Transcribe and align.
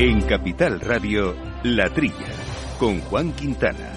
En 0.00 0.20
Capital 0.20 0.78
Radio, 0.78 1.34
La 1.64 1.90
Trilla, 1.90 2.14
con 2.78 3.00
Juan 3.00 3.32
Quintana. 3.32 3.94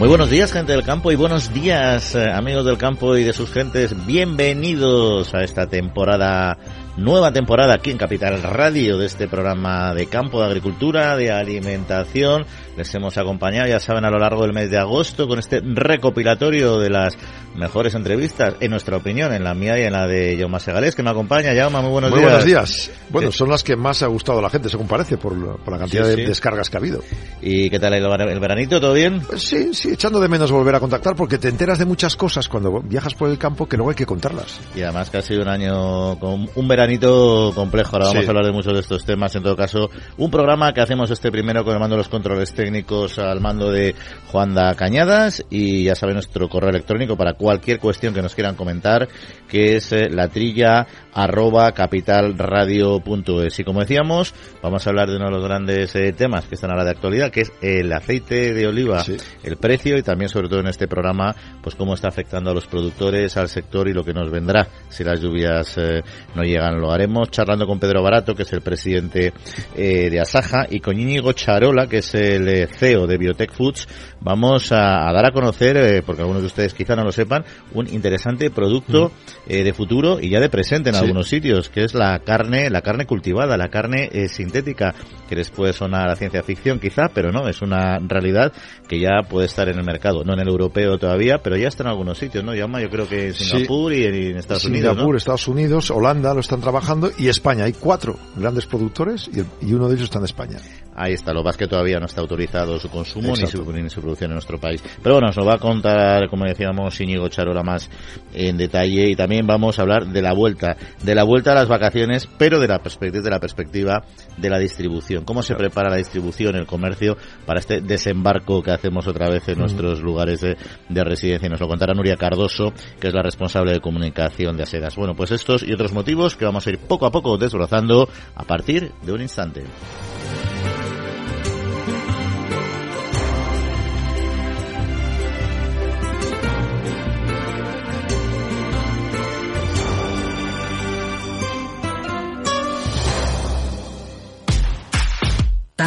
Muy 0.00 0.08
buenos 0.08 0.28
días, 0.28 0.50
gente 0.50 0.72
del 0.72 0.82
campo, 0.82 1.12
y 1.12 1.14
buenos 1.14 1.54
días, 1.54 2.16
eh, 2.16 2.28
amigos 2.32 2.64
del 2.64 2.76
campo 2.76 3.16
y 3.16 3.22
de 3.22 3.32
sus 3.32 3.52
gentes. 3.52 3.94
Bienvenidos 4.06 5.34
a 5.34 5.44
esta 5.44 5.68
temporada 5.68 6.58
nueva 6.98 7.32
temporada 7.32 7.74
aquí 7.74 7.92
en 7.92 7.96
Capital 7.96 8.42
Radio 8.42 8.98
de 8.98 9.06
este 9.06 9.28
programa 9.28 9.94
de 9.94 10.06
campo, 10.06 10.40
de 10.40 10.46
agricultura, 10.46 11.16
de 11.16 11.30
alimentación. 11.30 12.44
Les 12.78 12.94
hemos 12.94 13.18
acompañado, 13.18 13.66
ya 13.68 13.80
saben, 13.80 14.04
a 14.04 14.10
lo 14.10 14.18
largo 14.20 14.42
del 14.42 14.52
mes 14.52 14.70
de 14.70 14.78
agosto 14.78 15.26
con 15.26 15.40
este 15.40 15.60
recopilatorio 15.60 16.78
de 16.78 16.90
las 16.90 17.18
mejores 17.56 17.94
entrevistas, 17.96 18.54
en 18.60 18.70
nuestra 18.70 18.96
opinión, 18.98 19.32
en 19.32 19.42
la 19.42 19.52
mía 19.52 19.76
y 19.80 19.82
en 19.82 19.92
la 19.92 20.06
de 20.06 20.36
Jaume 20.38 20.60
Segales, 20.60 20.94
que 20.94 21.02
me 21.02 21.10
acompaña. 21.10 21.52
Jaume, 21.56 21.80
muy 21.80 21.90
buenos 21.90 22.10
muy 22.12 22.20
días. 22.20 22.30
buenos 22.30 22.46
días. 22.46 22.90
Bueno, 23.10 23.32
son 23.32 23.48
las 23.50 23.64
que 23.64 23.74
más 23.74 24.04
ha 24.04 24.06
gustado 24.06 24.38
a 24.38 24.42
la 24.42 24.48
gente, 24.50 24.68
según 24.68 24.86
parece, 24.86 25.16
por, 25.18 25.34
por 25.58 25.72
la 25.72 25.78
cantidad 25.80 26.04
Sí, 26.04 26.10
sí. 26.12 26.20
de 26.20 26.26
descargas 26.28 26.70
que 26.70 26.76
ha 26.76 26.80
habido. 26.80 27.02
¿Y 27.42 27.68
qué 27.68 27.80
tal 27.80 27.94
el, 27.94 28.02
ver- 28.08 28.28
el 28.28 28.38
veranito? 28.38 28.80
¿Todo 28.80 28.94
bien? 28.94 29.22
Pues 29.22 29.42
sí, 29.42 29.74
sí, 29.74 29.90
echando 29.94 30.20
de 30.20 30.28
menos 30.28 30.52
volver 30.52 30.76
a 30.76 30.80
contactar 30.80 31.16
porque 31.16 31.38
te 31.38 31.48
enteras 31.48 31.80
de 31.80 31.84
muchas 31.84 32.14
cosas 32.14 32.48
cuando 32.48 32.80
viajas 32.80 33.14
por 33.14 33.28
el 33.28 33.38
campo 33.38 33.66
que 33.68 33.76
luego 33.76 33.90
hay 33.90 33.96
que 33.96 34.06
contarlas. 34.06 34.60
Y 34.76 34.82
además 34.82 35.10
que 35.10 35.18
ha 35.18 35.22
sido 35.22 35.42
un 35.42 35.48
año 35.48 36.16
con 36.20 36.48
un 36.54 36.68
veranito 36.68 37.50
complejo. 37.56 37.96
Ahora 37.96 38.06
vamos 38.06 38.20
Sí. 38.22 38.26
a 38.26 38.30
hablar 38.30 38.44
de 38.46 38.52
muchos 38.52 38.72
de 38.72 38.80
estos 38.80 39.04
temas. 39.04 39.34
En 39.34 39.42
todo 39.42 39.56
caso, 39.56 39.90
un 40.16 40.30
programa 40.30 40.72
que 40.72 40.80
hacemos 40.80 41.10
este 41.10 41.32
primero 41.32 41.64
con 41.64 41.74
el 41.74 41.80
mando 41.80 41.96
de 41.96 42.02
los 42.02 42.08
controles 42.08 42.52
técnicos 42.68 43.18
al 43.18 43.40
mando 43.40 43.72
de 43.72 43.94
Juanda 44.30 44.74
Cañadas 44.74 45.42
y 45.48 45.84
ya 45.84 45.94
saben 45.94 46.16
nuestro 46.16 46.50
correo 46.50 46.68
electrónico 46.68 47.16
para 47.16 47.32
cualquier 47.32 47.78
cuestión 47.78 48.12
que 48.12 48.20
nos 48.20 48.34
quieran 48.34 48.56
comentar 48.56 49.08
que 49.48 49.76
es 49.76 49.90
eh, 49.92 50.10
la 50.10 50.28
trilla 50.28 50.86
arroba 51.14 51.72
capitalradio.es 51.72 53.58
y 53.58 53.64
como 53.64 53.80
decíamos 53.80 54.34
vamos 54.62 54.86
a 54.86 54.90
hablar 54.90 55.08
de 55.08 55.16
uno 55.16 55.26
de 55.26 55.30
los 55.30 55.44
grandes 55.44 55.96
eh, 55.96 56.12
temas 56.12 56.44
que 56.44 56.56
están 56.56 56.70
ahora 56.70 56.84
de 56.84 56.90
actualidad 56.90 57.30
que 57.30 57.40
es 57.40 57.52
el 57.62 57.90
aceite 57.90 58.52
de 58.52 58.66
oliva 58.66 58.98
Sí. 58.98 59.16
el 59.44 59.56
precio 59.56 59.96
y 59.96 60.02
también 60.02 60.28
sobre 60.28 60.48
todo 60.48 60.60
en 60.60 60.66
este 60.66 60.86
programa 60.88 61.34
pues 61.62 61.74
cómo 61.74 61.94
está 61.94 62.08
afectando 62.08 62.50
a 62.50 62.54
los 62.54 62.66
productores 62.66 63.36
al 63.36 63.48
sector 63.48 63.88
y 63.88 63.92
lo 63.92 64.04
que 64.04 64.12
nos 64.12 64.30
vendrá. 64.30 64.66
Si 64.88 65.04
las 65.04 65.20
lluvias 65.20 65.76
eh, 65.78 66.02
no 66.34 66.42
llegan 66.42 66.80
lo 66.80 66.90
haremos. 66.90 67.30
Charlando 67.30 67.66
con 67.66 67.78
Pedro 67.78 68.02
Barato 68.02 68.34
que 68.34 68.42
es 68.42 68.52
el 68.52 68.60
presidente 68.60 69.32
eh, 69.76 70.10
de 70.10 70.20
Asaja 70.20 70.66
y 70.68 70.80
con 70.80 70.98
Íñigo 70.98 71.32
Charola 71.32 71.86
que 71.86 71.98
es 71.98 72.14
el 72.14 72.48
eh, 72.62 72.66
CEO 72.66 73.06
de 73.06 73.18
Biotech 73.18 73.52
Foods 73.52 73.88
vamos 74.20 74.72
a, 74.72 75.08
a 75.08 75.12
dar 75.12 75.26
a 75.26 75.32
conocer 75.32 75.76
eh, 75.76 76.02
porque 76.04 76.22
algunos 76.22 76.42
de 76.42 76.46
ustedes 76.46 76.74
quizá 76.74 76.96
no 76.96 77.04
lo 77.04 77.12
sepan 77.12 77.44
un 77.74 77.86
interesante 77.92 78.50
producto 78.50 79.12
eh, 79.46 79.62
de 79.64 79.72
futuro 79.72 80.18
y 80.20 80.30
ya 80.30 80.40
de 80.40 80.48
presente 80.48 80.90
en 80.90 80.94
Sí. 80.96 81.00
algunos 81.02 81.28
sitios 81.28 81.68
que 81.68 81.84
es 81.84 81.94
la 81.94 82.18
carne 82.20 82.70
la 82.70 82.82
carne 82.82 83.06
cultivada 83.06 83.56
la 83.56 83.68
carne 83.68 84.08
eh, 84.12 84.28
sintética 84.28 84.94
que 85.28 85.36
les 85.36 85.50
puede 85.50 85.72
sonar 85.72 86.08
a 86.10 86.16
ciencia 86.16 86.42
ficción 86.42 86.78
quizá 86.80 87.08
pero 87.14 87.30
no 87.32 87.48
es 87.48 87.62
una 87.62 87.98
realidad 88.00 88.52
que 88.88 88.98
ya 88.98 89.22
puede 89.28 89.46
estar 89.46 89.68
en 89.68 89.78
el 89.78 89.84
mercado 89.84 90.24
no 90.24 90.32
en 90.34 90.40
el 90.40 90.48
europeo 90.48 90.98
todavía 90.98 91.38
pero 91.42 91.56
ya 91.56 91.68
está 91.68 91.82
en 91.84 91.90
algunos 91.90 92.18
sitios 92.18 92.42
no 92.44 92.54
Yama 92.54 92.80
yo 92.80 92.90
creo 92.90 93.08
que 93.08 93.28
en 93.28 93.34
Sí. 93.34 93.44
Singapur 93.44 93.92
y 93.92 94.04
en, 94.04 94.36
Estados 94.38 94.64
Unidos 94.64 94.90
Singapur, 94.90 95.12
¿no? 95.12 95.16
Estados 95.18 95.48
Unidos, 95.48 95.90
Holanda 95.90 96.32
lo 96.34 96.40
están 96.40 96.60
trabajando 96.60 97.10
y 97.18 97.28
España. 97.28 97.64
Hay 97.64 97.72
cuatro 97.74 98.16
grandes 98.36 98.66
productores 98.66 99.28
y, 99.32 99.40
el- 99.40 99.46
y 99.60 99.72
uno 99.74 99.88
de 99.88 99.94
ellos 99.94 100.04
está 100.04 100.18
en 100.18 100.24
España. 100.24 100.58
Ahí 100.94 101.12
está, 101.12 101.32
lo 101.32 101.48
es 101.48 101.56
que 101.56 101.66
todavía 101.68 101.98
no 102.00 102.06
está 102.06 102.20
autorizado 102.20 102.47
su 102.78 102.88
consumo 102.88 103.34
ni 103.36 103.46
su, 103.46 103.72
ni 103.72 103.90
su 103.90 104.00
producción 104.00 104.30
en 104.30 104.34
nuestro 104.34 104.58
país. 104.58 104.82
Pero 105.02 105.16
bueno, 105.16 105.28
nos 105.28 105.36
lo 105.36 105.44
va 105.44 105.54
a 105.54 105.58
contar, 105.58 106.28
como 106.28 106.44
decíamos, 106.44 107.00
Íñigo 107.00 107.28
Charola 107.28 107.62
más 107.62 107.88
en 108.32 108.56
detalle 108.56 109.10
y 109.10 109.16
también 109.16 109.46
vamos 109.46 109.78
a 109.78 109.82
hablar 109.82 110.06
de 110.06 110.22
la 110.22 110.32
vuelta, 110.32 110.76
de 111.02 111.14
la 111.14 111.24
vuelta 111.24 111.52
a 111.52 111.54
las 111.54 111.68
vacaciones, 111.68 112.28
pero 112.38 112.58
de 112.58 112.68
la 112.68 112.78
perspectiva, 112.78 113.22
de 113.22 113.30
la 113.30 113.40
perspectiva 113.40 114.04
de 114.36 114.50
la 114.50 114.58
distribución. 114.58 115.24
¿Cómo 115.24 115.42
se 115.42 115.54
prepara 115.54 115.90
la 115.90 115.96
distribución, 115.96 116.56
el 116.56 116.66
comercio 116.66 117.16
para 117.46 117.60
este 117.60 117.80
desembarco 117.80 118.62
que 118.62 118.70
hacemos 118.70 119.06
otra 119.06 119.28
vez 119.28 119.48
en 119.48 119.58
nuestros 119.58 120.00
lugares 120.00 120.40
de, 120.40 120.56
de 120.88 121.04
residencia? 121.04 121.46
Y 121.46 121.50
nos 121.50 121.60
lo 121.60 121.68
contará 121.68 121.94
Nuria 121.94 122.16
Cardoso, 122.16 122.72
que 123.00 123.08
es 123.08 123.14
la 123.14 123.22
responsable 123.22 123.72
de 123.72 123.80
comunicación 123.80 124.56
de 124.56 124.62
Asegas. 124.62 124.96
Bueno, 124.96 125.14
pues 125.14 125.30
estos 125.30 125.62
y 125.62 125.72
otros 125.72 125.92
motivos 125.92 126.36
que 126.36 126.44
vamos 126.44 126.66
a 126.66 126.70
ir 126.70 126.78
poco 126.78 127.06
a 127.06 127.10
poco 127.10 127.36
desbrozando 127.36 128.08
a 128.34 128.44
partir 128.44 128.92
de 129.02 129.12
un 129.12 129.20
instante. 129.20 129.64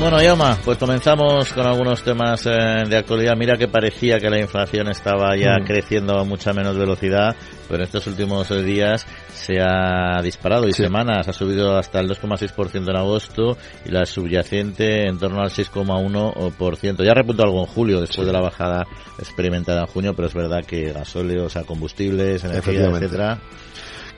Bueno, 0.00 0.20
Yoma, 0.20 0.58
pues 0.64 0.76
comenzamos 0.76 1.52
con 1.52 1.66
algunos 1.66 2.02
temas 2.02 2.44
eh, 2.46 2.82
de 2.86 2.96
actualidad. 2.96 3.36
Mira 3.38 3.56
que 3.56 3.68
parecía 3.68 4.18
que 4.18 4.28
la 4.28 4.38
inflación 4.40 4.88
estaba 4.88 5.34
ya 5.36 5.58
Mm. 5.58 5.64
creciendo 5.64 6.18
a 6.18 6.24
mucha 6.24 6.52
menos 6.52 6.76
velocidad, 6.76 7.34
pero 7.68 7.78
en 7.78 7.84
estos 7.84 8.06
últimos 8.08 8.50
eh, 8.50 8.62
días 8.62 9.06
se 9.32 9.60
ha 9.62 10.20
disparado 10.20 10.68
y 10.68 10.72
Sí. 10.74 10.82
semanas 10.82 11.26
ha 11.28 11.32
subido 11.32 11.78
hasta 11.78 12.00
el 12.00 12.08
2,6% 12.08 12.90
en 12.90 12.96
agosto 12.96 13.56
y 13.86 13.90
la 13.92 14.04
subyacente 14.04 15.06
en 15.06 15.18
torno 15.18 15.40
al 15.40 15.50
6,1%. 15.50 17.02
Ya 17.02 17.14
repuntó 17.14 17.44
algo 17.44 17.60
en 17.60 17.66
julio 17.66 18.00
después 18.00 18.26
de 18.26 18.32
la 18.32 18.40
bajada 18.40 18.84
experimentada 19.18 19.82
en 19.82 19.86
junio, 19.86 20.12
pero 20.14 20.28
es 20.28 20.34
verdad 20.34 20.64
que 20.66 20.92
gasóleo, 20.92 21.44
o 21.46 21.48
sea, 21.48 21.62
combustibles, 21.62 22.44
energía, 22.44 22.88
etcétera. 22.98 23.38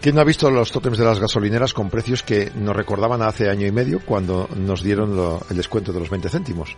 ¿Quién 0.00 0.14
no 0.14 0.20
ha 0.20 0.24
visto 0.24 0.50
los 0.50 0.70
tótems 0.70 0.98
de 0.98 1.04
las 1.04 1.18
gasolineras 1.18 1.72
con 1.74 1.90
precios 1.90 2.22
que 2.22 2.50
nos 2.54 2.76
recordaban 2.76 3.22
hace 3.22 3.48
año 3.50 3.66
y 3.66 3.72
medio 3.72 4.00
cuando 4.04 4.48
nos 4.56 4.82
dieron 4.82 5.16
lo- 5.16 5.40
el 5.50 5.56
descuento 5.56 5.92
de 5.92 6.00
los 6.00 6.10
20 6.10 6.28
céntimos? 6.28 6.76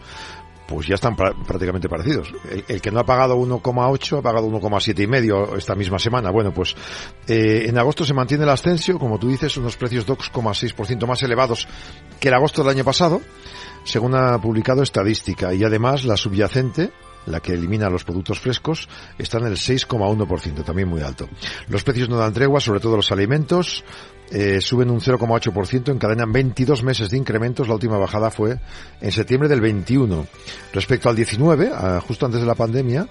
Pues 0.66 0.86
ya 0.86 0.94
están 0.96 1.16
pra- 1.16 1.34
prácticamente 1.46 1.88
parecidos. 1.88 2.30
El, 2.68 2.80
que 2.82 2.90
no 2.90 3.00
ha 3.00 3.04
pagado 3.06 3.36
1,8 3.36 4.18
ha 4.18 4.22
pagado 4.22 4.46
1,7 4.48 5.02
y 5.02 5.06
medio 5.06 5.56
esta 5.56 5.74
misma 5.74 5.98
semana. 5.98 6.30
Bueno, 6.30 6.52
pues 6.52 6.74
eh, 7.26 7.64
en 7.66 7.78
agosto 7.78 8.04
se 8.04 8.12
mantiene 8.14 8.44
el 8.44 8.50
ascenso, 8.50 8.98
como 8.98 9.18
tú 9.18 9.28
dices, 9.28 9.56
unos 9.56 9.76
precios 9.76 10.06
2,6% 10.06 11.06
más 11.06 11.22
elevados 11.22 11.66
que 12.20 12.28
el 12.28 12.34
agosto 12.34 12.62
del 12.62 12.72
año 12.76 12.84
pasado, 12.84 13.20
según 13.84 14.14
ha 14.14 14.38
publicado 14.40 14.82
estadística. 14.82 15.54
Y 15.54 15.64
además 15.64 16.04
la 16.04 16.16
subyacente, 16.18 16.92
la 17.28 17.40
que 17.40 17.52
elimina 17.52 17.90
los 17.90 18.04
productos 18.04 18.40
frescos, 18.40 18.88
está 19.18 19.38
en 19.38 19.46
el 19.46 19.56
6,1%, 19.56 20.64
también 20.64 20.88
muy 20.88 21.02
alto. 21.02 21.28
Los 21.68 21.84
precios 21.84 22.08
no 22.08 22.16
dan 22.16 22.32
tregua, 22.32 22.60
sobre 22.60 22.80
todo 22.80 22.96
los 22.96 23.12
alimentos, 23.12 23.84
eh, 24.30 24.60
suben 24.60 24.90
un 24.90 25.00
0,8%, 25.00 25.90
encadenan 25.90 26.30
22 26.30 26.82
meses 26.82 27.10
de 27.10 27.16
incrementos, 27.16 27.66
la 27.66 27.74
última 27.74 27.96
bajada 27.96 28.30
fue 28.30 28.58
en 29.00 29.12
septiembre 29.12 29.48
del 29.48 29.60
21. 29.60 30.26
Respecto 30.72 31.08
al 31.08 31.16
19, 31.16 31.70
ah, 31.72 32.00
justo 32.06 32.26
antes 32.26 32.40
de 32.40 32.46
la 32.46 32.54
pandemia, 32.54 33.08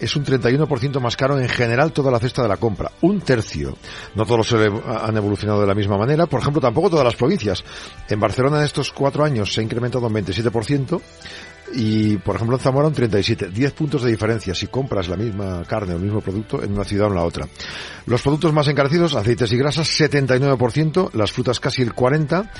es 0.00 0.16
un 0.16 0.24
31% 0.24 0.98
más 0.98 1.16
caro 1.16 1.38
en 1.38 1.48
general 1.48 1.92
toda 1.92 2.10
la 2.10 2.18
cesta 2.18 2.42
de 2.42 2.48
la 2.48 2.56
compra, 2.56 2.90
un 3.02 3.20
tercio. 3.20 3.76
No 4.14 4.24
todos 4.24 4.52
han 4.52 5.16
evolucionado 5.16 5.60
de 5.60 5.66
la 5.66 5.74
misma 5.74 5.98
manera, 5.98 6.26
por 6.26 6.40
ejemplo, 6.40 6.60
tampoco 6.60 6.88
todas 6.88 7.04
las 7.04 7.16
provincias. 7.16 7.62
En 8.08 8.18
Barcelona 8.18 8.58
en 8.58 8.64
estos 8.64 8.92
cuatro 8.92 9.24
años 9.24 9.52
se 9.52 9.60
ha 9.60 9.64
incrementado 9.64 10.06
un 10.06 10.14
27%, 10.14 11.00
y 11.72 12.16
por 12.18 12.36
ejemplo 12.36 12.56
en 12.56 12.62
Zamora 12.62 12.88
un 12.88 12.94
37, 12.94 13.50
10 13.50 13.72
puntos 13.72 14.02
de 14.02 14.10
diferencia 14.10 14.54
si 14.54 14.66
compras 14.66 15.08
la 15.08 15.16
misma 15.16 15.62
carne 15.64 15.94
o 15.94 15.96
el 15.96 16.02
mismo 16.02 16.20
producto 16.20 16.62
en 16.62 16.72
una 16.72 16.84
ciudad 16.84 17.06
o 17.06 17.10
en 17.10 17.16
la 17.16 17.24
otra. 17.24 17.48
Los 18.06 18.22
productos 18.22 18.52
más 18.52 18.66
encarecidos, 18.68 19.14
aceites 19.14 19.52
y 19.52 19.56
grasas 19.56 19.88
79%, 19.88 21.12
las 21.12 21.32
frutas 21.32 21.60
casi 21.60 21.82
el 21.82 21.94
40, 21.94 22.50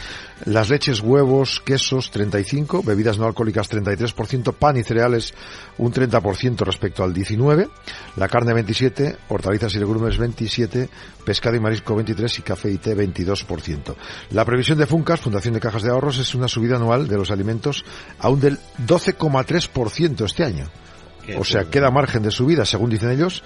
las 0.44 0.70
leches, 0.70 1.00
huevos, 1.00 1.60
quesos 1.64 2.10
35, 2.10 2.82
bebidas 2.82 3.18
no 3.18 3.26
alcohólicas 3.26 3.70
33%, 3.70 4.54
pan 4.54 4.76
y 4.76 4.84
cereales 4.84 5.34
un 5.78 5.92
30% 5.92 6.58
respecto 6.60 7.02
al 7.02 7.12
19, 7.12 7.68
la 8.16 8.28
carne 8.28 8.54
27, 8.54 9.16
hortalizas 9.28 9.74
y 9.74 9.78
legumbres 9.78 10.18
27, 10.18 10.88
pescado 11.24 11.56
y 11.56 11.60
marisco 11.60 11.94
23 11.94 12.38
y 12.38 12.42
café 12.42 12.70
y 12.70 12.78
té 12.78 12.96
22%. 12.96 13.94
La 14.30 14.44
previsión 14.44 14.78
de 14.78 14.86
Funcas, 14.86 15.20
Fundación 15.20 15.54
de 15.54 15.60
Cajas 15.60 15.82
de 15.82 15.90
Ahorros, 15.90 16.18
es 16.18 16.34
una 16.34 16.48
subida 16.48 16.76
anual 16.76 17.08
de 17.08 17.16
los 17.16 17.30
alimentos 17.30 17.84
aún 18.18 18.40
del 18.40 18.58
12,3% 18.90 20.24
este 20.24 20.44
año. 20.44 20.68
Qué 21.24 21.36
O 21.36 21.44
sea, 21.44 21.60
bueno. 21.60 21.70
queda 21.70 21.90
margen 21.90 22.22
de 22.22 22.32
subida, 22.32 22.64
según 22.64 22.90
dicen 22.90 23.10
ellos, 23.10 23.44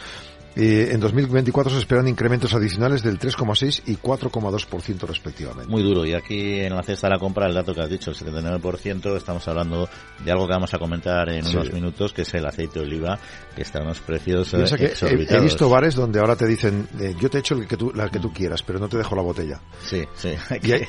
Eh, 0.57 0.91
en 0.93 1.01
2024 1.01 1.73
se 1.73 1.79
esperan 1.79 2.07
incrementos 2.07 2.55
adicionales 2.55 3.03
del 3.03 3.19
3,6 3.19 3.83
y 3.87 3.97
4,2% 3.97 5.01
respectivamente. 5.07 5.71
Muy 5.71 5.83
duro. 5.83 6.05
Y 6.05 6.15
aquí 6.15 6.61
en 6.61 6.75
la 6.75 6.83
cesta 6.83 7.09
de 7.09 7.15
la 7.15 7.19
compra, 7.19 7.47
el 7.47 7.55
dato 7.55 7.75
que 7.75 7.81
has 7.81 7.91
dicho, 7.91 8.11
el 8.11 8.17
79%, 8.17 9.17
estamos 9.17 9.47
hablando 9.49 9.89
de 10.25 10.31
algo 10.31 10.47
que 10.47 10.53
vamos 10.53 10.73
a 10.73 10.79
comentar 10.79 11.29
en 11.31 11.47
unos 11.47 11.73
minutos, 11.73 12.13
que 12.13 12.23
es 12.23 12.35
el 12.35 12.47
aceite 12.47 12.79
de 12.79 12.87
oliva, 12.87 13.19
que 13.55 13.63
está 13.63 13.79
en 13.81 13.87
unos 13.87 14.01
precios 14.01 14.51
Piensa 14.51 14.77
que 14.77 14.93
he, 15.07 15.41
visto 15.41 15.69
bares 15.69 15.95
donde 15.95 16.21
ahora 16.21 16.37
te 16.37 16.47
dicen, 16.47 16.89
eh, 17.01 17.15
yo 17.21 17.29
te 17.29 17.39
echo 17.39 17.55
el 17.55 17.67
que 17.67 17.77
tú, 17.77 17.93
la 17.95 18.09
que 18.09 18.21
tú 18.21 18.33
quieras, 18.33 18.63
pero 18.63 18.79
no 18.79 18.89
te 18.89 18.97
dejo 18.97 19.17
la 19.17 19.23
botella. 19.23 19.61
Sí, 19.83 20.05
sí. 20.15 20.31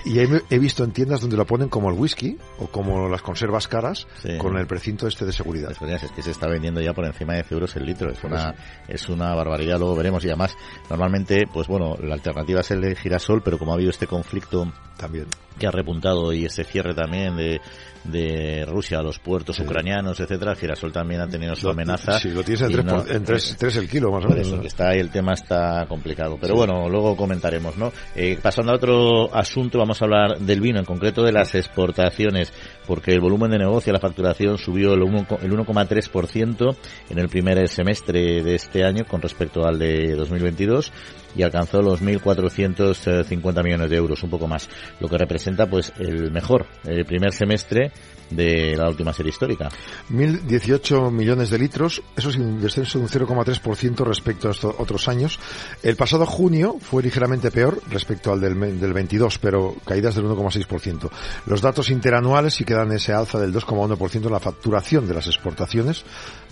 Y, 0.06 0.20
he, 0.20 0.60
visto 0.60 0.84
en 0.84 0.92
tiendas 0.92 1.22
donde 1.22 1.38
lo 1.38 1.46
ponen 1.46 1.70
como 1.70 1.90
el 1.90 1.98
whisky 1.98 2.38
o 2.60 2.68
como 2.68 3.10
las 3.10 3.22
conservas 3.22 3.68
caras 3.68 4.08
con 4.38 4.58
el 4.58 4.68
precinto 4.68 5.08
este 5.08 5.26
de 5.26 5.34
seguridad. 5.34 5.72
Es 5.72 6.12
que 6.12 6.22
se 6.22 6.32
está 6.32 6.48
vendiendo 6.48 6.82
ya 6.82 6.94
por 6.94 7.06
encima 7.06 7.34
de 7.34 7.42
10 7.42 7.52
euros 7.52 7.76
el 7.76 7.86
litro. 7.86 8.12
Es 8.12 8.24
una, 8.24 8.56
es 8.88 9.10
una 9.10 9.34
barbaridad. 9.34 9.55
Luego 9.64 9.96
veremos. 9.96 10.24
Y 10.24 10.28
además, 10.28 10.58
normalmente, 10.90 11.48
pues 11.52 11.68
bueno, 11.68 11.98
la 12.02 12.16
alternativa 12.16 12.62
es 12.62 12.72
el 12.72 12.82
de 12.82 12.96
girasol, 12.96 13.42
pero 13.42 13.58
como 13.58 13.72
ha 13.72 13.76
habido 13.76 13.92
este 13.92 14.08
conflicto 14.08 14.72
también 14.98 15.28
que 15.58 15.68
ha 15.68 15.72
repuntado 15.72 16.34
y 16.34 16.46
ese 16.46 16.64
cierre 16.64 16.94
también 16.94 17.36
de, 17.36 17.62
de 18.06 18.66
Rusia 18.66 19.00
a 19.00 19.02
los 19.02 19.20
puertos 19.20 19.60
ucranianos, 19.60 20.20
etcétera, 20.20 20.56
Girasol 20.56 20.92
también 20.92 21.22
ha 21.22 21.28
tenido 21.28 21.56
su 21.56 21.70
amenaza. 21.70 22.20
Sí, 22.20 22.30
lo 22.30 22.44
tienes 22.44 22.70
en 23.10 23.24
3 23.24 23.56
tres, 23.58 23.76
el 23.78 23.90
kilo, 23.90 24.12
más 24.12 24.26
o 24.26 24.30
menos. 24.30 24.60
que 24.60 24.68
está 24.68 24.90
ahí, 24.90 25.00
el 25.00 25.10
tema 25.10 25.34
está 25.34 25.86
complicado. 25.88 26.38
Pero 26.40 26.56
bueno, 26.56 26.88
luego 26.90 27.16
comentaremos, 27.16 27.78
¿no? 27.78 27.92
Eh, 28.16 28.38
pasando 28.42 28.72
a 28.72 28.76
otro 28.76 29.34
asunto, 29.34 29.80
vamos 29.80 30.02
a 30.02 30.06
hablar 30.06 30.40
del 30.40 30.62
vino, 30.62 30.80
en 30.80 30.86
concreto 30.86 31.24
de 31.24 31.32
las 31.32 31.56
exportaciones, 31.56 32.54
porque 32.86 33.12
el 33.12 33.20
volumen 33.20 33.52
de 33.52 33.60
negocio, 33.60 33.92
la 33.92 34.00
facturación 34.00 34.58
subió 34.58 34.94
el 34.94 35.02
1,3% 35.02 36.76
en 37.10 37.20
el 37.20 37.30
primer 37.30 37.68
semestre 37.68 38.44
de 38.44 38.56
este 38.56 38.84
año 38.84 39.06
con 39.06 39.22
respecto 39.22 39.66
al 39.66 39.80
de 39.80 40.16
2022 40.16 40.92
y 41.36 41.44
alcanzó 41.44 41.82
los 41.82 42.02
1.450 42.02 43.64
millones 43.64 43.90
de 43.90 43.96
euros, 43.96 44.24
un 44.24 44.30
poco 44.30 44.48
más, 44.48 44.70
lo 45.00 45.08
que 45.08 45.18
representa 45.18 45.68
pues 45.68 45.94
el 45.98 46.32
mejor 46.32 46.66
el 46.86 47.06
primer 47.06 47.34
semestre 47.34 47.92
de 48.30 48.76
la 48.76 48.90
última 48.90 49.14
serie 49.14 49.30
histórica. 49.30 49.70
1.018 50.12 51.12
millones 51.12 51.50
de 51.50 51.60
litros, 51.60 52.02
eso 52.16 52.30
es 52.30 52.38
un 52.38 52.60
descenso 52.60 52.98
de 52.98 53.06
un 53.06 53.10
0,3% 53.10 54.04
respecto 54.06 54.48
a 54.48 54.52
estos 54.52 54.76
otros 54.78 55.08
años. 55.08 55.40
El 55.84 55.96
pasado 55.96 56.26
junio 56.26 56.78
fue 56.80 57.04
ligeramente 57.04 57.52
peor 57.52 57.82
respecto 57.90 58.32
al 58.32 58.42
del, 58.42 58.80
del 58.80 58.94
22, 58.94 59.38
pero 59.40 59.76
caídas 59.86 60.16
del 60.16 60.26
1,6%. 60.26 61.10
Los 61.46 61.62
datos 61.62 61.90
interanuales 61.90 62.56
sí 62.56 62.64
que 62.64 62.74
dan 62.74 62.92
ese 62.92 63.14
alza 63.14 63.40
del 63.40 63.54
2,1% 63.54 64.26
en 64.26 64.32
la 64.32 64.40
facturación 64.40 65.08
de 65.08 65.14
las 65.14 65.28
exportaciones 65.28 66.04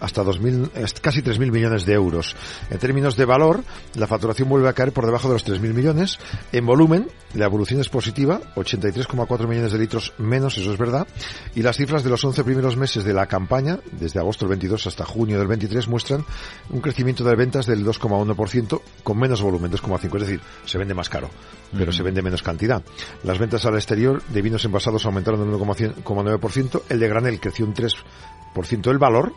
hasta 0.03 0.21
2000, 0.21 0.69
casi 1.01 1.21
3.000 1.21 1.51
millones 1.51 1.85
de 1.85 1.93
euros. 1.93 2.35
En 2.69 2.77
términos 2.77 3.15
de 3.15 3.23
valor, 3.23 3.63
la 3.95 4.05
facturación 4.05 4.49
vuelve 4.49 4.67
a 4.67 4.73
caer 4.73 4.91
por 4.91 5.05
debajo 5.05 5.29
de 5.29 5.35
los 5.35 5.45
3.000 5.45 5.73
millones. 5.73 6.19
En 6.51 6.65
volumen, 6.65 7.07
la 7.33 7.45
evolución 7.45 7.79
es 7.79 7.87
positiva, 7.87 8.41
83,4 8.55 9.47
millones 9.47 9.71
de 9.71 9.79
litros 9.79 10.13
menos, 10.17 10.57
eso 10.57 10.73
es 10.73 10.77
verdad, 10.77 11.07
y 11.55 11.61
las 11.61 11.77
cifras 11.77 12.03
de 12.03 12.09
los 12.09 12.23
11 12.23 12.43
primeros 12.43 12.75
meses 12.75 13.05
de 13.05 13.13
la 13.13 13.27
campaña, 13.27 13.79
desde 13.93 14.19
agosto 14.19 14.45
del 14.45 14.49
22 14.49 14.87
hasta 14.87 15.05
junio 15.05 15.39
del 15.39 15.47
23, 15.47 15.87
muestran 15.87 16.25
un 16.69 16.81
crecimiento 16.81 17.23
de 17.23 17.35
ventas 17.35 17.65
del 17.65 17.85
2,1% 17.85 18.81
con 19.03 19.17
menos 19.17 19.41
volumen, 19.41 19.71
2,5%, 19.71 20.15
es 20.15 20.21
decir, 20.21 20.41
se 20.65 20.77
vende 20.77 20.93
más 20.93 21.07
caro, 21.07 21.29
pero 21.77 21.93
se 21.93 22.03
vende 22.03 22.21
menos 22.21 22.43
cantidad. 22.43 22.83
Las 23.23 23.39
ventas 23.39 23.65
al 23.65 23.75
exterior 23.75 24.21
de 24.27 24.41
vinos 24.41 24.65
envasados 24.65 25.05
aumentaron 25.05 25.41
en 25.41 25.57
1,9%, 25.57 26.81
el 26.89 26.99
de 26.99 27.07
granel 27.07 27.39
creció 27.39 27.65
un 27.65 27.73
3% 27.73 28.91
el 28.91 28.97
valor, 28.97 29.33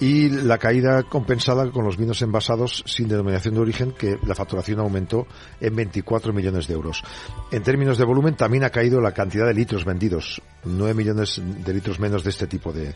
y 0.00 0.28
la 0.28 0.58
caída 0.58 1.04
compensada 1.04 1.70
con 1.70 1.84
los 1.84 1.96
vinos 1.96 2.22
envasados 2.22 2.82
sin 2.86 3.08
denominación 3.08 3.54
de 3.54 3.60
origen, 3.60 3.92
que 3.92 4.18
la 4.26 4.34
facturación 4.34 4.80
aumentó 4.80 5.26
en 5.60 5.76
24 5.76 6.32
millones 6.32 6.66
de 6.66 6.74
euros. 6.74 7.02
En 7.50 7.62
términos 7.62 7.98
de 7.98 8.04
volumen, 8.04 8.34
también 8.34 8.64
ha 8.64 8.70
caído 8.70 9.00
la 9.00 9.12
cantidad 9.12 9.46
de 9.46 9.54
litros 9.54 9.84
vendidos, 9.84 10.42
9 10.64 10.94
millones 10.94 11.40
de 11.42 11.74
litros 11.74 12.00
menos 12.00 12.24
de 12.24 12.30
este 12.30 12.46
tipo 12.46 12.72
de, 12.72 12.94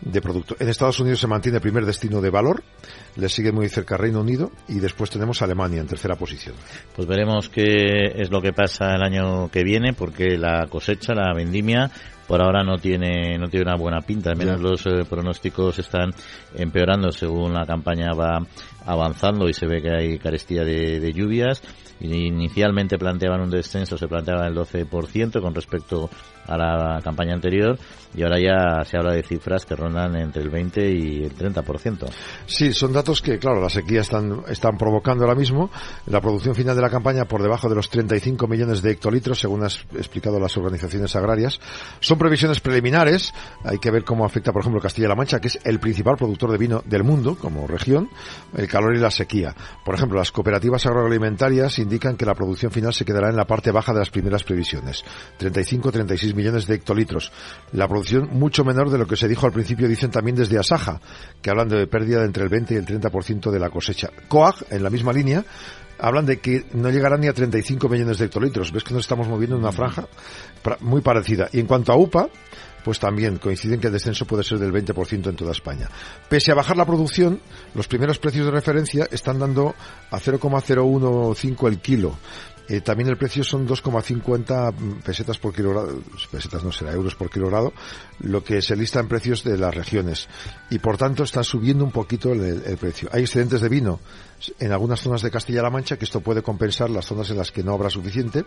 de 0.00 0.20
producto. 0.20 0.56
En 0.58 0.68
Estados 0.68 1.00
Unidos 1.00 1.20
se 1.20 1.26
mantiene 1.26 1.56
el 1.56 1.62
primer 1.62 1.86
destino 1.86 2.20
de 2.20 2.30
valor, 2.30 2.62
le 3.16 3.28
sigue 3.28 3.52
muy 3.52 3.68
cerca 3.68 3.96
Reino 3.96 4.20
Unido 4.20 4.50
y 4.68 4.78
después 4.78 5.10
tenemos 5.10 5.42
Alemania 5.42 5.80
en 5.80 5.86
tercera 5.86 6.16
posición. 6.16 6.54
Pues 6.94 7.06
veremos 7.06 7.48
qué 7.48 8.12
es 8.16 8.30
lo 8.30 8.42
que 8.42 8.52
pasa 8.52 8.94
el 8.94 9.02
año 9.02 9.50
que 9.50 9.62
viene, 9.62 9.92
porque 9.92 10.36
la 10.36 10.66
cosecha, 10.68 11.14
la 11.14 11.32
vendimia, 11.34 11.90
por 12.26 12.42
ahora 12.42 12.62
no 12.62 12.78
tiene 12.78 13.38
no 13.38 13.48
tiene 13.48 13.66
una 13.66 13.76
buena 13.76 14.00
pinta. 14.00 14.30
Al 14.30 14.36
menos 14.36 14.60
los 14.60 14.86
eh, 14.86 15.04
pronósticos 15.08 15.78
están 15.78 16.10
empeorando 16.54 17.10
según 17.12 17.54
la 17.54 17.66
campaña 17.66 18.12
va 18.12 18.40
avanzando 18.86 19.48
y 19.48 19.54
se 19.54 19.66
ve 19.66 19.82
que 19.82 19.90
hay 19.90 20.18
carestía 20.18 20.64
de, 20.64 21.12
lluvias. 21.12 21.62
Inicialmente 22.00 22.98
planteaban 22.98 23.42
un 23.42 23.50
descenso, 23.50 23.96
se 23.96 24.08
planteaba 24.08 24.46
el 24.48 24.54
12% 24.56 25.40
con 25.40 25.54
respecto 25.54 26.10
a 26.46 26.56
la 26.56 27.00
campaña 27.00 27.34
anterior 27.34 27.78
y 28.14 28.22
ahora 28.22 28.38
ya 28.40 28.84
se 28.84 28.96
habla 28.96 29.12
de 29.12 29.22
cifras 29.22 29.64
que 29.64 29.76
rondan 29.76 30.16
entre 30.16 30.42
el 30.42 30.50
20 30.50 30.90
y 30.90 31.24
el 31.24 31.36
30%. 31.36 32.10
Sí, 32.46 32.72
son 32.72 32.92
datos 32.92 33.22
que, 33.22 33.38
claro, 33.38 33.60
la 33.60 33.70
sequía 33.70 34.00
están, 34.00 34.42
están 34.48 34.76
provocando 34.76 35.24
ahora 35.24 35.36
mismo. 35.36 35.70
La 36.06 36.20
producción 36.20 36.54
final 36.54 36.76
de 36.76 36.82
la 36.82 36.90
campaña 36.90 37.24
por 37.24 37.42
debajo 37.42 37.68
de 37.68 37.76
los 37.76 37.88
35 37.88 38.46
millones 38.46 38.82
de 38.82 38.90
hectolitros, 38.90 39.38
según 39.38 39.62
han 39.62 39.70
explicado 39.96 40.38
las 40.38 40.56
organizaciones 40.56 41.14
agrarias. 41.16 41.58
Son 42.00 42.18
previsiones 42.18 42.60
preliminares. 42.60 43.32
Hay 43.64 43.78
que 43.78 43.90
ver 43.90 44.04
cómo 44.04 44.24
afecta, 44.24 44.52
por 44.52 44.62
ejemplo, 44.62 44.80
Castilla-La 44.80 45.14
Mancha, 45.14 45.40
que 45.40 45.48
es 45.48 45.58
el 45.64 45.78
principal 45.78 46.16
productor 46.16 46.50
de 46.52 46.58
vino 46.58 46.82
del 46.84 47.04
mundo 47.04 47.36
como 47.36 47.66
región, 47.66 48.10
el 48.56 48.68
calor 48.72 48.96
y 48.96 48.98
la 48.98 49.10
sequía. 49.10 49.54
Por 49.84 49.94
ejemplo, 49.94 50.18
las 50.18 50.32
cooperativas 50.32 50.86
agroalimentarias 50.86 51.78
indican 51.78 52.16
que 52.16 52.24
la 52.24 52.34
producción 52.34 52.72
final 52.72 52.94
se 52.94 53.04
quedará 53.04 53.28
en 53.28 53.36
la 53.36 53.46
parte 53.46 53.70
baja 53.70 53.92
de 53.92 53.98
las 53.98 54.08
primeras 54.08 54.44
previsiones. 54.44 55.04
35-36 55.38 56.34
millones 56.34 56.66
de 56.66 56.76
hectolitros. 56.76 57.30
La 57.72 57.86
producción 57.86 58.30
mucho 58.32 58.64
menor 58.64 58.88
de 58.88 58.96
lo 58.96 59.06
que 59.06 59.16
se 59.16 59.28
dijo 59.28 59.44
al 59.44 59.52
principio, 59.52 59.88
dicen 59.88 60.10
también 60.10 60.36
desde 60.36 60.58
Asaja, 60.58 61.02
que 61.42 61.50
hablan 61.50 61.68
de 61.68 61.86
pérdida 61.86 62.20
de 62.20 62.26
entre 62.26 62.44
el 62.44 62.48
20 62.48 62.72
y 62.72 62.76
el 62.78 62.86
30% 62.86 63.50
de 63.50 63.60
la 63.60 63.68
cosecha. 63.68 64.08
COAG, 64.28 64.64
en 64.70 64.82
la 64.82 64.88
misma 64.88 65.12
línea, 65.12 65.44
hablan 65.98 66.24
de 66.24 66.40
que 66.40 66.64
no 66.72 66.88
llegará 66.88 67.18
ni 67.18 67.28
a 67.28 67.34
35 67.34 67.90
millones 67.90 68.16
de 68.16 68.24
hectolitros. 68.24 68.72
Ves 68.72 68.84
que 68.84 68.94
nos 68.94 69.02
estamos 69.02 69.28
moviendo 69.28 69.56
en 69.56 69.62
una 69.62 69.72
franja 69.72 70.08
muy 70.80 71.02
parecida. 71.02 71.50
Y 71.52 71.60
en 71.60 71.66
cuanto 71.66 71.92
a 71.92 71.96
UPA, 71.96 72.28
pues 72.84 72.98
también 72.98 73.38
coinciden 73.38 73.80
que 73.80 73.88
el 73.88 73.92
descenso 73.92 74.26
puede 74.26 74.42
ser 74.42 74.58
del 74.58 74.72
20% 74.72 75.28
en 75.28 75.36
toda 75.36 75.52
España. 75.52 75.88
Pese 76.28 76.52
a 76.52 76.54
bajar 76.54 76.76
la 76.76 76.86
producción, 76.86 77.40
los 77.74 77.88
primeros 77.88 78.18
precios 78.18 78.46
de 78.46 78.52
referencia 78.52 79.08
están 79.10 79.38
dando 79.38 79.74
a 80.10 80.18
0,015 80.18 81.66
el 81.66 81.78
kilo. 81.78 82.16
Eh, 82.68 82.80
también 82.80 83.08
el 83.08 83.16
precio 83.16 83.42
son 83.42 83.66
2,50 83.66 85.02
pesetas 85.02 85.36
por 85.38 85.52
kilogrado, 85.52 86.00
pesetas 86.30 86.62
no 86.62 86.70
será, 86.70 86.92
euros 86.92 87.14
por 87.14 87.28
kilogrado, 87.28 87.72
lo 88.20 88.44
que 88.44 88.62
se 88.62 88.76
lista 88.76 89.00
en 89.00 89.08
precios 89.08 89.42
de 89.42 89.58
las 89.58 89.74
regiones. 89.74 90.28
Y 90.70 90.78
por 90.78 90.96
tanto 90.96 91.24
está 91.24 91.42
subiendo 91.42 91.84
un 91.84 91.90
poquito 91.90 92.32
el, 92.32 92.78
precio. 92.78 93.08
Hay 93.12 93.22
excedentes 93.22 93.60
de 93.60 93.68
vino 93.68 94.00
en 94.58 94.72
algunas 94.72 95.00
zonas 95.00 95.22
de 95.22 95.30
Castilla-La 95.30 95.70
Mancha 95.70 95.96
que 95.96 96.04
esto 96.04 96.20
puede 96.20 96.42
compensar 96.42 96.90
las 96.90 97.06
zonas 97.06 97.30
en 97.30 97.38
las 97.38 97.50
que 97.50 97.62
no 97.62 97.72
habrá 97.72 97.90
suficiente. 97.90 98.44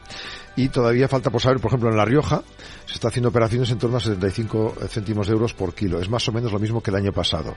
Y 0.55 0.69
todavía 0.69 1.07
falta 1.07 1.29
por 1.29 1.41
saber, 1.41 1.59
por 1.59 1.69
ejemplo, 1.69 1.89
en 1.89 1.97
La 1.97 2.05
Rioja 2.05 2.43
se 2.85 2.93
está 2.93 3.07
haciendo 3.07 3.29
operaciones 3.29 3.69
en 3.71 3.77
torno 3.77 3.97
a 3.97 3.99
75 3.99 4.75
céntimos 4.89 5.27
de 5.27 5.33
euros 5.33 5.53
por 5.53 5.73
kilo. 5.73 5.99
Es 5.99 6.09
más 6.09 6.27
o 6.27 6.31
menos 6.31 6.51
lo 6.51 6.59
mismo 6.59 6.81
que 6.81 6.91
el 6.91 6.97
año 6.97 7.11
pasado. 7.11 7.55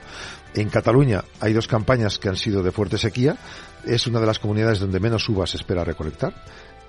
En 0.53 0.69
Cataluña 0.69 1.23
hay 1.39 1.53
dos 1.53 1.67
campañas 1.67 2.19
que 2.19 2.29
han 2.29 2.37
sido 2.37 2.63
de 2.63 2.71
fuerte 2.71 2.97
sequía 2.97 3.37
es 3.85 4.07
una 4.07 4.19
de 4.19 4.25
las 4.25 4.39
comunidades 4.39 4.79
donde 4.79 4.99
menos 4.99 5.27
uvas 5.29 5.51
se 5.51 5.57
espera 5.57 5.83
recolectar. 5.83 6.33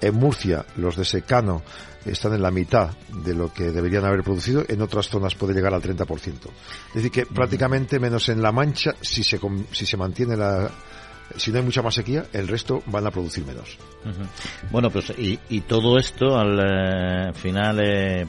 En 0.00 0.14
Murcia, 0.14 0.64
los 0.76 0.96
de 0.96 1.04
secano 1.04 1.62
están 2.06 2.32
en 2.32 2.42
la 2.42 2.50
mitad 2.50 2.90
de 3.22 3.34
lo 3.34 3.52
que 3.52 3.70
deberían 3.70 4.04
haber 4.04 4.22
producido. 4.22 4.64
En 4.66 4.80
otras 4.80 5.08
zonas 5.08 5.34
puede 5.34 5.52
llegar 5.52 5.74
al 5.74 5.82
30%. 5.82 6.06
Es 6.88 6.94
decir, 6.94 7.10
que 7.10 7.26
prácticamente 7.26 8.00
menos 8.00 8.28
en 8.30 8.40
La 8.40 8.50
Mancha, 8.50 8.94
si 9.00 9.22
se, 9.22 9.38
si 9.72 9.84
se 9.84 9.96
mantiene 9.98 10.36
la, 10.36 10.70
si 11.36 11.50
no 11.50 11.58
hay 11.58 11.64
mucha 11.64 11.82
más 11.82 11.94
sequía, 11.94 12.26
el 12.32 12.48
resto 12.48 12.82
van 12.86 13.06
a 13.06 13.10
producir 13.10 13.44
menos. 13.44 13.78
Bueno, 14.70 14.90
pues 14.90 15.12
y, 15.18 15.60
todo 15.62 15.98
esto 15.98 16.38
al 16.38 16.58
eh, 16.60 17.32
final 17.34 17.80
eh, 17.80 18.26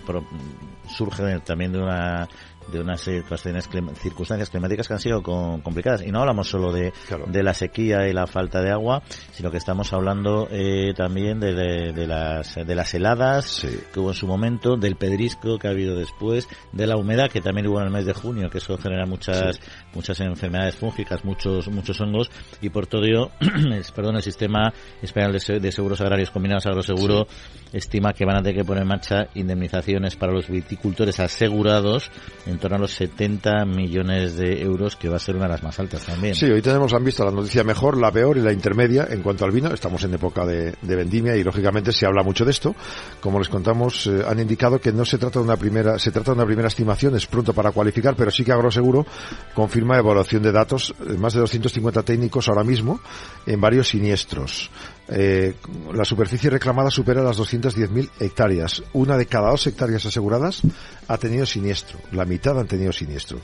surge 0.90 1.40
también 1.40 1.72
de 1.72 1.80
una 1.80 2.28
de 2.72 2.80
unas 2.80 3.02
circunstancias, 3.02 3.70
circunstancias 4.02 4.50
climáticas 4.50 4.88
que 4.88 4.94
han 4.94 5.00
sido 5.00 5.22
complicadas. 5.22 6.02
Y 6.02 6.12
no 6.12 6.20
hablamos 6.20 6.50
solo 6.50 6.72
de, 6.72 6.94
de 7.28 7.44
la 7.44 7.54
sequía 7.54 8.08
y 8.08 8.14
la 8.14 8.28
falta 8.28 8.62
de 8.62 8.72
agua, 8.72 9.02
sino 9.32 9.52
que 9.52 9.58
estamos 9.58 9.92
hablando 9.94 10.48
eh, 10.52 10.94
también 10.96 11.40
de, 11.40 11.54
de, 11.54 12.08
las, 12.08 12.56
de 12.56 12.76
las 12.76 12.94
heladas 12.94 13.66
que 13.94 14.00
hubo 14.00 14.10
en 14.10 14.16
su 14.16 14.28
momento, 14.28 14.78
del 14.78 14.96
pedrisco 14.96 15.58
que 15.58 15.68
ha 15.68 15.72
habido 15.72 15.96
después, 15.96 16.48
de 16.72 16.88
la 16.88 16.98
humedad 16.98 17.30
que 17.30 17.42
también 17.42 17.68
hubo 17.68 17.80
en 17.80 17.88
el 17.88 17.92
mes 17.92 18.06
de 18.06 18.14
junio, 18.14 18.50
que 18.50 18.60
eso 18.60 18.78
genera 18.78 19.06
muchas, 19.06 19.60
muchas 19.94 20.20
enfermedades 20.22 20.76
fúngicas, 20.76 21.24
muchos, 21.24 21.68
muchos 21.68 22.00
hongos, 22.02 22.30
y 22.62 22.70
por 22.70 22.88
todo 22.88 23.04
ello, 23.04 23.32
perdón, 23.96 24.16
el 24.16 24.22
sistema 24.22 24.74
español 25.02 25.34
de, 25.34 25.72
seguros 25.72 26.02
agrarios 26.02 26.32
combinados 26.32 26.66
agroseguro 26.66 27.28
estima 27.72 28.14
que 28.14 28.26
van 28.26 28.38
a 28.38 28.42
tener 28.42 28.58
que 28.58 28.66
poner 28.66 28.84
en 28.84 28.90
marcha 28.90 29.28
indemnizaciones 29.34 30.16
para 30.16 30.34
los 30.34 30.50
viticultores 30.50 31.20
asegurados 31.20 32.12
en 32.46 32.51
torno 32.58 32.78
a 32.78 32.80
los 32.80 32.94
70 32.94 33.66
millones 33.66 34.36
de 34.36 34.62
euros, 34.62 34.96
que 34.96 35.10
va 35.10 35.18
a 35.18 35.20
ser 35.20 35.36
una 35.36 35.46
de 35.46 35.52
las 35.52 35.64
más 35.64 35.80
altas 35.80 36.04
también. 36.04 36.36
Sí, 36.36 36.46
hoy 36.46 36.62
tenemos, 36.62 36.94
han 36.94 37.04
visto 37.04 37.24
la 37.24 37.32
noticia 37.32 37.64
mejor, 37.64 37.98
la 37.98 38.12
peor 38.12 38.38
y 38.38 38.42
la 38.42 38.52
intermedia 38.52 39.08
en 39.10 39.22
cuanto 39.22 39.46
al 39.46 39.52
vino. 39.52 39.74
Estamos 39.74 40.04
en 40.04 40.14
época 40.14 40.46
de, 40.46 40.76
vendimia 40.82 41.36
y 41.36 41.44
lógicamente 41.44 41.92
se 41.92 42.06
habla 42.06 42.24
mucho 42.24 42.46
de 42.46 42.52
esto. 42.52 42.76
Como 43.20 43.40
les 43.40 43.50
contamos, 43.50 44.08
eh, 44.08 44.24
han 44.28 44.40
indicado 44.40 44.80
que 44.80 44.92
no 44.92 45.06
se 45.06 45.18
trata 45.18 45.40
de 45.40 45.46
una 45.46 45.58
primera, 45.58 45.98
se 46.00 46.12
trata 46.12 46.32
de 46.32 46.38
una 46.38 46.46
primera 46.46 46.68
estimación, 46.68 47.16
es 47.16 47.28
pronto 47.28 47.54
para 47.54 47.72
cualificar, 47.72 48.16
pero 48.16 48.32
sí 48.32 48.44
que 48.44 48.52
Agroseguro 48.52 49.06
confirma 49.54 49.98
evaluación 49.98 50.44
de 50.44 50.52
datos, 50.52 50.94
eh, 51.08 51.14
más 51.14 51.34
de 51.34 51.40
250 51.40 52.04
técnicos 52.04 52.48
ahora 52.50 52.64
mismo 52.64 53.00
en 53.46 53.60
varios 53.60 53.90
siniestros. 53.90 54.70
Eh, 55.14 55.56
la 55.94 56.06
superficie 56.06 56.50
reclamada 56.50 56.90
supera 56.90 57.22
las 57.22 57.38
210.000 57.38 58.10
hectáreas. 58.20 58.82
Una 58.94 59.18
de 59.18 59.26
cada 59.26 59.52
dos 59.52 59.68
hectáreas 59.68 60.06
aseguradas 60.06 60.62
ha 61.08 61.18
tenido 61.18 61.46
siniestro. 61.46 62.00
La 62.14 62.24
mitad 62.24 62.58
han 62.58 62.68
tenido 62.68 62.94
siniestro. 62.94 63.40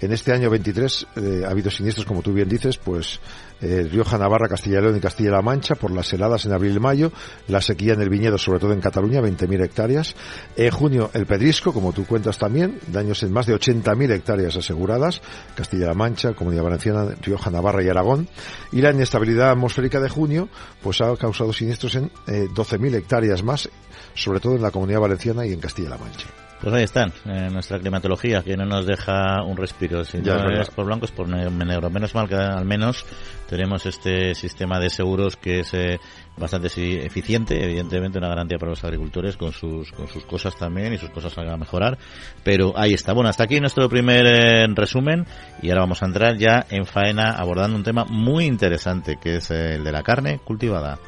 En 0.00 0.12
este 0.12 0.32
año 0.32 0.50
23 0.50 1.06
eh, 1.16 1.42
ha 1.46 1.50
habido 1.50 1.70
siniestros, 1.70 2.06
como 2.06 2.22
tú 2.22 2.32
bien 2.32 2.48
dices, 2.48 2.76
pues 2.76 3.20
eh, 3.62 3.88
Rioja, 3.90 4.18
Navarra, 4.18 4.48
Castilla 4.48 4.78
y 4.78 4.82
León 4.82 4.96
y 4.96 5.00
Castilla-La 5.00 5.40
Mancha 5.40 5.76
por 5.76 5.90
las 5.92 6.12
heladas 6.12 6.44
en 6.44 6.52
abril 6.52 6.76
y 6.76 6.80
mayo, 6.80 7.12
la 7.48 7.60
sequía 7.60 7.94
en 7.94 8.02
el 8.02 8.08
viñedo, 8.08 8.38
sobre 8.38 8.58
todo 8.58 8.72
en 8.72 8.80
Cataluña, 8.80 9.20
20.000 9.20 9.64
hectáreas. 9.64 10.14
En 10.56 10.70
junio, 10.70 11.10
el 11.14 11.26
pedrisco, 11.26 11.72
como 11.72 11.92
tú 11.92 12.04
cuentas 12.06 12.38
también, 12.38 12.78
daños 12.88 13.22
en 13.22 13.32
más 13.32 13.46
de 13.46 13.54
80.000 13.54 14.10
hectáreas 14.10 14.56
aseguradas, 14.56 15.22
Castilla-La 15.54 15.94
Mancha, 15.94 16.34
Comunidad 16.34 16.64
Valenciana, 16.64 17.06
Rioja, 17.22 17.50
Navarra 17.50 17.82
y 17.82 17.88
Aragón. 17.88 18.28
Y 18.72 18.80
la 18.80 18.90
inestabilidad 18.90 19.50
atmosférica 19.50 20.00
de 20.00 20.08
junio, 20.08 20.48
pues 20.82 21.00
ha 21.00 21.16
causado 21.16 21.52
siniestros 21.52 21.94
en 21.94 22.10
eh, 22.26 22.48
12.000 22.52 22.94
hectáreas 22.96 23.42
más, 23.42 23.68
sobre 24.14 24.40
todo 24.40 24.56
en 24.56 24.62
la 24.62 24.70
Comunidad 24.70 25.00
Valenciana 25.00 25.46
y 25.46 25.52
en 25.52 25.60
Castilla-La 25.60 25.98
Mancha. 25.98 26.41
Pues 26.62 26.72
ahí 26.76 26.84
están, 26.84 27.12
en 27.24 27.52
nuestra 27.52 27.80
climatología, 27.80 28.44
que 28.44 28.56
no 28.56 28.64
nos 28.64 28.86
deja 28.86 29.42
un 29.42 29.56
respiro. 29.56 30.04
Si 30.04 30.18
no 30.18 30.48
es 30.48 30.70
por 30.70 30.86
blanco, 30.86 31.06
es 31.06 31.10
por 31.10 31.26
negro. 31.26 31.90
Menos 31.90 32.14
mal 32.14 32.28
que 32.28 32.36
al 32.36 32.64
menos 32.64 33.04
tenemos 33.48 33.84
este 33.84 34.36
sistema 34.36 34.78
de 34.78 34.88
seguros 34.88 35.36
que 35.36 35.58
es 35.58 35.74
eh, 35.74 35.98
bastante 36.36 36.68
eficiente, 37.04 37.64
evidentemente 37.64 38.18
una 38.18 38.28
garantía 38.28 38.58
para 38.58 38.70
los 38.70 38.84
agricultores 38.84 39.36
con 39.36 39.52
sus, 39.52 39.90
con 39.90 40.06
sus 40.06 40.24
cosas 40.24 40.54
también 40.56 40.92
y 40.92 40.98
sus 40.98 41.10
cosas 41.10 41.36
a 41.36 41.56
mejorar. 41.56 41.98
Pero 42.44 42.78
ahí 42.78 42.94
está. 42.94 43.12
Bueno, 43.12 43.28
hasta 43.28 43.42
aquí 43.42 43.58
nuestro 43.58 43.88
primer 43.88 44.24
eh, 44.24 44.66
resumen 44.68 45.26
y 45.62 45.70
ahora 45.70 45.80
vamos 45.80 46.00
a 46.04 46.06
entrar 46.06 46.36
ya 46.36 46.64
en 46.70 46.86
faena 46.86 47.32
abordando 47.32 47.76
un 47.76 47.82
tema 47.82 48.04
muy 48.04 48.44
interesante 48.44 49.18
que 49.20 49.38
es 49.38 49.50
el 49.50 49.82
de 49.82 49.90
la 49.90 50.04
carne 50.04 50.38
cultivada. 50.44 51.00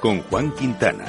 Con 0.00 0.22
Juan 0.22 0.52
Quintana. 0.52 1.04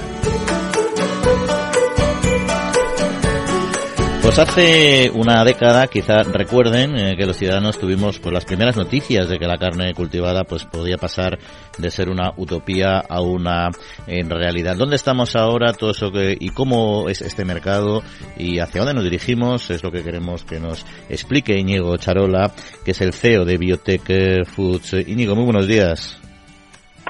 Pues 4.21 4.37
hace 4.37 5.11
una 5.13 5.43
década, 5.43 5.87
quizá 5.87 6.23
recuerden 6.23 6.95
eh, 6.95 7.17
que 7.17 7.25
los 7.25 7.35
ciudadanos 7.35 7.79
tuvimos 7.79 8.19
pues 8.19 8.31
las 8.31 8.45
primeras 8.45 8.77
noticias 8.77 9.27
de 9.27 9.39
que 9.39 9.47
la 9.47 9.57
carne 9.57 9.93
cultivada 9.93 10.43
pues 10.43 10.63
podía 10.63 10.97
pasar 10.97 11.39
de 11.77 11.89
ser 11.89 12.07
una 12.09 12.31
utopía 12.37 12.99
a 12.99 13.19
una 13.21 13.71
en 14.07 14.29
realidad. 14.29 14.77
¿Dónde 14.77 14.95
estamos 14.95 15.35
ahora? 15.35 15.73
Todo 15.73 15.91
eso 15.91 16.11
que 16.11 16.37
y 16.39 16.49
cómo 16.51 17.09
es 17.09 17.21
este 17.21 17.43
mercado 17.43 18.03
y 18.37 18.59
hacia 18.59 18.81
dónde 18.81 18.93
nos 18.93 19.03
dirigimos 19.03 19.69
es 19.71 19.83
lo 19.83 19.91
que 19.91 20.03
queremos 20.03 20.45
que 20.45 20.59
nos 20.59 20.85
explique 21.09 21.57
Íñigo 21.57 21.97
Charola, 21.97 22.51
que 22.85 22.91
es 22.91 23.01
el 23.01 23.13
CEO 23.13 23.43
de 23.43 23.57
Biotech 23.57 24.45
Foods. 24.45 24.93
Íñigo, 25.07 25.35
muy 25.35 25.45
buenos 25.45 25.67
días. 25.67 26.21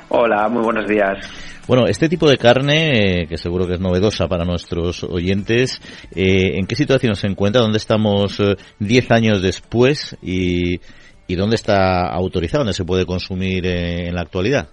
Hola, 0.09 0.49
muy 0.49 0.63
buenos 0.63 0.87
días. 0.87 1.50
Bueno, 1.71 1.87
este 1.87 2.09
tipo 2.09 2.29
de 2.29 2.35
carne, 2.35 3.21
eh, 3.21 3.27
que 3.27 3.37
seguro 3.37 3.65
que 3.65 3.75
es 3.75 3.79
novedosa 3.79 4.27
para 4.27 4.43
nuestros 4.43 5.05
oyentes, 5.05 5.79
eh, 6.13 6.57
¿en 6.59 6.67
qué 6.67 6.75
situación 6.75 7.15
se 7.15 7.27
encuentra? 7.27 7.61
¿Dónde 7.61 7.77
estamos 7.77 8.43
10 8.79 9.09
eh, 9.09 9.13
años 9.13 9.41
después? 9.41 10.17
Y, 10.21 10.81
¿Y 11.27 11.35
dónde 11.37 11.55
está 11.55 12.09
autorizado? 12.09 12.65
¿Dónde 12.65 12.73
se 12.73 12.83
puede 12.83 13.05
consumir 13.05 13.65
en 13.65 14.13
la 14.13 14.19
actualidad? 14.19 14.67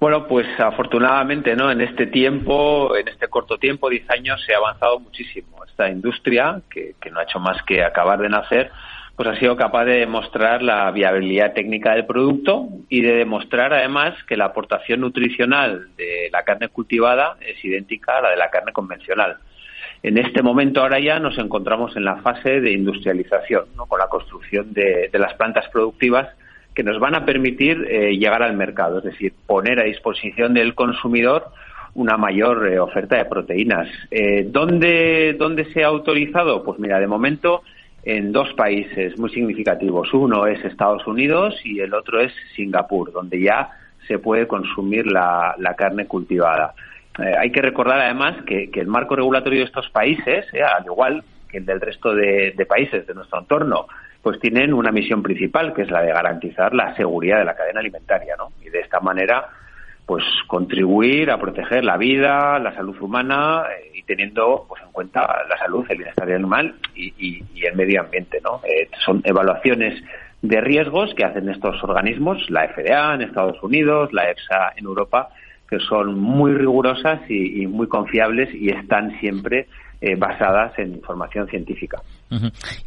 Bueno, 0.00 0.26
pues 0.26 0.48
afortunadamente, 0.58 1.54
¿no? 1.54 1.70
En 1.70 1.80
este 1.80 2.08
tiempo, 2.08 2.96
en 2.96 3.06
este 3.06 3.28
corto 3.28 3.56
tiempo, 3.56 3.88
10 3.88 4.10
años, 4.10 4.42
se 4.44 4.52
ha 4.52 4.58
avanzado 4.58 4.98
muchísimo. 4.98 5.64
Esta 5.64 5.88
industria, 5.88 6.60
que 6.68 6.96
no 7.12 7.20
ha 7.20 7.22
hecho 7.22 7.38
más 7.38 7.62
que 7.62 7.84
acabar 7.84 8.18
de 8.18 8.30
nacer, 8.30 8.72
pues 9.20 9.36
ha 9.36 9.38
sido 9.38 9.54
capaz 9.54 9.84
de 9.84 9.98
demostrar 9.98 10.62
la 10.62 10.90
viabilidad 10.92 11.52
técnica 11.52 11.92
del 11.92 12.06
producto 12.06 12.68
y 12.88 13.02
de 13.02 13.16
demostrar 13.16 13.74
además 13.74 14.14
que 14.26 14.34
la 14.34 14.46
aportación 14.46 15.02
nutricional 15.02 15.88
de 15.98 16.30
la 16.32 16.42
carne 16.42 16.68
cultivada 16.68 17.36
es 17.38 17.62
idéntica 17.62 18.16
a 18.16 18.22
la 18.22 18.30
de 18.30 18.38
la 18.38 18.48
carne 18.48 18.72
convencional. 18.72 19.36
En 20.02 20.16
este 20.16 20.42
momento 20.42 20.80
ahora 20.80 21.00
ya 21.00 21.18
nos 21.18 21.36
encontramos 21.36 21.94
en 21.98 22.06
la 22.06 22.16
fase 22.22 22.62
de 22.62 22.72
industrialización, 22.72 23.66
con 23.76 23.98
la 23.98 24.06
construcción 24.06 24.72
de, 24.72 25.10
las 25.12 25.34
plantas 25.34 25.68
productivas 25.68 26.26
que 26.74 26.82
nos 26.82 26.98
van 26.98 27.14
a 27.14 27.26
permitir 27.26 27.86
eh, 27.90 28.16
llegar 28.16 28.42
al 28.42 28.56
mercado, 28.56 29.00
es 29.00 29.04
decir, 29.04 29.34
poner 29.46 29.80
a 29.80 29.84
disposición 29.84 30.54
del 30.54 30.74
consumidor 30.74 31.44
una 31.92 32.16
mayor 32.16 32.66
eh, 32.66 32.78
oferta 32.78 33.18
de 33.18 33.26
proteínas. 33.26 33.86
Eh, 34.10 34.46
¿dónde, 34.48 35.36
¿Dónde 35.38 35.66
se 35.74 35.84
ha 35.84 35.88
autorizado? 35.88 36.64
Pues 36.64 36.78
mira, 36.78 36.98
de 36.98 37.06
momento 37.06 37.62
en 38.02 38.32
dos 38.32 38.52
países 38.54 39.18
muy 39.18 39.30
significativos. 39.30 40.12
Uno 40.14 40.46
es 40.46 40.64
Estados 40.64 41.06
Unidos 41.06 41.54
y 41.64 41.80
el 41.80 41.94
otro 41.94 42.20
es 42.20 42.32
Singapur, 42.54 43.12
donde 43.12 43.40
ya 43.40 43.70
se 44.06 44.18
puede 44.18 44.46
consumir 44.46 45.06
la, 45.06 45.54
carne 45.76 46.06
cultivada. 46.06 46.74
Eh, 47.18 47.34
hay 47.38 47.52
que 47.52 47.62
recordar 47.62 48.00
además 48.00 48.42
que, 48.46 48.70
el 48.72 48.86
marco 48.86 49.16
regulatorio 49.16 49.60
de 49.60 49.66
estos 49.66 49.88
países, 49.90 50.46
eh, 50.52 50.62
al 50.62 50.84
igual 50.84 51.22
que 51.48 51.58
el 51.58 51.66
del 51.66 51.80
resto 51.80 52.14
de, 52.14 52.66
países 52.68 53.06
de 53.06 53.14
nuestro 53.14 53.40
entorno, 53.40 53.86
pues 54.22 54.38
tienen 54.40 54.72
una 54.72 54.92
misión 54.92 55.22
principal, 55.22 55.72
que 55.72 55.82
es 55.82 55.90
la 55.90 56.02
de 56.02 56.12
garantizar 56.12 56.74
la 56.74 56.94
seguridad 56.94 57.38
de 57.38 57.44
la 57.44 57.54
cadena 57.54 57.80
alimentaria, 57.80 58.34
¿no? 58.36 58.52
Y 58.64 58.68
de 58.68 58.80
esta 58.80 59.00
manera 59.00 59.48
pues 60.10 60.24
contribuir 60.48 61.30
a 61.30 61.38
proteger 61.38 61.84
la 61.84 61.96
vida, 61.96 62.58
la 62.58 62.74
salud 62.74 63.00
humana 63.00 63.62
eh, 63.70 63.92
y 63.94 64.02
teniendo 64.02 64.66
pues 64.68 64.82
en 64.82 64.90
cuenta 64.90 65.20
la 65.48 65.56
salud, 65.56 65.86
el 65.88 65.98
bienestar 65.98 66.28
animal 66.32 66.74
y, 66.96 67.44
el 67.64 67.76
medio 67.76 68.00
ambiente, 68.00 68.40
¿no? 68.42 68.60
Eh, 68.64 68.88
son 69.04 69.22
evaluaciones 69.22 70.02
de 70.42 70.60
riesgos 70.60 71.14
que 71.14 71.24
hacen 71.24 71.48
estos 71.48 71.80
organismos, 71.84 72.44
la 72.50 72.66
FDA 72.66 73.14
en 73.14 73.22
Estados 73.22 73.62
Unidos, 73.62 74.12
la 74.12 74.28
EFSA 74.28 74.72
en 74.74 74.86
Europa, 74.86 75.28
que 75.68 75.78
son 75.78 76.18
muy 76.18 76.54
rigurosas 76.54 77.20
y, 77.30 77.68
muy 77.68 77.86
confiables 77.86 78.52
y 78.52 78.70
están 78.70 79.16
siempre 79.20 79.68
eh, 80.00 80.16
basadas 80.16 80.78
en 80.78 80.94
información 80.94 81.46
científica. 81.48 82.00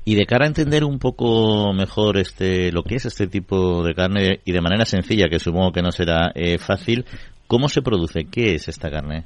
Y 0.03 0.15
de 0.15 0.25
cara 0.25 0.45
a 0.45 0.47
entender 0.47 0.83
un 0.83 0.97
poco 0.99 1.73
mejor 1.73 2.17
este 2.17 2.71
lo 2.71 2.83
que 2.83 2.95
es 2.95 3.05
este 3.05 3.27
tipo 3.27 3.83
de 3.83 3.93
carne 3.93 4.39
y 4.45 4.51
de 4.51 4.61
manera 4.61 4.85
sencilla, 4.85 5.29
que 5.29 5.39
supongo 5.39 5.71
que 5.71 5.81
no 5.81 5.91
será 5.91 6.31
eh, 6.33 6.57
fácil, 6.57 7.05
¿cómo 7.47 7.69
se 7.69 7.81
produce? 7.81 8.25
¿Qué 8.25 8.55
es 8.55 8.67
esta 8.67 8.89
carne? 8.89 9.25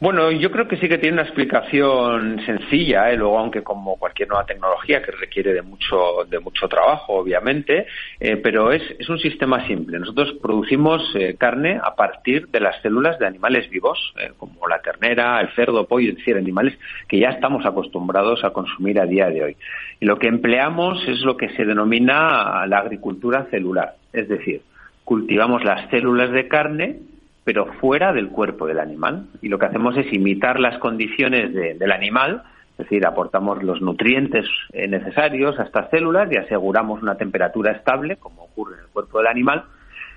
Bueno, 0.00 0.32
yo 0.32 0.50
creo 0.50 0.66
que 0.66 0.76
sí 0.76 0.88
que 0.88 0.98
tiene 0.98 1.14
una 1.14 1.22
explicación 1.22 2.44
sencilla, 2.44 3.12
¿eh? 3.12 3.16
luego 3.16 3.38
aunque 3.38 3.62
como 3.62 3.96
cualquier 3.96 4.28
nueva 4.28 4.44
tecnología 4.44 5.00
que 5.00 5.12
requiere 5.12 5.54
de 5.54 5.62
mucho 5.62 6.24
de 6.28 6.40
mucho 6.40 6.68
trabajo, 6.68 7.14
obviamente, 7.14 7.86
eh, 8.18 8.36
pero 8.36 8.72
es, 8.72 8.82
es 8.98 9.08
un 9.08 9.20
sistema 9.20 9.64
simple. 9.68 10.00
Nosotros 10.00 10.34
producimos 10.42 11.00
eh, 11.14 11.36
carne 11.38 11.78
a 11.80 11.94
partir 11.94 12.48
de 12.48 12.58
las 12.58 12.82
células 12.82 13.20
de 13.20 13.26
animales 13.28 13.70
vivos, 13.70 14.12
eh, 14.18 14.32
como 14.36 14.66
la 14.66 14.82
ternera, 14.82 15.40
el 15.40 15.54
cerdo, 15.54 15.86
pollo, 15.86 16.10
es 16.10 16.16
decir, 16.16 16.36
animales 16.36 16.76
que 17.06 17.20
ya 17.20 17.28
estamos 17.28 17.64
acostumbrados 17.64 18.42
a 18.42 18.50
consumir 18.50 18.98
a 18.98 19.06
día 19.06 19.28
de 19.28 19.44
hoy. 19.44 19.56
Y 20.00 20.06
lo 20.06 20.18
que 20.18 20.26
empleamos 20.26 21.06
es 21.06 21.20
lo 21.20 21.36
que 21.36 21.50
se 21.50 21.64
denomina 21.64 22.66
la 22.66 22.78
agricultura 22.78 23.46
celular, 23.48 23.94
es 24.12 24.28
decir, 24.28 24.62
cultivamos 25.04 25.62
las 25.62 25.88
células 25.90 26.32
de 26.32 26.48
carne 26.48 26.96
pero 27.44 27.66
fuera 27.74 28.12
del 28.12 28.30
cuerpo 28.30 28.66
del 28.66 28.80
animal. 28.80 29.26
Y 29.42 29.48
lo 29.48 29.58
que 29.58 29.66
hacemos 29.66 29.96
es 29.96 30.10
imitar 30.12 30.58
las 30.58 30.78
condiciones 30.78 31.52
del 31.52 31.92
animal, 31.92 32.42
es 32.72 32.78
decir, 32.78 33.06
aportamos 33.06 33.62
los 33.62 33.80
nutrientes 33.80 34.46
eh, 34.72 34.88
necesarios 34.88 35.58
a 35.60 35.64
estas 35.64 35.90
células 35.90 36.28
y 36.32 36.36
aseguramos 36.36 37.02
una 37.02 37.16
temperatura 37.16 37.70
estable, 37.70 38.16
como 38.16 38.44
ocurre 38.44 38.74
en 38.74 38.80
el 38.80 38.88
cuerpo 38.88 39.18
del 39.18 39.28
animal, 39.28 39.64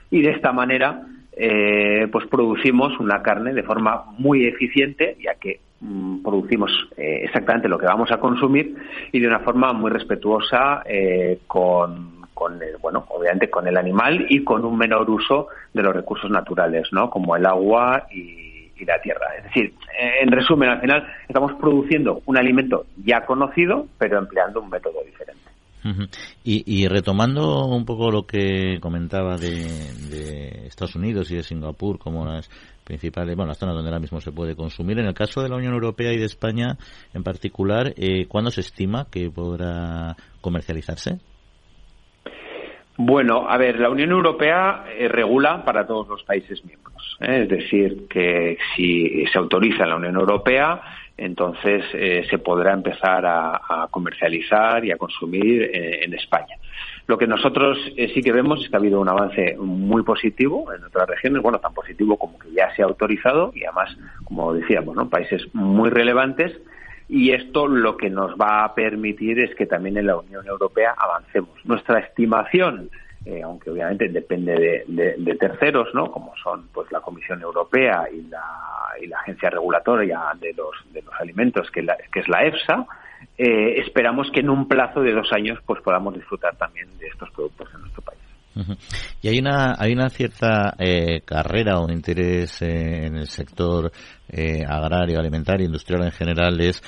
y 0.10 0.22
de 0.22 0.31
esta 0.31 0.51
manera 0.51 1.03
eh, 1.34 2.07
pues 2.12 2.25
producimos 2.25 3.00
una 3.00 3.22
carne 3.22 3.53
de 3.53 3.62
forma 3.62 4.05
muy 4.17 4.46
eficiente, 4.48 5.17
ya 5.24 5.36
que 5.36 5.60
mm, 5.81 6.24
producimos 6.24 6.72
eh, 6.98 7.25
exactamente 7.25 7.69
lo 7.69 7.77
que 7.77 7.86
vamos 7.86 8.12
a 8.12 8.17
consumir 8.17 8.75
y 9.12 9.19
de 9.19 9.27
una 9.27 9.41
forma 9.41 9.72
muy 9.74 9.91
respetuosa 9.91 10.81
con 11.46 12.16
con 12.38 12.62
el, 12.62 12.77
bueno, 12.77 13.03
obviamente 13.10 13.50
con 13.50 13.67
el 13.67 13.75
animal 13.77 14.27
y 14.29 14.44
con 14.44 14.63
un 14.63 14.77
menor 14.77 15.10
uso 15.10 15.48
de 15.74 15.82
los 15.82 15.91
recursos 15.91 16.29
naturales, 16.29 16.88
¿no? 16.91 17.10
Como 17.10 17.36
el 17.36 17.44
agua 17.48 18.06
y, 18.12 18.46
la 18.86 19.01
tierra. 19.01 19.25
Es 19.39 19.44
decir, 19.46 19.74
en 20.22 20.32
resumen, 20.32 20.70
al 20.70 20.79
final 20.79 21.03
estamos 21.27 21.53
produciendo 21.60 22.22
un 22.27 22.38
alimento 22.38 22.86
ya 23.03 23.25
conocido, 23.25 23.88
pero 23.98 24.20
empleando 24.20 24.62
un 24.62 24.70
método 24.70 25.03
diferente. 25.03 25.41
y, 26.44 26.88
retomando 26.88 27.65
un 27.65 27.86
poco 27.86 28.12
lo 28.12 28.27
que 28.27 28.77
comentaba 28.79 29.36
de, 29.36 30.67
Estados 30.67 30.96
Unidos 30.96 31.32
y 31.32 31.38
de 31.38 31.44
Singapur 31.44 31.98
como 31.98 32.24
las 32.24 32.50
principales, 32.84 33.36
bueno, 33.36 33.50
las 33.50 33.58
zonas 33.58 33.74
donde 33.74 33.89
ahora 33.89 34.00
mismo 34.00 34.22
se 34.22 34.32
puede 34.32 34.56
consumir, 34.56 35.00
en 35.00 35.08
el 35.08 35.15
caso 35.15 35.41
de 35.41 35.50
la 35.50 35.56
Unión 35.56 35.74
Europea 35.74 36.13
y 36.13 36.20
de 36.20 36.25
España 36.25 36.77
en 37.15 37.24
particular, 37.24 37.96
eh, 37.98 38.27
¿cuándo 38.27 38.51
se 38.51 38.62
estima 38.62 39.08
que 39.10 39.32
podrá 39.32 40.15
comercializarse? 40.39 41.20
Bueno, 42.98 43.46
a 43.48 43.58
ver, 43.58 43.80
la 43.80 43.92
Unión 43.92 44.10
Europea 44.10 44.86
eh, 44.98 45.08
regula 45.08 45.63
para 45.63 45.86
todos 45.86 46.08
los 46.08 46.24
países 46.24 46.66
miembros. 46.66 47.18
¿eh? 47.22 47.44
Es 47.44 47.50
decir, 47.50 48.08
que 48.10 48.58
si 48.75 49.24
se 49.27 49.38
autoriza 49.38 49.84
en 49.84 49.89
la 49.89 49.98
Unión 49.98 50.16
Europea, 50.16 50.82
entonces 51.16 51.84
eh, 51.94 52.25
se 52.27 52.39
podrá 52.39 52.74
empezar 52.74 53.24
a, 53.24 53.88
comercializar 53.92 54.84
y 54.84 54.92
a 54.92 54.98
consumir 54.98 55.70
en 55.74 56.13
España. 56.13 56.56
Lo 57.08 57.18
que 57.18 57.25
nosotros 57.25 57.77
sí 57.96 58.22
que 58.22 58.32
vemos 58.32 58.62
es 58.62 58.70
que 58.70 58.75
ha 58.75 58.80
habido 58.80 59.00
un 59.00 59.10
avance 59.10 59.56
muy 59.58 60.04
positivo 60.04 60.72
en 60.74 60.84
otras 60.84 61.08
regiones, 61.08 61.42
bueno, 61.42 61.60
tan 61.60 61.74
positivo 61.74 62.18
como 62.18 62.38
que 62.38 62.51
ya 62.51 62.75
se 62.75 62.82
ha 62.82 62.86
autorizado 62.86 63.51
y 63.56 63.63
además, 63.63 63.98
como 64.25 64.54
decíamos, 64.54 64.96
¿no? 64.96 65.10
países 65.10 65.44
muy 65.54 65.89
relevantes 65.89 66.51
y 67.09 67.31
esto 67.31 67.67
lo 67.67 67.95
que 67.95 68.09
nos 68.09 68.33
va 68.33 68.65
a 68.65 68.75
permitir 68.75 69.39
es 69.39 69.55
que 69.55 69.65
también 69.65 69.97
en 69.97 70.07
la 70.07 70.17
Unión 70.17 70.45
Europea 70.45 70.93
avancemos. 70.97 71.57
Nuestra 71.63 71.99
estimación, 71.99 72.89
eh, 73.25 73.41
aunque 73.43 73.71
obviamente 73.71 74.09
depende 74.09 74.83
de, 74.87 75.35
terceros, 75.35 75.93
¿no? 75.93 76.11
como 76.11 76.33
son 76.43 76.67
pues 76.73 76.91
la 76.91 76.99
Comisión 76.99 77.41
Europea 77.41 78.07
y 78.11 78.23
la, 78.29 78.43
y 79.01 79.07
la 79.07 79.19
Agencia 79.19 79.49
Regulatoria 79.49 80.19
de 80.39 80.53
los, 80.53 80.75
de 80.91 81.01
los 81.01 81.13
Alimentos, 81.19 81.69
que, 81.71 81.85
que 82.11 82.19
es 82.19 82.27
la 82.27 82.43
EFSA, 82.43 82.85
eh, 83.37 83.79
esperamos 83.81 84.29
que 84.31 84.41
en 84.41 84.49
un 84.49 84.67
plazo 84.67 85.01
de 85.01 85.13
dos 85.13 85.31
años 85.31 85.59
pues 85.65 85.81
podamos 85.81 86.13
disfrutar 86.13 86.55
también 86.57 86.87
de 86.97 87.07
estos 87.07 87.29
productos 87.31 87.69
en 87.73 87.81
nuestro 87.81 88.01
país. 88.01 88.19
Y 89.21 89.27
hay 89.27 89.39
una, 89.39 89.75
hay 89.77 89.93
una 89.93 90.09
cierta 90.09 90.73
eh, 90.79 91.21
carrera 91.23 91.79
o 91.79 91.91
interés 91.91 92.61
eh, 92.61 93.05
en 93.05 93.17
el 93.17 93.27
sector 93.27 93.91
eh, 94.29 94.63
agrario, 94.67 95.19
alimentario, 95.19 95.65
industrial 95.65 96.03
en 96.03 96.12
general, 96.12 96.60
es 96.62 96.81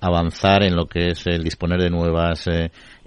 avanzar 0.00 0.62
en 0.62 0.76
lo 0.76 0.86
que 0.86 1.10
es 1.10 1.26
el 1.26 1.42
disponer 1.42 1.80
de 1.80 1.90
nuevas 1.90 2.48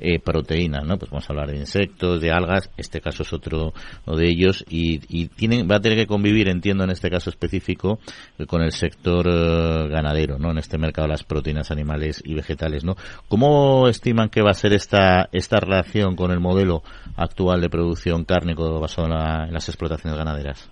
eh, 0.02 0.18
proteínas, 0.20 0.86
¿no? 0.86 0.98
Pues 0.98 1.12
vamos 1.12 1.30
a 1.30 1.34
hablar 1.34 1.52
de 1.52 1.58
insectos, 1.58 2.22
de 2.22 2.32
algas, 2.32 2.70
este 2.78 3.02
caso 3.02 3.24
es 3.24 3.34
otro 3.34 3.74
de 4.06 4.30
ellos 4.30 4.64
y, 4.70 5.28
tienen, 5.28 5.68
va 5.70 5.76
a 5.76 5.82
tener 5.82 5.98
que 5.98 6.08
convivir, 6.08 6.48
entiendo 6.48 6.86
en 6.86 6.92
este 6.92 7.10
caso 7.10 7.30
específico, 7.30 8.00
con 8.48 8.62
el 8.62 8.72
sector 8.72 9.28
eh, 9.28 9.90
ganadero, 9.90 10.40
¿no? 10.40 10.52
En 10.52 10.58
este 10.58 10.78
mercado 10.78 11.10
las 11.10 11.26
proteínas 11.26 11.70
animales 11.72 12.22
y 12.24 12.34
vegetales, 12.34 12.86
¿no? 12.86 12.96
¿Cómo 13.28 13.90
estiman 13.90 14.30
que 14.30 14.42
va 14.42 14.52
a 14.52 14.54
ser 14.54 14.72
esta, 14.72 15.28
esta 15.34 15.60
relación 15.60 16.16
con 16.16 16.32
el 16.32 16.40
modelo 16.40 16.82
actual 17.18 17.60
de 17.60 17.70
producción 17.70 18.24
cárnico 18.24 18.80
basado 18.80 19.08
en 19.08 19.54
las 19.54 19.68
explotaciones 19.68 20.18
ganaderas? 20.18 20.70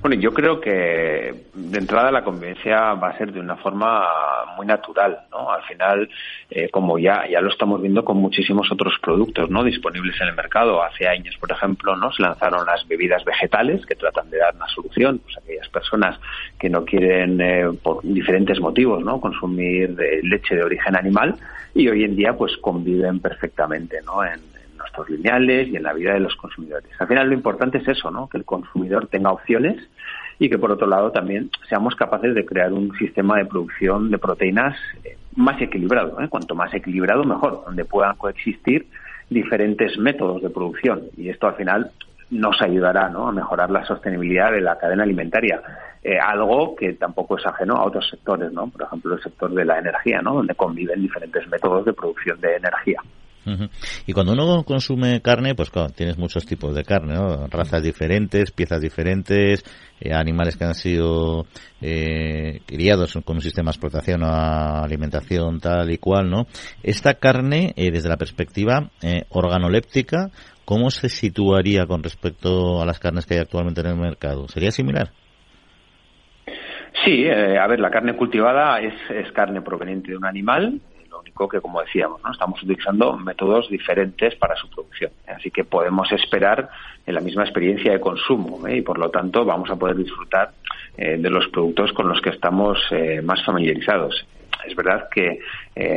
Bueno, 0.00 0.16
yo 0.16 0.32
creo 0.32 0.62
que 0.62 1.34
de 1.52 1.78
entrada 1.78 2.10
la 2.10 2.24
convivencia 2.24 2.94
va 2.94 3.10
a 3.10 3.18
ser 3.18 3.32
de 3.32 3.40
una 3.40 3.56
forma 3.56 4.06
muy 4.56 4.64
natural, 4.64 5.20
¿no? 5.30 5.50
Al 5.50 5.62
final, 5.64 6.08
eh, 6.48 6.70
como 6.70 6.98
ya 6.98 7.28
ya 7.28 7.42
lo 7.42 7.50
estamos 7.50 7.82
viendo 7.82 8.02
con 8.02 8.16
muchísimos 8.16 8.72
otros 8.72 8.94
productos, 9.02 9.50
¿no? 9.50 9.62
Disponibles 9.62 10.18
en 10.22 10.28
el 10.28 10.34
mercado. 10.34 10.82
Hace 10.82 11.06
años, 11.06 11.36
por 11.38 11.52
ejemplo, 11.52 11.94
¿no? 11.96 12.10
Se 12.12 12.22
lanzaron 12.22 12.64
las 12.64 12.88
bebidas 12.88 13.22
vegetales 13.26 13.84
que 13.84 13.94
tratan 13.94 14.30
de 14.30 14.38
dar 14.38 14.54
una 14.54 14.68
solución, 14.68 15.18
pues 15.18 15.36
aquellas 15.36 15.68
personas 15.68 16.18
que 16.58 16.70
no 16.70 16.82
quieren 16.82 17.38
eh, 17.38 17.66
por 17.82 18.02
diferentes 18.02 18.58
motivos, 18.58 19.04
¿no? 19.04 19.20
Consumir 19.20 19.94
eh, 20.00 20.20
leche 20.22 20.56
de 20.56 20.62
origen 20.62 20.96
animal 20.96 21.36
y 21.74 21.88
hoy 21.88 22.04
en 22.04 22.16
día, 22.16 22.32
pues 22.32 22.56
conviven 22.56 23.20
perfectamente, 23.20 23.98
¿no? 24.06 24.24
En, 24.24 24.40
lineales 25.08 25.68
y 25.68 25.76
en 25.76 25.82
la 25.82 25.92
vida 25.92 26.14
de 26.14 26.20
los 26.20 26.34
consumidores. 26.36 26.90
Al 26.98 27.06
final 27.06 27.28
lo 27.28 27.34
importante 27.34 27.78
es 27.78 27.88
eso, 27.88 28.10
¿no? 28.10 28.28
Que 28.28 28.38
el 28.38 28.44
consumidor 28.44 29.06
tenga 29.06 29.32
opciones 29.32 29.76
y 30.38 30.48
que 30.48 30.58
por 30.58 30.72
otro 30.72 30.86
lado 30.86 31.12
también 31.12 31.50
seamos 31.68 31.94
capaces 31.94 32.34
de 32.34 32.44
crear 32.44 32.72
un 32.72 32.96
sistema 32.96 33.36
de 33.36 33.44
producción 33.44 34.10
de 34.10 34.18
proteínas 34.18 34.76
eh, 35.04 35.16
más 35.36 35.60
equilibrado. 35.60 36.20
¿eh? 36.20 36.28
Cuanto 36.28 36.54
más 36.54 36.72
equilibrado, 36.74 37.24
mejor, 37.24 37.62
donde 37.64 37.84
puedan 37.84 38.16
coexistir 38.16 38.86
diferentes 39.28 39.96
métodos 39.98 40.42
de 40.42 40.50
producción. 40.50 41.02
Y 41.16 41.28
esto 41.28 41.46
al 41.46 41.54
final 41.54 41.90
nos 42.30 42.60
ayudará 42.62 43.06
a 43.06 43.32
mejorar 43.32 43.70
la 43.70 43.84
sostenibilidad 43.84 44.52
de 44.52 44.60
la 44.60 44.78
cadena 44.78 45.02
alimentaria. 45.02 45.60
Eh, 46.02 46.18
algo 46.18 46.74
que 46.74 46.94
tampoco 46.94 47.36
es 47.36 47.44
ajeno 47.44 47.74
a 47.74 47.84
otros 47.84 48.08
sectores, 48.08 48.50
¿no? 48.52 48.68
por 48.68 48.82
ejemplo 48.82 49.14
el 49.14 49.22
sector 49.22 49.52
de 49.52 49.64
la 49.64 49.78
energía, 49.78 50.22
¿no? 50.22 50.34
donde 50.34 50.54
conviven 50.54 51.02
diferentes 51.02 51.46
métodos 51.48 51.84
de 51.84 51.92
producción 51.92 52.40
de 52.40 52.56
energía. 52.56 53.02
Y 54.06 54.12
cuando 54.12 54.32
uno 54.32 54.64
consume 54.64 55.20
carne, 55.22 55.54
pues 55.54 55.70
claro, 55.70 55.90
tienes 55.90 56.18
muchos 56.18 56.44
tipos 56.46 56.74
de 56.74 56.84
carne. 56.84 57.14
Razas 57.50 57.82
diferentes, 57.82 58.50
piezas 58.50 58.80
diferentes, 58.80 59.64
eh, 60.00 60.12
animales 60.12 60.56
que 60.56 60.64
han 60.64 60.74
sido 60.74 61.46
eh, 61.80 62.60
criados 62.66 63.18
con 63.24 63.36
un 63.36 63.42
sistema 63.42 63.70
de 63.70 63.76
explotación 63.76 64.22
o 64.22 64.84
alimentación 64.84 65.60
tal 65.60 65.90
y 65.90 65.98
cual, 65.98 66.30
¿no? 66.30 66.46
Esta 66.82 67.14
carne, 67.14 67.72
eh, 67.76 67.90
desde 67.90 68.08
la 68.08 68.16
perspectiva 68.16 68.90
organoléptica, 69.30 70.30
¿cómo 70.64 70.90
se 70.90 71.08
situaría 71.08 71.86
con 71.86 72.02
respecto 72.02 72.80
a 72.80 72.86
las 72.86 72.98
carnes 72.98 73.26
que 73.26 73.34
hay 73.34 73.40
actualmente 73.40 73.80
en 73.80 73.88
el 73.88 73.96
mercado? 73.96 74.48
¿Sería 74.48 74.70
similar? 74.70 75.10
Sí, 77.04 77.26
a 77.28 77.66
ver, 77.66 77.80
la 77.80 77.90
carne 77.90 78.14
cultivada 78.14 78.78
es, 78.80 78.92
es 79.10 79.32
carne 79.32 79.62
proveniente 79.62 80.10
de 80.10 80.18
un 80.18 80.26
animal 80.26 80.80
único 81.20 81.48
que, 81.48 81.60
como 81.60 81.80
decíamos, 81.80 82.22
¿no? 82.22 82.32
estamos 82.32 82.62
utilizando 82.62 83.16
métodos 83.16 83.68
diferentes 83.68 84.34
para 84.36 84.56
su 84.56 84.68
producción. 84.68 85.10
Así 85.26 85.50
que 85.50 85.64
podemos 85.64 86.10
esperar 86.12 86.68
en 87.06 87.14
la 87.14 87.20
misma 87.20 87.44
experiencia 87.44 87.92
de 87.92 88.00
consumo 88.00 88.66
¿eh? 88.66 88.78
y, 88.78 88.82
por 88.82 88.98
lo 88.98 89.10
tanto, 89.10 89.44
vamos 89.44 89.70
a 89.70 89.76
poder 89.76 89.96
disfrutar 89.96 90.50
eh, 90.96 91.16
de 91.18 91.30
los 91.30 91.48
productos 91.48 91.92
con 91.92 92.08
los 92.08 92.20
que 92.20 92.30
estamos 92.30 92.78
eh, 92.90 93.20
más 93.22 93.44
familiarizados. 93.44 94.26
Es 94.66 94.76
verdad 94.76 95.08
que 95.10 95.38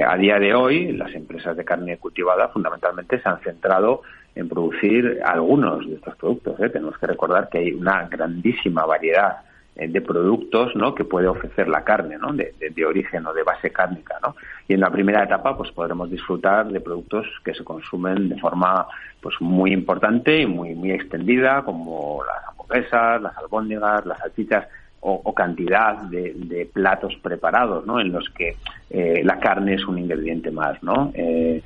a 0.07 0.15
día 0.15 0.39
de 0.39 0.53
hoy 0.53 0.93
las 0.93 1.13
empresas 1.13 1.57
de 1.57 1.65
carne 1.65 1.97
cultivada 1.97 2.47
fundamentalmente 2.47 3.19
se 3.19 3.27
han 3.27 3.39
centrado 3.41 4.03
en 4.35 4.47
producir 4.47 5.19
algunos 5.25 5.85
de 5.85 5.95
estos 5.95 6.15
productos. 6.15 6.55
Tenemos 6.57 6.97
que 6.97 7.07
recordar 7.07 7.49
que 7.49 7.57
hay 7.57 7.71
una 7.73 8.07
grandísima 8.07 8.85
variedad 8.85 9.39
eh, 9.39 9.52
de 9.75 10.01
productos 10.01 10.75
¿no? 10.75 10.93
que 10.93 11.03
puede 11.03 11.27
ofrecer 11.27 11.67
la 11.67 11.83
carne 11.83 12.17
¿no? 12.17 12.31
de, 12.33 12.85
origen 12.85 13.25
o 13.25 13.33
de 13.33 13.43
base 13.43 13.71
cárnica. 13.71 14.15
¿no? 14.21 14.35
Y 14.67 14.73
en 14.73 14.79
la 14.79 14.91
primera 14.91 15.23
etapa 15.23 15.57
pues 15.57 15.71
podremos 15.71 16.09
disfrutar 16.09 16.67
de 16.67 16.79
productos 16.79 17.25
que 17.43 17.53
se 17.53 17.63
consumen 17.63 18.29
de 18.29 18.39
forma 18.39 18.87
pues 19.21 19.35
muy 19.39 19.71
importante 19.71 20.41
y 20.41 20.45
muy, 20.45 20.75
muy 20.75 20.91
extendida, 20.91 21.63
como 21.63 22.23
las 22.23 22.47
hamburguesas, 22.49 23.21
las 23.21 23.37
albóndigas, 23.37 24.05
las 24.05 24.19
salchichas, 24.19 24.67
o, 25.05 25.33
cantidad 25.33 25.97
de, 26.03 26.69
platos 26.71 27.13
preparados, 27.21 27.85
¿no? 27.85 27.99
En 27.99 28.13
los 28.13 28.29
que 28.29 28.55
eh, 28.89 29.21
la 29.23 29.37
carne 29.37 29.73
es 29.73 29.85
un 29.85 29.99
ingrediente 29.99 30.49
más, 30.49 30.81
¿no? 30.81 31.11
Eh, 31.13 31.61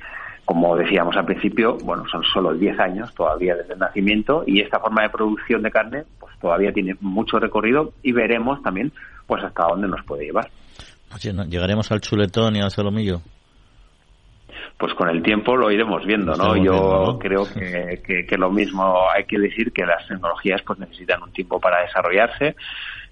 como 0.48 0.74
decíamos 0.76 1.14
al 1.14 1.26
principio, 1.26 1.76
bueno, 1.84 2.04
son 2.10 2.22
solo 2.22 2.54
10 2.54 2.80
años 2.80 3.14
todavía 3.14 3.54
desde 3.54 3.74
el 3.74 3.78
nacimiento 3.78 4.44
y 4.46 4.62
esta 4.62 4.80
forma 4.80 5.02
de 5.02 5.10
producción 5.10 5.62
de 5.62 5.70
carne 5.70 6.04
pues 6.18 6.38
todavía 6.38 6.72
tiene 6.72 6.96
mucho 7.02 7.38
recorrido 7.38 7.92
y 8.02 8.12
veremos 8.12 8.62
también 8.62 8.90
pues 9.26 9.44
hasta 9.44 9.64
dónde 9.64 9.88
nos 9.88 10.02
puede 10.06 10.24
llevar. 10.24 10.48
¿Llegaremos 11.50 11.92
al 11.92 12.00
chuletón 12.00 12.56
y 12.56 12.62
al 12.62 12.70
solomillo? 12.70 13.20
Pues 14.78 14.94
con 14.94 15.10
el 15.10 15.22
tiempo 15.22 15.54
lo 15.54 15.70
iremos 15.70 16.06
viendo, 16.06 16.34
¿no? 16.34 16.56
Yo 16.56 17.18
creo 17.18 17.44
que, 17.44 18.00
que, 18.02 18.24
que, 18.24 18.38
lo 18.38 18.50
mismo 18.50 18.94
hay 19.14 19.24
que 19.24 19.38
decir 19.38 19.70
que 19.70 19.84
las 19.84 20.08
tecnologías 20.08 20.62
pues 20.66 20.78
necesitan 20.78 21.22
un 21.22 21.30
tiempo 21.30 21.60
para 21.60 21.82
desarrollarse 21.82 22.56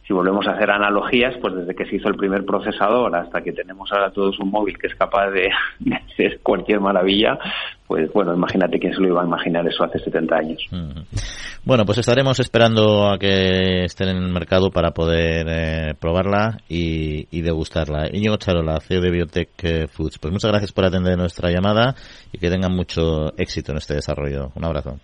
si 0.07 0.13
volvemos 0.13 0.47
a 0.47 0.53
hacer 0.53 0.71
analogías, 0.71 1.35
pues 1.41 1.55
desde 1.55 1.75
que 1.75 1.85
se 1.87 1.97
hizo 1.97 2.09
el 2.09 2.15
primer 2.15 2.45
procesador 2.45 3.15
hasta 3.17 3.41
que 3.41 3.53
tenemos 3.53 3.91
ahora 3.93 4.13
todos 4.13 4.39
un 4.39 4.51
móvil 4.51 4.79
que 4.79 4.87
es 4.87 4.95
capaz 4.95 5.31
de, 5.31 5.49
hacer 6.13 6.41
cualquier 6.43 6.81
maravilla, 6.81 7.37
pues 7.89 8.13
bueno, 8.13 8.33
imagínate 8.33 8.79
quién 8.79 8.95
se 8.95 9.01
lo 9.01 9.09
iba 9.09 9.23
a 9.23 9.27
imaginar 9.27 9.67
eso 9.67 9.83
hace 9.83 9.99
70 9.99 10.37
años. 10.37 10.63
Bueno, 11.65 11.85
pues 11.85 11.99
estaremos 11.99 12.39
esperando 12.39 13.09
a 13.09 13.19
que 13.19 13.85
estén 13.85 14.09
en 14.11 14.19
el 14.19 14.33
mercado 14.33 14.71
para 14.71 14.93
poder 14.93 15.47
eh, 15.49 15.95
probarla 16.01 16.59
y, 16.69 17.27
y, 17.37 17.43
degustarla. 17.43 18.09
Íñigo 18.13 18.37
Charola, 18.37 18.79
CEO 18.81 19.01
de 19.01 19.11
Biotech 19.11 19.65
eh, 19.65 19.87
Foods, 19.89 20.19
pues 20.21 20.33
muchas 20.33 20.53
gracias 20.53 20.73
por 20.73 20.85
atender 20.85 21.19
nuestra 21.19 21.51
llamada 21.51 21.95
y 22.33 22.39
que 22.39 22.49
tengan 22.49 22.73
mucho 22.73 23.37
éxito 23.37 23.73
en 23.73 23.79
este 23.79 23.95
desarrollo. 23.95 24.53
Un 24.55 24.65
abrazo. 24.65 24.99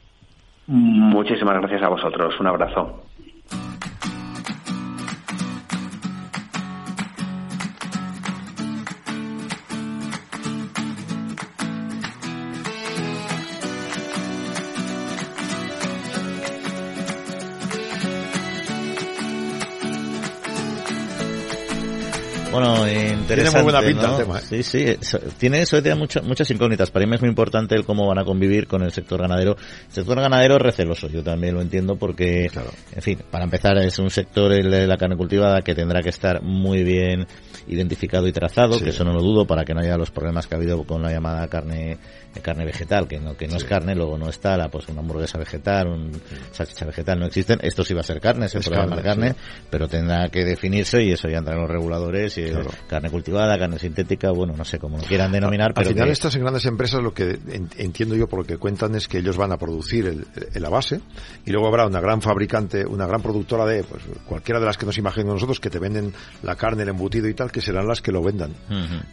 Muchísimas 0.69 1.59
gracias 1.59 1.83
a 1.83 1.88
vosotros. 1.88 2.38
Un 2.38 2.47
abrazo. 2.47 3.03
Bueno, 22.70 22.88
interesante. 22.88 23.35
Tiene 23.35 23.51
muy 23.51 23.62
buena 23.62 23.81
pinta 23.81 24.07
¿no? 24.09 24.18
el 24.18 24.25
tema, 24.25 24.38
¿eh? 24.38 24.42
Sí, 24.48 24.62
sí. 24.62 24.85
eso- 25.01 25.18
Tiene 25.38 25.61
eso 25.62 25.81
tiene 25.83 25.98
mucho- 25.98 26.22
muchas 26.22 26.51
incógnitas. 26.51 26.90
Para 26.90 27.07
mí 27.07 27.14
es 27.14 27.20
muy 27.20 27.29
importante 27.31 27.75
el 27.75 27.85
cómo 27.85 28.07
van 28.07 28.18
a 28.18 28.25
convivir 28.25 28.66
con 28.66 28.83
el 28.83 28.92
sector 28.92 29.20
ganadero. 29.20 29.57
El 29.88 29.92
sector 29.92 30.20
ganadero 30.20 30.57
es 30.57 30.62
receloso, 30.62 31.09
yo 31.09 31.22
también 31.22 31.55
lo 31.55 31.61
entiendo 31.62 31.96
porque, 31.96 32.48
Claro. 32.53 32.70
en 32.94 33.03
fin, 33.03 33.18
para 33.31 33.44
empezar 33.44 33.77
es 33.79 33.98
un 33.98 34.11
sector, 34.11 34.53
el 34.53 34.70
de 34.70 34.87
la 34.87 34.96
carne 34.96 35.16
cultivada, 35.16 35.61
que 35.62 35.75
tendrá 35.75 36.01
que 36.03 36.11
estar 36.11 36.42
muy 36.42 36.83
bien 36.83 37.27
identificado 37.68 38.27
y 38.27 38.33
trazado, 38.33 38.75
Sí. 38.79 38.85
que 38.85 38.90
eso 38.90 39.05
no 39.05 39.12
lo 39.12 39.22
dudo, 39.22 39.46
para 39.46 39.64
que 39.64 39.75
no 39.75 39.81
haya 39.81 39.96
los 39.96 40.11
problemas 40.11 40.46
que 40.46 40.55
ha 40.55 40.59
habido 40.59 40.83
con 40.85 41.03
la 41.03 41.11
llamada 41.12 41.46
carne 41.48 41.98
carne 42.40 42.64
vegetal, 42.64 43.07
que 43.07 43.18
no 43.21 43.37
que 43.37 43.47
no 43.49 43.57
es 43.57 43.64
carne, 43.64 43.95
luego 43.95 44.16
no 44.18 44.29
está, 44.29 44.57
la, 44.57 44.68
pues 44.68 44.88
una 44.88 45.01
hamburguesa 45.01 45.38
vegetal, 45.38 45.88
un 45.88 46.12
salchicha 46.53 46.87
vegetal, 46.87 47.18
no 47.21 47.27
existen. 47.27 47.59
Esto 47.62 47.85
sí 47.85 47.95
va 47.95 48.01
a 48.01 48.05
ser 48.05 48.21
carne, 48.21 48.49
se 48.49 48.61
llamar 48.61 48.88
carne, 48.88 49.03
carne, 49.03 49.35
pero 49.71 49.88
tendrá 49.88 50.29
que 50.29 50.45
definirse 50.45 51.03
y 51.03 51.12
eso 51.12 51.29
ya 51.29 51.38
entra 51.38 51.55
en 51.55 51.61
los 51.61 51.71
reguladores 51.71 52.38
y 52.38 52.45
Claro. 52.45 52.71
carne 52.88 53.11
cultivada, 53.11 53.59
carne 53.59 53.79
sintética, 53.79 54.31
bueno, 54.31 54.55
no 54.57 54.64
sé 54.64 54.79
cómo 54.79 54.97
lo 54.99 55.05
quieran 55.05 55.31
denominar, 55.33 55.68
Al 55.68 55.75
pero 55.75 55.88
final 55.90 56.07
que- 56.07 56.12
estas 56.12 56.37
grandes 56.37 56.64
empresas 56.66 57.03
lo 57.03 57.12
que 57.12 57.38
en- 57.49 57.68
entiendo 57.79 58.14
yo 58.16 58.27
por 58.29 58.40
lo 58.40 58.45
que 58.45 58.57
cuentan 58.57 58.95
es 58.95 59.09
que 59.09 59.18
ellos 59.18 59.37
van 59.37 59.53
a 59.53 59.59
producir 59.59 60.07
el, 60.07 60.27
el- 60.55 60.62
la 60.62 60.68
base 60.68 61.01
y 61.45 61.51
luego 61.51 61.66
habrá 61.68 61.87
una 61.87 62.01
gran 62.01 62.23
fabricante, 62.23 62.87
una 62.87 63.07
gran 63.07 63.21
productora 63.21 63.66
de 63.66 63.83
pues, 63.85 64.03
cualquiera 64.27 64.61
de 64.61 64.66
las 64.66 64.79
que 64.79 64.87
nos 64.87 64.97
imaginemos 64.99 65.35
nosotros 65.35 65.61
que 65.61 65.71
te 65.71 65.79
venden 65.79 66.12
la 66.42 66.55
carne, 66.57 66.83
el 66.85 66.88
embutido 66.90 67.29
y 67.29 67.35
tal, 67.35 67.51
que 67.51 67.61
serán 67.61 67.87
las 67.88 68.01
que 68.01 68.12
lo 68.12 68.23
vendan. 68.23 68.53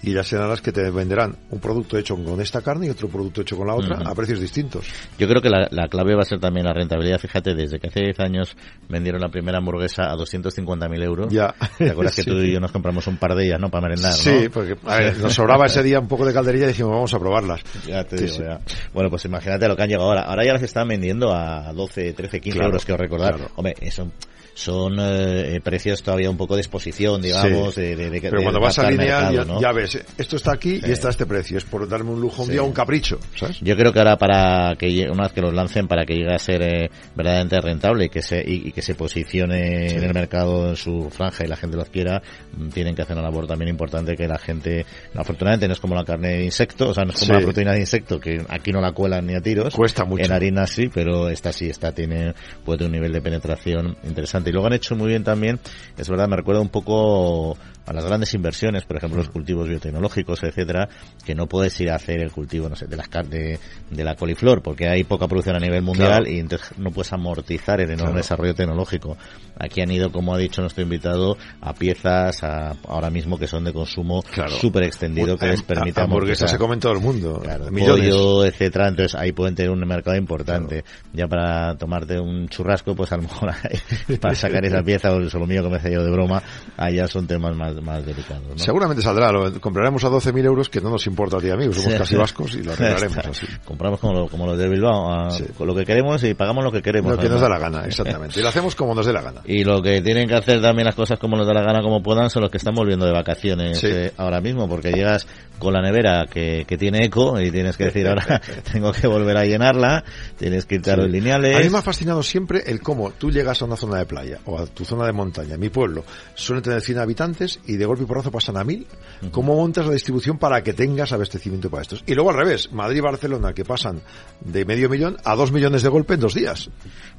Y 0.04 0.14
ya 0.14 0.24
serán 0.24 0.50
las 0.50 0.62
que 0.62 0.72
te 0.72 0.90
venderán 0.92 1.36
un 1.50 1.60
producto 1.60 1.98
hecho 1.98 2.16
con 2.16 2.40
esta 2.40 2.62
carne 2.62 2.88
y 2.88 2.90
otro 2.90 3.09
producto 3.10 3.42
hecho 3.42 3.58
con 3.58 3.68
la 3.68 3.76
otra 3.76 3.98
a 4.06 4.16
precios 4.16 4.40
distintos. 4.40 4.86
Yo 5.18 5.28
creo 5.28 5.42
que 5.42 5.50
la, 5.50 5.68
la 5.72 5.88
clave 5.88 6.16
va 6.16 6.22
a 6.22 6.26
ser 6.26 6.40
también 6.40 6.66
la 6.66 6.74
rentabilidad. 6.74 7.20
Fíjate, 7.20 7.54
desde 7.56 7.80
que 7.80 7.88
hace 7.88 8.02
10 8.02 8.20
años 8.20 8.56
vendieron 8.88 9.22
la 9.22 9.30
primera 9.30 9.58
hamburguesa 9.60 10.04
a 10.12 10.16
250.000 10.16 11.04
euros. 11.04 11.28
Ya. 11.32 11.54
¿Te 11.78 11.90
acuerdas 11.92 12.16
que 12.16 12.24
tú 12.30 12.34
y 12.40 12.54
yo 12.54 12.60
nos 12.60 12.72
compramos 12.72 13.06
un 13.08 13.18
par 13.18 13.36
de 13.36 13.46
ellas, 13.46 13.60
no? 13.60 13.70
Para 13.70 13.88
merendar, 13.88 14.12
¿no? 14.12 14.18
Sí, 14.18 14.50
porque 14.54 14.76
a 14.86 14.98
ver, 14.98 15.18
nos 15.20 15.34
sobraba 15.34 15.66
ese 15.66 15.84
día 15.84 16.00
un 16.00 16.08
poco 16.08 16.26
de 16.26 16.34
calderilla 16.34 16.66
y 16.66 16.70
dijimos 16.70 16.92
vamos 16.92 17.14
a 17.14 17.20
probarlas. 17.20 17.62
Ya 17.88 18.04
te 18.04 18.18
Sí, 18.18 18.24
digo, 18.26 18.36
sí. 18.38 18.44
ya. 18.44 18.60
Bueno, 18.94 19.10
pues 19.10 19.26
imagínate 19.26 19.68
lo 19.68 19.76
que 19.76 19.84
han 19.84 19.90
llegado 19.90 20.08
ahora. 20.10 20.22
Ahora 20.24 20.46
ya 20.46 20.54
las 20.54 20.64
están 20.64 20.88
vendiendo 20.88 21.34
a 21.34 21.72
12, 21.74 22.14
13, 22.14 22.40
15 22.42 22.58
Claro, 22.58 22.70
euros, 22.70 22.86
quiero 22.86 22.98
recordar. 23.02 23.36
claro. 23.36 23.52
Hombre, 23.56 23.74
eso 23.82 24.12
son 24.60 24.98
eh, 25.00 25.62
precios 25.64 26.04
todavía 26.04 26.30
un 26.30 26.36
poco 26.38 26.56
de 26.56 26.62
exposición, 26.62 27.22
digamos, 27.22 27.74
Sí. 27.76 27.82
de, 27.82 27.96
de, 27.96 28.10
de- 28.10 28.22
Pero 28.22 28.42
cuando 28.42 28.60
vas 28.60 28.78
a 28.80 28.90
mercado, 28.90 29.32
ya, 29.34 29.46
¿no? 29.46 29.62
ya 29.62 29.72
ves, 29.72 29.98
esto 30.18 30.36
está 30.36 30.52
aquí 30.54 30.80
Sí. 30.82 30.90
y 30.90 30.92
está 30.92 31.10
este 31.10 31.26
precio. 31.26 31.58
Es 31.58 31.64
por 31.64 31.88
darme 31.88 32.12
un 32.12 32.20
lujo 32.20 32.42
un 32.42 32.48
Sí. 32.48 32.52
día, 32.54 32.62
un 32.64 32.74
capricho, 32.74 33.20
¿sabes? 33.36 33.60
Yo 33.62 33.76
creo 33.78 33.94
que 33.94 34.00
ahora 34.00 34.18
para 34.18 34.76
que 34.78 35.08
una 35.10 35.24
vez 35.24 35.32
que 35.32 35.42
los 35.42 35.54
lancen 35.54 35.88
para 35.88 36.06
que 36.06 36.16
llegue 36.16 36.34
a 36.34 36.40
ser 36.40 36.62
eh, 36.62 36.90
verdaderamente 37.16 37.62
rentable 37.62 38.06
y 38.06 38.10
que 38.10 38.22
se 38.22 38.42
y, 38.46 38.68
y 38.68 38.72
que 38.74 38.82
se 38.82 38.96
posicione 38.96 39.92
en 39.92 40.04
el 40.04 40.14
mercado 40.14 40.70
en 40.70 40.76
su 40.76 41.10
franja 41.10 41.46
y 41.46 41.48
la 41.48 41.56
gente 41.56 41.78
los 41.78 41.90
quiera, 41.90 42.22
mm, 42.58 42.70
tienen 42.70 42.96
que 42.96 43.04
hacer 43.04 43.16
una 43.18 43.24
labor 43.24 43.48
también 43.48 43.70
importante 43.70 44.16
que 44.18 44.28
la 44.28 44.38
gente, 44.38 44.86
no, 45.14 45.22
afortunadamente 45.22 45.68
no 45.68 45.74
es 45.74 45.80
como 45.80 45.96
la 45.96 46.04
carne 46.04 46.30
de 46.38 46.44
insecto, 46.46 46.90
o 46.90 46.94
sea, 46.94 47.06
no 47.06 47.12
es 47.12 47.20
como 47.20 47.34
la 47.34 47.42
proteína 47.46 47.72
de 47.74 47.80
insecto 47.80 48.20
que 48.20 48.44
aquí 48.50 48.72
no 48.72 48.82
la 48.82 48.92
cuelan 48.92 49.26
ni 49.26 49.36
a 49.36 49.42
tiros. 49.42 49.74
Cuesta 49.74 50.04
mucho. 50.04 50.26
En 50.26 50.32
harina 50.34 50.68
sí, 50.68 50.90
pero 50.94 51.30
esta 51.30 51.54
sí, 51.54 51.70
esta 51.70 51.94
tiene 51.94 52.34
puede 52.66 52.86
un 52.86 52.92
nivel 52.92 53.14
de 53.14 53.22
penetración 53.22 53.96
interesante. 54.04 54.49
Y 54.50 54.52
luego 54.52 54.68
han 54.68 54.74
hecho 54.74 54.96
muy 54.96 55.10
bien 55.10 55.24
también, 55.24 55.60
es 55.98 56.10
verdad, 56.10 56.28
me 56.28 56.36
recuerda 56.36 56.62
un 56.62 56.70
poco 56.70 57.56
a 57.90 57.94
las 57.94 58.06
grandes 58.06 58.34
inversiones, 58.34 58.84
por 58.86 58.98
ejemplo, 58.98 59.18
los 59.18 59.30
cultivos 59.30 59.68
biotecnológicos, 59.68 60.44
etcétera, 60.44 60.88
que 61.26 61.34
no 61.36 61.48
puedes 61.48 61.80
ir 61.82 61.90
a 61.90 61.96
hacer 61.96 62.20
el 62.22 62.32
cultivo, 62.32 62.70
no 62.70 62.76
sé, 62.76 62.86
de 62.86 62.96
las 62.96 63.10
de, 63.30 63.60
de 63.90 64.04
la 64.04 64.16
coliflor, 64.16 64.62
porque 64.62 64.88
hay 64.88 65.04
poca 65.04 65.28
producción 65.28 65.56
a 65.56 65.60
nivel 65.60 65.82
mundial 65.82 66.10
Claro. 66.24 66.30
y 66.30 66.40
entonces 66.40 66.72
no 66.78 66.92
puedes 66.92 67.12
amortizar 67.14 67.80
el 67.82 67.88
enorme 67.88 68.04
Claro. 68.06 68.18
desarrollo 68.18 68.54
tecnológico. 68.56 69.18
Aquí 69.60 69.82
han 69.82 69.92
ido, 69.92 70.12
como 70.12 70.34
ha 70.34 70.38
dicho 70.38 70.62
nuestro 70.62 70.84
invitado, 70.84 71.38
a 71.62 71.74
piezas 71.74 72.44
a, 72.44 72.76
ahora 72.88 73.10
mismo 73.10 73.38
que 73.38 73.48
son 73.48 73.64
de 73.66 73.74
consumo 73.74 74.22
Claro. 74.24 74.52
súper 74.52 74.84
extendido 74.84 75.36
que 75.38 75.48
les 75.48 75.62
Ha- 75.62 75.68
permite 75.68 76.00
hamburguesas 76.00 76.44
amortizar. 76.44 76.50
se 76.50 76.58
comen 76.58 76.80
todo 76.80 76.94
el 76.94 77.00
mundo. 77.00 77.40
Claro, 77.44 77.72
millones. 77.72 78.10
pollo, 78.16 78.46
etcétera, 78.46 78.88
entonces 78.88 79.16
ahí 79.20 79.32
pueden 79.32 79.56
tener 79.56 79.72
un 79.72 79.80
mercado 79.80 80.16
importante. 80.16 80.84
Ya 81.14 81.28
para 81.28 81.76
tomarte 81.76 82.20
un 82.20 82.48
churrasco, 82.48 82.96
pues 82.96 83.12
a 83.12 83.18
lo 83.18 83.24
mejor 83.24 83.50
para 84.22 84.36
sacar 84.36 84.64
esa 84.66 84.84
pieza 84.84 85.12
o 85.12 85.18
el 85.18 85.30
solomillo 85.30 85.64
que 85.64 85.70
me 85.70 85.78
hace 85.78 85.92
yo 85.92 86.04
de 86.04 86.12
broma, 86.12 86.42
allá 86.78 87.08
son 87.08 87.28
temas 87.28 87.56
más, 87.56 87.76
más 87.82 88.06
delicados. 88.06 88.44
¿no? 88.48 88.58
Seguramente 88.58 89.02
saldrá, 89.02 89.32
lo 89.32 89.60
compraremos 89.60 90.04
a 90.04 90.10
12.000 90.10 90.46
euros 90.46 90.70
que 90.70 90.82
no 90.82 90.90
nos 90.90 91.06
importa 91.08 91.38
a 91.38 91.40
ti 91.40 91.50
amigos, 91.50 91.76
somos 91.78 91.94
Sí. 91.94 91.98
casi 91.98 92.16
vascos 92.16 92.56
y 92.56 92.64
lo 92.64 92.72
arreglaremos 92.74 93.18
así. 93.18 93.46
Compramos 93.66 94.00
como, 94.00 94.14
lo- 94.14 94.28
como 94.28 94.46
los 94.46 94.58
de 94.58 94.68
Bilbao, 94.70 95.12
a- 95.12 95.32
Sí. 95.32 95.46
con 95.58 95.68
lo 95.68 95.76
que 95.76 95.86
queremos 95.86 96.24
y 96.24 96.34
pagamos 96.34 96.64
lo 96.64 96.72
que 96.72 96.82
queremos. 96.82 97.12
Lo 97.14 97.18
que 97.20 97.30
nos 97.30 97.42
da 97.42 97.50
la 97.50 97.60
gana, 97.60 97.86
exactamente. 97.86 98.40
Y 98.40 98.44
lo 98.44 98.50
hacemos 98.50 98.76
como 98.76 98.94
nos 98.96 99.06
dé 99.06 99.14
la 99.14 99.22
gana. 99.22 99.42
Y 99.46 99.64
lo 99.64 99.82
que 99.82 100.02
tienen 100.02 100.28
que 100.28 100.36
hacer 100.36 100.62
también 100.62 100.86
las 100.86 100.96
cosas 100.96 101.20
como 101.20 101.36
nos 101.38 101.48
da 101.48 101.54
la 101.54 101.62
gana, 101.64 101.82
como 101.82 102.02
puedan, 102.04 102.30
son 102.30 102.42
los 102.44 102.52
que 102.52 102.58
están 102.58 102.74
volviendo 102.76 103.06
de 103.06 103.12
vacaciones 103.14 103.84
eh, 103.84 104.14
ahora 104.18 104.42
mismo, 104.42 104.68
porque 104.68 104.92
llegas 104.92 105.28
con 105.60 105.74
la 105.74 105.82
nevera 105.82 106.26
que, 106.26 106.66
que 106.68 106.78
tiene 106.78 107.06
eco 107.06 107.40
y 107.40 107.52
tienes 107.52 107.78
que 107.78 107.86
decir 107.86 108.08
ahora 108.08 108.42
tengo 108.72 108.92
que 108.92 109.08
volver 109.08 109.38
a 109.38 109.46
llenarla, 109.46 110.04
tienes 110.38 110.66
que 110.66 110.76
irte 110.76 110.92
a 110.92 110.98
los 110.98 111.10
lineales. 111.10 111.56
A 111.56 111.60
mí 111.60 111.70
me 111.70 111.78
ha 111.78 111.82
fascinado 111.82 112.24
siempre 112.24 112.64
el 112.66 112.82
cómo 112.82 113.12
tú 113.12 113.32
llegas 113.32 113.62
a 113.62 113.66
una 113.66 113.76
zona 113.76 114.00
de 114.00 114.06
playa 114.06 114.40
o 114.46 114.58
a 114.58 114.66
tu 114.66 114.86
zona 114.86 115.06
de 115.06 115.12
montaña. 115.12 115.58
Mi 115.58 115.70
pueblo 115.70 116.04
suele 116.34 116.62
tener 116.62 116.82
100 116.82 117.00
habitantes 117.00 117.60
y 117.68 117.78
de 117.78 117.86
golpe 117.86 118.04
y 118.04 118.06
porrazo 118.06 118.32
pasan 118.32 118.58
a 118.58 118.64
1000. 118.64 118.88
¿Cómo 119.32 119.56
montas 119.56 119.86
la 119.86 119.94
distribución 119.94 120.38
para 120.38 120.64
que 120.64 120.74
tengas 120.74 121.12
abastecimiento 121.12 121.70
para 121.70 121.84
estos? 121.84 122.04
Y 122.08 122.16
luego 122.16 122.32
al 122.32 122.38
revés, 122.38 122.72
Madrid 122.72 122.98
y 122.98 123.02
Barcelona 123.02 123.54
que 123.54 123.66
pasan 123.66 124.02
de 124.42 124.66
medio 124.66 124.90
millón 124.90 125.18
a 125.24 125.36
dos 125.36 125.52
millones 125.52 125.84
de 125.84 125.90
golpe 125.90 126.14
en 126.14 126.22
dos 126.22 126.34
días. 126.34 126.70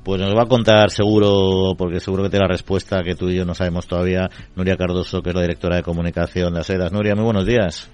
Pues 0.03 0.21
nos 0.21 0.35
va 0.35 0.45
a 0.45 0.47
contar 0.47 0.91
seguro, 0.91 1.75
porque 1.77 2.01
seguro 2.01 2.23
que 2.25 2.31
tiene 2.31 2.47
la 2.47 2.53
respuesta 2.53 3.03
que 3.03 3.15
tú 3.15 3.29
y 3.29 3.37
yo 3.37 3.45
no 3.45 3.55
sabemos 3.55 3.87
todavía, 3.87 4.31
Nuria 4.57 4.77
Cardoso, 4.77 5.23
que 5.23 5.31
es 5.31 5.37
la 5.37 5.43
directora 5.43 5.77
de 5.77 5.83
comunicación 5.83 6.55
de 6.55 6.61
ASEDAS. 6.61 6.93
Nuria, 6.93 7.15
muy 7.15 7.25
buenos 7.25 7.47
días. 7.47 7.91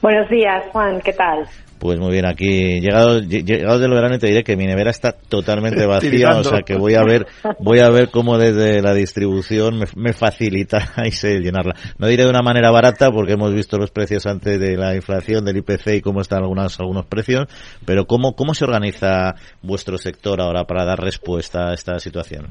Buenos 0.00 0.28
días, 0.28 0.64
Juan, 0.72 1.00
¿qué 1.00 1.12
tal? 1.12 1.46
Pues 1.78 1.98
muy 1.98 2.12
bien, 2.12 2.26
aquí 2.26 2.80
llegado, 2.80 3.18
lle- 3.18 3.44
llegado 3.44 3.80
del 3.80 3.90
verano 3.90 4.14
y 4.14 4.18
te 4.20 4.28
diré 4.28 4.44
que 4.44 4.56
mi 4.56 4.66
nevera 4.66 4.90
está 4.92 5.10
totalmente 5.12 5.84
vacía, 5.84 6.30
o 6.38 6.44
sea 6.44 6.62
que 6.62 6.76
voy 6.76 6.94
a 6.94 7.02
ver, 7.02 7.26
voy 7.58 7.80
a 7.80 7.90
ver 7.90 8.08
cómo 8.10 8.38
desde 8.38 8.80
la 8.80 8.94
distribución 8.94 9.78
me, 9.80 9.86
me 9.96 10.12
facilitáis 10.12 11.22
llenarla. 11.24 11.74
No 11.98 12.06
diré 12.06 12.22
de 12.22 12.30
una 12.30 12.42
manera 12.42 12.70
barata 12.70 13.10
porque 13.10 13.32
hemos 13.32 13.52
visto 13.52 13.78
los 13.78 13.90
precios 13.90 14.26
antes 14.26 14.60
de 14.60 14.76
la 14.76 14.94
inflación 14.94 15.44
del 15.44 15.56
IPC 15.56 15.88
y 15.96 16.00
cómo 16.02 16.20
están 16.20 16.42
algunos, 16.42 16.78
algunos 16.78 17.06
precios, 17.06 17.48
pero 17.84 18.06
cómo, 18.06 18.34
cómo 18.36 18.54
se 18.54 18.64
organiza 18.64 19.34
vuestro 19.62 19.98
sector 19.98 20.40
ahora 20.40 20.64
para 20.64 20.84
dar 20.84 21.00
respuesta 21.00 21.70
a 21.70 21.74
esta 21.74 21.98
situación. 21.98 22.46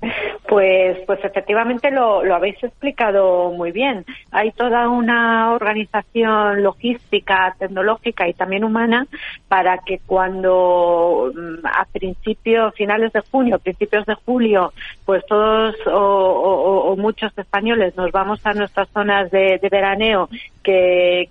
Pues, 0.54 0.98
pues 1.04 1.18
efectivamente 1.24 1.90
lo, 1.90 2.22
lo 2.22 2.36
habéis 2.36 2.62
explicado 2.62 3.50
muy 3.50 3.72
bien. 3.72 4.04
Hay 4.30 4.52
toda 4.52 4.88
una 4.88 5.52
organización 5.52 6.62
logística, 6.62 7.56
tecnológica 7.58 8.28
y 8.28 8.34
también 8.34 8.62
humana 8.62 9.04
para 9.48 9.78
que 9.78 9.98
cuando 10.06 11.32
mm, 11.34 11.66
a 11.66 11.84
principios, 11.86 12.72
finales 12.76 13.12
de 13.12 13.22
junio, 13.32 13.58
principios 13.58 14.06
de 14.06 14.14
julio, 14.14 14.72
pues 15.04 15.26
todos 15.26 15.74
o, 15.86 16.94
muchos 16.96 17.36
españoles 17.36 17.96
nos 17.96 18.12
vamos 18.12 18.38
a 18.46 18.54
nuestras 18.54 18.88
zonas 18.90 19.32
de, 19.32 19.58
veraneo, 19.68 20.28
que, 20.62 21.28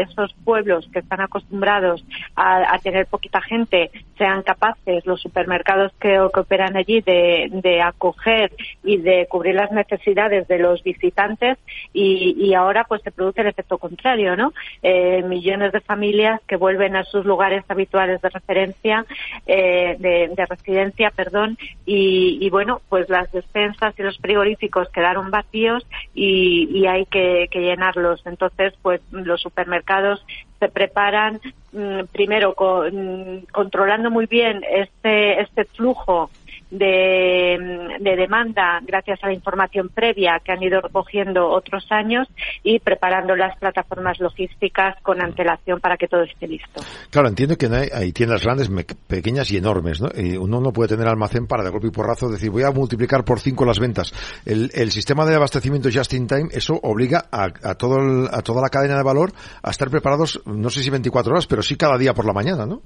esos 0.00 0.32
pueblos 0.44 0.88
que 0.92 1.00
están 1.00 1.20
acostumbrados 1.20 2.04
a, 2.36 2.78
tener 2.78 3.06
poquita 3.06 3.40
gente 3.40 3.90
sean 4.16 4.42
capaces, 4.42 5.04
los 5.04 5.20
supermercados 5.20 5.92
que, 6.00 6.20
que 6.32 6.40
operan 6.40 6.76
allí, 6.76 7.00
de 7.00 7.82
acoger 7.82 8.52
y 8.84 8.98
de 8.98 9.26
cubrir 9.28 9.54
las 9.54 9.70
necesidades 9.72 10.46
de 10.48 10.58
los 10.58 10.82
visitantes 10.82 11.58
y, 11.92 12.52
ahora 12.54 12.84
pues 12.84 13.00
se 13.02 13.12
produce 13.12 13.40
el 13.42 13.46
efecto 13.46 13.78
contrario, 13.78 14.36
¿no? 14.36 14.52
Eh, 14.82 15.22
millones 15.22 15.72
de 15.72 15.80
familias 15.80 16.40
que 16.46 16.56
vuelven 16.56 16.96
a 16.96 17.04
sus 17.04 17.24
lugares 17.24 17.64
habituales 17.68 18.20
de 18.20 18.28
referencia, 18.28 19.06
eh, 19.46 19.96
de, 19.98 20.32
de 20.34 20.46
residencia, 20.46 21.10
perdón, 21.10 21.56
y, 21.86 22.38
y 22.40 22.50
bueno, 22.50 22.80
pues 22.88 23.08
las 23.08 23.30
despensas 23.32 23.94
y 23.98 24.02
los 24.02 24.18
frigoríficos 24.18 24.88
quedaron 24.90 25.30
vacíos 25.30 25.86
y, 26.14 26.68
y 26.72 26.86
hay 26.86 27.06
que, 27.06 27.48
que 27.50 27.60
llenarlos. 27.60 28.22
Entonces, 28.26 28.74
pues 28.82 29.00
los 29.12 29.40
supermercados 29.40 30.24
se 30.58 30.68
preparan 30.68 31.40
mm, 31.72 32.04
primero 32.12 32.54
con- 32.54 33.36
mm, 33.38 33.46
controlando 33.52 34.10
muy 34.10 34.26
bien 34.26 34.62
este 34.70 35.40
este 35.40 35.64
flujo 35.64 36.30
de, 36.70 37.96
de 38.00 38.16
demanda 38.16 38.80
gracias 38.86 39.18
a 39.22 39.26
la 39.28 39.32
información 39.34 39.88
previa 39.88 40.40
que 40.44 40.52
han 40.52 40.62
ido 40.62 40.80
recogiendo 40.80 41.48
otros 41.48 41.86
años 41.90 42.28
y 42.62 42.78
preparando 42.78 43.34
las 43.36 43.58
plataformas 43.58 44.18
logísticas 44.20 44.96
con 45.02 45.20
antelación 45.22 45.80
para 45.80 45.96
que 45.96 46.08
todo 46.08 46.22
esté 46.22 46.46
listo. 46.46 46.80
Claro, 47.10 47.28
entiendo 47.28 47.56
que 47.56 47.66
hay, 47.66 47.88
hay 47.92 48.12
tiendas 48.12 48.42
grandes, 48.44 48.70
me- 48.70 48.84
pequeñas 48.84 49.50
y 49.50 49.56
enormes, 49.56 50.00
¿no? 50.00 50.08
Y 50.14 50.36
uno 50.36 50.60
no 50.60 50.72
puede 50.72 50.88
tener 50.90 51.08
almacén 51.08 51.46
para 51.46 51.62
de 51.64 51.70
golpe 51.70 51.88
y 51.88 51.90
porrazo 51.90 52.28
decir 52.28 52.50
voy 52.50 52.62
a 52.62 52.70
multiplicar 52.70 53.24
por 53.24 53.40
cinco 53.40 53.64
las 53.64 53.78
ventas. 53.78 54.12
El, 54.46 54.70
el 54.74 54.90
sistema 54.90 55.26
de 55.26 55.34
abastecimiento 55.34 55.88
just 55.92 56.12
in 56.14 56.26
time, 56.26 56.48
eso 56.52 56.78
obliga 56.82 57.26
a, 57.30 57.44
a 57.62 57.74
todo 57.74 57.96
el- 57.98 58.28
a 58.32 58.42
toda 58.42 58.62
la 58.62 58.68
cadena 58.68 58.96
de 58.96 59.02
valor 59.02 59.32
a 59.62 59.70
estar 59.70 59.90
preparados, 59.90 60.40
no 60.46 60.70
sé 60.70 60.82
si 60.82 60.90
24 60.90 61.32
horas, 61.32 61.46
pero 61.46 61.62
sí 61.62 61.76
cada 61.76 61.98
día 61.98 62.14
por 62.14 62.24
la 62.26 62.32
mañana, 62.32 62.64
¿no? 62.66 62.80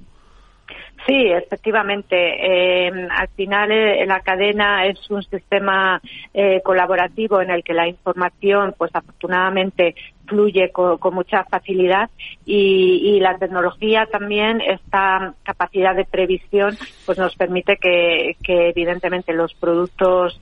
Sí, 1.05 1.27
efectivamente. 1.27 2.15
Eh, 2.17 3.07
al 3.11 3.27
final 3.29 3.71
eh, 3.71 4.05
la 4.07 4.21
cadena 4.21 4.87
es 4.87 5.09
un 5.11 5.21
sistema 5.21 6.01
eh, 6.33 6.61
colaborativo 6.63 7.41
en 7.41 7.51
el 7.51 7.63
que 7.63 7.73
la 7.73 7.87
información, 7.87 8.73
pues 8.75 8.89
afortunadamente, 8.93 9.95
fluye 10.25 10.71
con, 10.71 10.99
mucha 11.13 11.43
facilidad 11.45 12.09
y, 12.45 13.19
la 13.19 13.37
tecnología 13.37 14.05
también, 14.11 14.61
esta 14.61 15.33
capacidad 15.43 15.95
de 15.95 16.05
previsión, 16.05 16.77
pues 17.05 17.17
nos 17.17 17.35
permite 17.35 17.77
que, 17.77 18.35
evidentemente 18.47 19.33
los 19.33 19.53
productos 19.53 20.39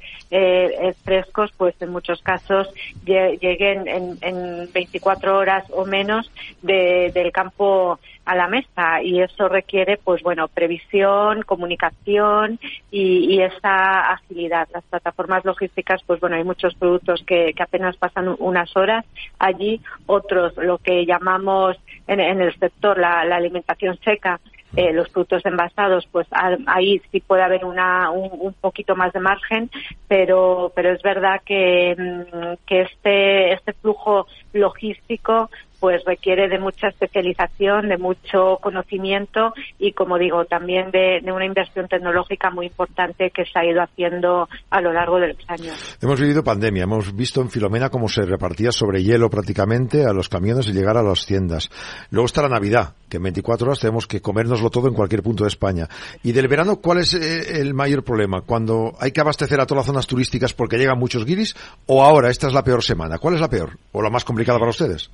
frescos, 1.04 1.52
pues 1.56 1.76
en 1.82 1.92
muchos 1.92 2.22
casos 2.22 2.68
lleguen 3.06 3.88
en, 3.88 4.72
24 4.74 5.38
horas 5.38 5.64
o 5.72 5.86
menos 5.86 6.30
del 6.62 7.32
campo 7.32 8.00
a 8.26 8.36
la 8.36 8.48
mesa. 8.48 9.02
Y 9.02 9.22
eso 9.22 9.48
requiere 9.48 9.98
pues 9.98 10.22
bueno 10.24 10.48
previsión 10.48 11.42
comunicación 11.44 12.60
y, 12.92 13.42
esa 13.42 14.12
agilidad. 14.14 14.68
Las 14.74 14.84
plataformas 14.86 15.44
logísticas 15.46 16.02
pues 16.06 16.20
bueno 16.20 16.36
hay 16.36 16.44
muchos 16.44 16.76
productos 16.76 17.24
que, 17.26 17.54
apenas 17.60 17.98
pasan 17.98 18.36
unas 18.40 18.76
horas. 18.76 19.06
Allí 19.40 19.73
otros 20.06 20.56
lo 20.58 20.78
que 20.78 21.06
llamamos 21.06 21.78
en, 22.08 22.20
el 22.20 22.58
sector 22.58 22.98
la, 22.98 23.22
alimentación 23.22 23.98
seca 24.04 24.40
eh, 24.76 24.92
los 24.92 25.08
productos 25.10 25.46
envasados, 25.46 26.08
pues 26.12 26.26
ahí 26.66 27.00
sí 27.12 27.20
puede 27.20 27.44
haber 27.44 27.64
una, 27.64 28.10
un, 28.10 28.54
poquito 28.60 28.96
más 28.96 29.14
de 29.14 29.20
margen, 29.20 29.70
pero, 30.08 30.72
pero 30.76 30.92
es 30.92 31.02
verdad 31.04 31.42
que, 31.46 31.96
mm, 31.96 32.66
que 32.66 32.82
este, 32.82 33.54
este 33.54 33.74
flujo 33.74 34.26
logístico 34.52 35.52
pues 35.84 36.02
requiere 36.06 36.48
de 36.48 36.60
mucha 36.60 36.88
especialización, 36.88 37.90
de 37.90 37.98
mucho 37.98 38.58
conocimiento 38.62 39.52
y, 39.78 39.92
como 39.92 40.18
digo, 40.18 40.46
también 40.46 40.92
de, 40.92 41.20
una 41.30 41.46
inversión 41.46 41.90
tecnológica 41.90 42.50
muy 42.52 42.68
importante 42.68 43.32
que 43.32 43.44
se 43.44 43.60
ha 43.60 43.66
ido 43.66 43.82
haciendo 43.82 44.48
a 44.70 44.80
lo 44.80 44.94
largo 44.94 45.20
de 45.20 45.34
los 45.34 45.50
años. 45.50 45.98
Hemos 46.02 46.22
vivido 46.22 46.42
pandemia, 46.42 46.84
hemos 46.84 47.14
visto 47.14 47.42
en 47.42 47.50
Filomena 47.50 47.90
cómo 47.90 48.08
se 48.08 48.22
repartía 48.22 48.72
sobre 48.72 49.04
hielo 49.04 49.30
prácticamente 49.30 50.06
a 50.06 50.14
los 50.14 50.30
camiones 50.30 50.70
y 50.70 50.72
llegar 50.72 50.96
a 50.96 51.04
las 51.04 51.26
tiendas. 51.26 51.70
Luego 52.12 52.28
está 52.28 52.42
la 52.44 52.48
Navidad, 52.48 52.96
que 53.10 53.18
en 53.18 53.24
24 53.24 53.68
horas 53.68 53.82
tenemos 53.82 54.08
que 54.08 54.22
comérnoslo 54.22 54.70
todo 54.70 54.88
en 54.88 54.94
cualquier 54.94 55.22
punto 55.22 55.44
de 55.44 55.50
España. 55.50 55.90
Y 56.24 56.32
del 56.32 56.48
verano, 56.48 56.78
¿cuál 56.78 57.00
es 57.00 57.14
eh, 57.14 57.60
el 57.60 57.74
mayor 57.74 58.06
problema? 58.06 58.40
¿Cuando 58.40 58.94
hay 59.02 59.12
que 59.12 59.20
abastecer 59.20 59.60
a 59.60 59.66
todas 59.66 59.80
las 59.80 59.88
zonas 59.88 60.08
turísticas 60.08 60.54
porque 60.54 60.78
llegan 60.78 60.98
muchos 60.98 61.26
guiris? 61.26 61.58
¿O 61.88 62.02
ahora 62.02 62.30
esta 62.30 62.48
es 62.48 62.54
la 62.54 62.64
peor 62.64 62.82
semana? 62.86 63.18
¿Cuál 63.18 63.34
es 63.34 63.42
la 63.42 63.50
peor? 63.50 63.78
¿O 63.92 64.02
la 64.02 64.10
más 64.10 64.24
complicada 64.24 64.60
para 64.60 64.70
ustedes? 64.70 65.12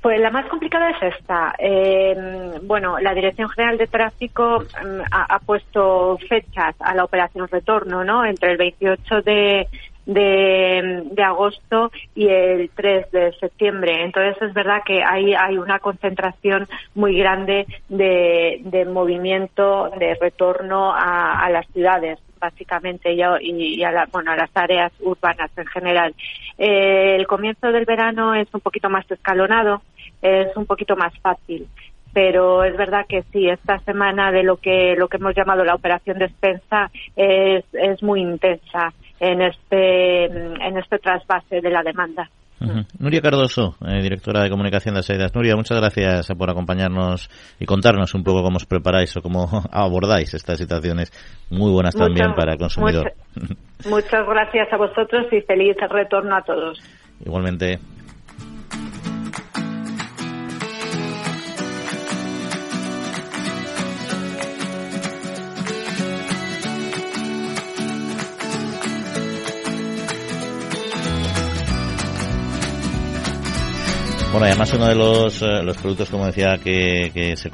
Pues 0.00 0.20
la 0.20 0.30
más 0.30 0.46
complicada 0.46 0.90
es 0.90 1.14
esta. 1.14 1.54
Eh, 1.58 2.58
bueno, 2.62 2.98
la 2.98 3.14
Dirección 3.14 3.48
General 3.50 3.78
de 3.78 3.86
Tráfico 3.86 4.60
mm, 4.60 5.00
ha, 5.10 5.38
puesto 5.40 6.18
fechas 6.28 6.74
a 6.80 6.94
la 6.94 7.04
operación 7.04 7.48
retorno, 7.48 8.04
¿no? 8.04 8.24
Entre 8.24 8.52
el 8.52 8.56
28 8.56 9.22
de, 9.22 9.68
de, 10.06 11.22
agosto 11.22 11.90
y 12.14 12.28
el 12.28 12.70
3 12.74 13.10
de 13.10 13.32
septiembre. 13.40 14.04
Entonces 14.04 14.40
es 14.42 14.54
verdad 14.54 14.82
que 14.84 15.02
ahí 15.02 15.34
hay 15.34 15.58
una 15.58 15.78
concentración 15.78 16.66
muy 16.94 17.16
grande 17.18 17.66
de, 17.88 18.60
de 18.64 18.84
movimiento, 18.84 19.90
de 19.98 20.14
retorno 20.14 20.92
a 20.94 21.48
las 21.50 21.66
ciudades 21.68 22.18
básicamente 22.44 23.12
y, 23.12 23.20
y 23.50 23.84
a, 23.84 23.90
la, 23.90 24.06
bueno, 24.12 24.32
a 24.32 24.36
las 24.36 24.50
áreas 24.54 24.92
urbanas 25.00 25.50
en 25.56 25.66
general. 25.66 26.14
Eh, 26.58 27.16
el 27.16 27.26
comienzo 27.26 27.72
del 27.72 27.84
verano 27.84 28.34
es 28.34 28.48
un 28.52 28.60
poquito 28.60 28.90
más 28.90 29.10
escalonado, 29.10 29.82
es 30.20 30.56
un 30.56 30.66
poquito 30.66 30.96
más 30.96 31.12
fácil 31.20 31.66
pero 32.14 32.62
es 32.62 32.76
verdad 32.76 33.06
que 33.08 33.24
sí, 33.32 33.48
esta 33.48 33.80
semana 33.80 34.30
de 34.30 34.44
lo 34.44 34.56
que 34.58 34.94
lo 34.96 35.08
que 35.08 35.16
hemos 35.16 35.34
llamado 35.34 35.64
la 35.64 35.74
operación 35.74 36.16
despensa 36.16 36.88
es, 37.16 37.64
es 37.72 38.02
muy 38.04 38.20
intensa 38.20 38.94
en 39.18 39.42
este 39.42 40.26
en 40.26 40.78
este 40.78 41.00
trasvase 41.00 41.60
de 41.60 41.70
la 41.70 41.82
demanda. 41.82 42.30
Nuria 42.98 43.20
Cardoso, 43.20 43.76
eh, 43.86 44.02
directora 44.02 44.42
de 44.42 44.50
comunicación 44.50 44.94
de 44.94 45.00
Asaidas. 45.00 45.34
Nuria, 45.34 45.56
muchas 45.56 45.78
gracias 45.78 46.28
por 46.36 46.50
acompañarnos 46.50 47.30
y 47.60 47.66
contarnos 47.66 48.14
un 48.14 48.24
poco 48.24 48.42
cómo 48.42 48.56
os 48.56 48.66
preparáis 48.66 49.16
o 49.16 49.22
cómo 49.22 49.48
abordáis 49.72 50.34
estas 50.34 50.58
situaciones 50.58 51.12
muy 51.50 51.70
buenas 51.70 51.94
también 51.94 52.34
para 52.34 52.52
el 52.52 52.58
consumidor. 52.58 53.12
muchas 53.88 54.26
gracias 54.26 54.72
a 54.72 54.76
vosotros 54.76 55.26
y 55.32 55.40
feliz 55.42 55.76
retorno 55.90 56.36
a 56.36 56.42
todos. 56.42 56.78
Igualmente. 57.24 57.78
Bueno, 74.34 74.48
además 74.48 74.72
uno 74.72 74.88
de 74.88 74.96
los, 74.96 75.42
eh, 75.42 75.62
los 75.62 75.76
productos, 75.76 76.10
como 76.10 76.26
decía, 76.26 76.58
que, 76.58 77.12
que, 77.14 77.36
se, 77.36 77.52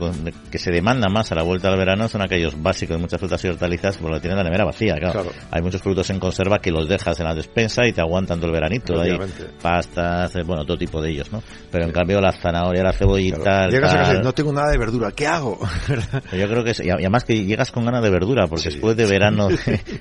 que 0.50 0.58
se 0.58 0.70
demanda 0.70 1.10
más 1.10 1.30
a 1.30 1.34
la 1.34 1.42
vuelta 1.42 1.68
del 1.68 1.76
verano 1.76 2.08
son 2.08 2.22
aquellos 2.22 2.54
básicos 2.62 2.96
de 2.96 3.02
muchas 3.02 3.20
frutas 3.20 3.44
y 3.44 3.48
hortalizas, 3.48 3.98
porque 3.98 4.14
lo 4.14 4.20
tienen 4.22 4.38
la 4.38 4.44
nevera 4.44 4.64
vacía, 4.64 4.94
claro. 4.94 5.30
Hay 5.50 5.60
muchos 5.60 5.82
productos 5.82 6.08
en 6.08 6.18
conserva 6.18 6.58
que 6.58 6.70
los 6.70 6.88
dejas 6.88 7.20
en 7.20 7.26
la 7.26 7.34
despensa 7.34 7.86
y 7.86 7.92
te 7.92 8.00
aguantan 8.00 8.38
todo 8.38 8.46
el 8.46 8.54
veranito. 8.54 8.98
Hay 8.98 9.14
pastas, 9.60 10.34
eh, 10.36 10.42
bueno, 10.42 10.64
todo 10.64 10.78
tipo 10.78 11.02
de 11.02 11.10
ellos, 11.10 11.30
¿no? 11.30 11.42
Pero 11.70 11.84
en 11.84 11.92
cambio 11.92 12.18
la 12.18 12.32
zanahoria, 12.32 12.82
la 12.82 12.94
cebollita... 12.94 13.68
Llegas 13.68 13.92
a 13.92 13.98
casa 13.98 14.14
no 14.14 14.32
tengo 14.32 14.50
nada 14.50 14.70
de 14.70 14.78
verdura, 14.78 15.12
¿qué 15.12 15.26
hago? 15.26 15.58
Yo 16.32 16.48
creo 16.48 16.64
que 16.64 16.72
y 16.82 16.88
además 16.88 17.24
que 17.24 17.44
llegas 17.44 17.70
con 17.72 17.84
ganas 17.84 18.02
de 18.02 18.08
verdura, 18.08 18.46
porque 18.46 18.70
después 18.70 18.96
de 18.96 19.04
verano 19.04 19.48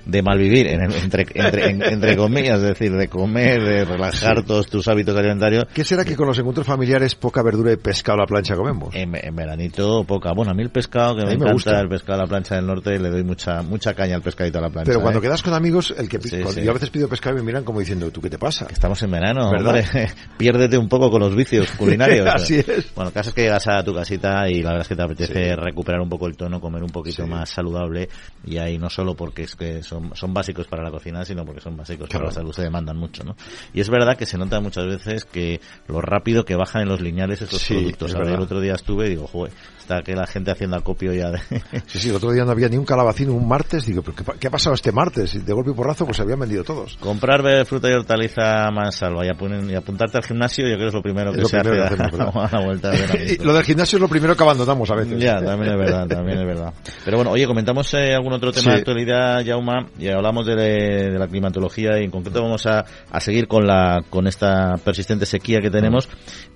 de, 0.06 0.22
malvivir, 0.22 0.68
entre, 0.68 1.26
entre, 1.34 1.72
entre, 1.72 2.16
comillas, 2.16 2.60
es 2.60 2.70
decir, 2.70 2.96
de 2.96 3.10
comer, 3.10 3.62
de 3.62 3.84
relajar 3.84 4.46
todos 4.46 4.68
tus 4.68 4.88
hábitos 4.88 5.18
alimentarios... 5.18 5.66
¿Qué 5.74 5.84
será 5.84 6.06
que 6.06 6.16
con 6.16 6.26
los 6.26 6.40
encuentros 6.40 6.69
familiares 6.70 7.16
poca 7.16 7.42
verdura 7.42 7.74
y 7.74 7.78
pescado 7.78 8.20
a 8.20 8.22
la 8.22 8.28
plancha 8.28 8.56
comemos. 8.56 8.96
En, 8.96 9.12
veranito 9.12 10.04
poca. 10.04 10.32
Bueno, 10.34 10.52
a 10.52 10.54
mí 10.54 10.64
el 10.64 10.70
pescado, 10.70 11.16
que 11.16 11.26
me, 11.26 11.52
gusta. 11.52 11.80
el 11.80 11.90
pescado 11.90 12.20
a 12.20 12.24
la 12.24 12.28
plancha 12.28 12.56
del 12.56 12.68
norte, 12.68 12.98
le 13.00 13.10
doy 13.10 13.24
mucha 13.24 13.62
mucha 13.64 13.94
caña 13.94 14.16
al 14.16 14.22
pescadito 14.22 14.60
a 14.60 14.62
la 14.62 14.70
plancha. 14.70 14.90
Pero 14.90 15.02
cuando 15.02 15.20
¿eh? 15.20 15.24
quedas 15.24 15.42
con 15.42 15.54
amigos, 15.54 15.94
el 15.98 16.08
que 16.08 16.20
yo 16.20 16.72
a 16.72 16.74
veces 16.74 16.90
pido 16.90 17.08
pescado 17.08 17.36
y 17.36 17.40
me 17.40 17.46
miran 17.46 17.64
como 17.64 17.80
diciendo, 17.80 18.12
¿tú 18.12 18.22
qué 18.22 18.30
te 18.30 18.38
pasa? 18.38 18.68
Estamos 18.72 19.02
en 19.04 19.12
verano, 19.12 19.52
¿verdad? 19.52 19.84
piérdete 20.38 20.78
un 20.78 20.88
poco 20.88 21.10
con 21.10 21.22
los 21.22 21.36
vicios 21.36 21.72
culinarios. 21.72 22.28
Así 22.34 22.60
es. 22.60 22.94
Bueno, 22.94 23.10
el 23.10 23.14
caso 23.14 23.30
es 23.30 23.36
que 23.36 23.42
llegas 23.42 23.68
a 23.68 23.84
tu 23.84 23.94
casita 23.94 24.48
y 24.50 24.62
la 24.62 24.72
verdad 24.72 24.82
es 24.82 24.88
que 24.88 24.96
te 24.96 25.04
apetece 25.04 25.56
recuperar 25.56 26.02
un 26.02 26.10
poco 26.10 26.28
el 26.28 26.38
tono, 26.38 26.62
comer 26.62 26.84
un 26.84 26.92
poquito 26.92 27.26
más 27.26 27.50
saludable 27.50 28.10
y 28.46 28.58
ahí 28.58 28.78
no 28.78 28.90
solo 28.90 29.16
porque 29.16 29.44
es 29.44 29.56
que 29.56 29.82
son, 29.84 30.16
son 30.16 30.34
básicos 30.34 30.68
para 30.68 30.84
la 30.84 30.92
cocina, 30.92 31.26
sino 31.26 31.44
porque 31.46 31.62
son 31.62 31.76
básicos 31.76 32.10
para 32.10 32.26
la 32.26 32.32
salud, 32.32 32.52
se 32.52 32.62
demandan 32.62 32.98
mucho, 32.98 33.24
¿no? 33.24 33.36
Y 33.74 33.82
es 33.82 33.90
verdad 33.90 34.18
que 34.18 34.26
se 34.26 34.38
nota 34.38 34.60
muchas 34.60 34.86
veces 34.86 35.26
que 35.26 35.60
lo 35.88 36.02
rápido 36.02 36.46
que 36.46 36.56
bajan 36.60 36.84
en 36.84 36.90
los 36.90 37.02
lineales 37.02 37.42
estos 37.42 37.64
productos. 37.66 38.14
el 38.14 38.40
otro 38.40 38.62
día 38.62 38.76
estuve 38.76 39.08
y 39.08 39.10
digo, 39.10 39.28
joder, 39.28 39.52
está 39.90 40.04
que 40.04 40.16
la 40.16 40.28
gente 40.28 40.52
haciendo 40.52 40.78
acopio 40.78 41.14
ya 41.14 41.32
de... 41.32 41.40
sí, 41.88 42.00
sí, 42.00 42.10
el 42.10 42.16
otro 42.16 42.32
día 42.32 42.46
no 42.46 42.52
había 42.52 42.70
ni 42.70 42.78
un 42.78 42.86
calabacín 42.86 43.30
un 43.30 43.48
martes. 43.48 43.86
Digo, 43.86 44.04
¿qué, 44.40 44.48
ha 44.48 44.52
pasado 44.52 44.76
este 44.76 44.92
martes? 44.92 45.36
Y 45.36 45.40
de 45.40 45.54
golpe 45.54 45.72
y 45.72 45.74
porrazo 45.74 46.06
pues 46.06 46.18
se 46.18 46.24
habían 46.24 46.40
vendido 46.40 46.64
todos. 46.64 46.98
Comprar 46.98 47.66
fruta 47.66 47.90
y 47.90 47.94
hortaliza 47.94 48.70
más 48.72 48.96
salva 48.96 49.26
y, 49.26 49.30
apuntarte 49.30 50.18
al 50.18 50.24
gimnasio 50.24 50.68
yo 50.68 50.76
creo 50.76 50.86
que 50.86 50.88
es 50.88 50.94
lo 50.94 51.02
primero 51.02 51.34
que 51.34 51.46
se 51.46 51.58
hace 51.58 51.70
a, 51.82 52.50
la 52.52 52.66
vuelta 52.66 52.92
de 52.92 53.38
Lo 53.44 53.54
del 53.54 53.64
gimnasio 53.64 53.98
es 53.98 54.02
lo 54.02 54.08
primero 54.08 54.36
que 54.36 54.44
abandonamos 54.44 54.90
a 54.92 54.96
veces. 54.96 55.20
Ya, 55.20 55.42
también 55.42 55.74
es 55.74 55.80
verdad, 55.80 56.08
también 56.08 56.40
es 56.40 56.46
verdad. 56.46 56.74
Pero 57.04 57.18
bueno, 57.18 57.32
oye, 57.32 57.48
comentamos 57.48 57.94
eh, 57.94 58.14
algún 58.14 58.34
otro 58.34 58.52
tema 58.52 58.74
de 58.74 58.80
actualidad, 58.80 59.44
Jauma, 59.46 59.88
y 59.98 60.08
hablamos 60.08 60.46
de, 60.46 60.56
de, 60.56 61.20
la 61.20 61.28
climatología 61.28 62.00
y 62.00 62.06
en 62.06 62.12
concreto 62.12 62.42
vamos 62.42 62.66
a, 62.66 62.86
a 63.12 63.20
seguir 63.20 63.48
con 63.48 63.66
la 63.66 64.04
con 64.10 64.28
esta 64.28 64.76
persistente 64.84 65.26
sequía 65.26 65.60
que 65.62 65.70
tenemos, 65.70 66.08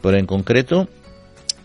pero 0.01 0.17
en 0.17 0.25
concreto 0.25 0.87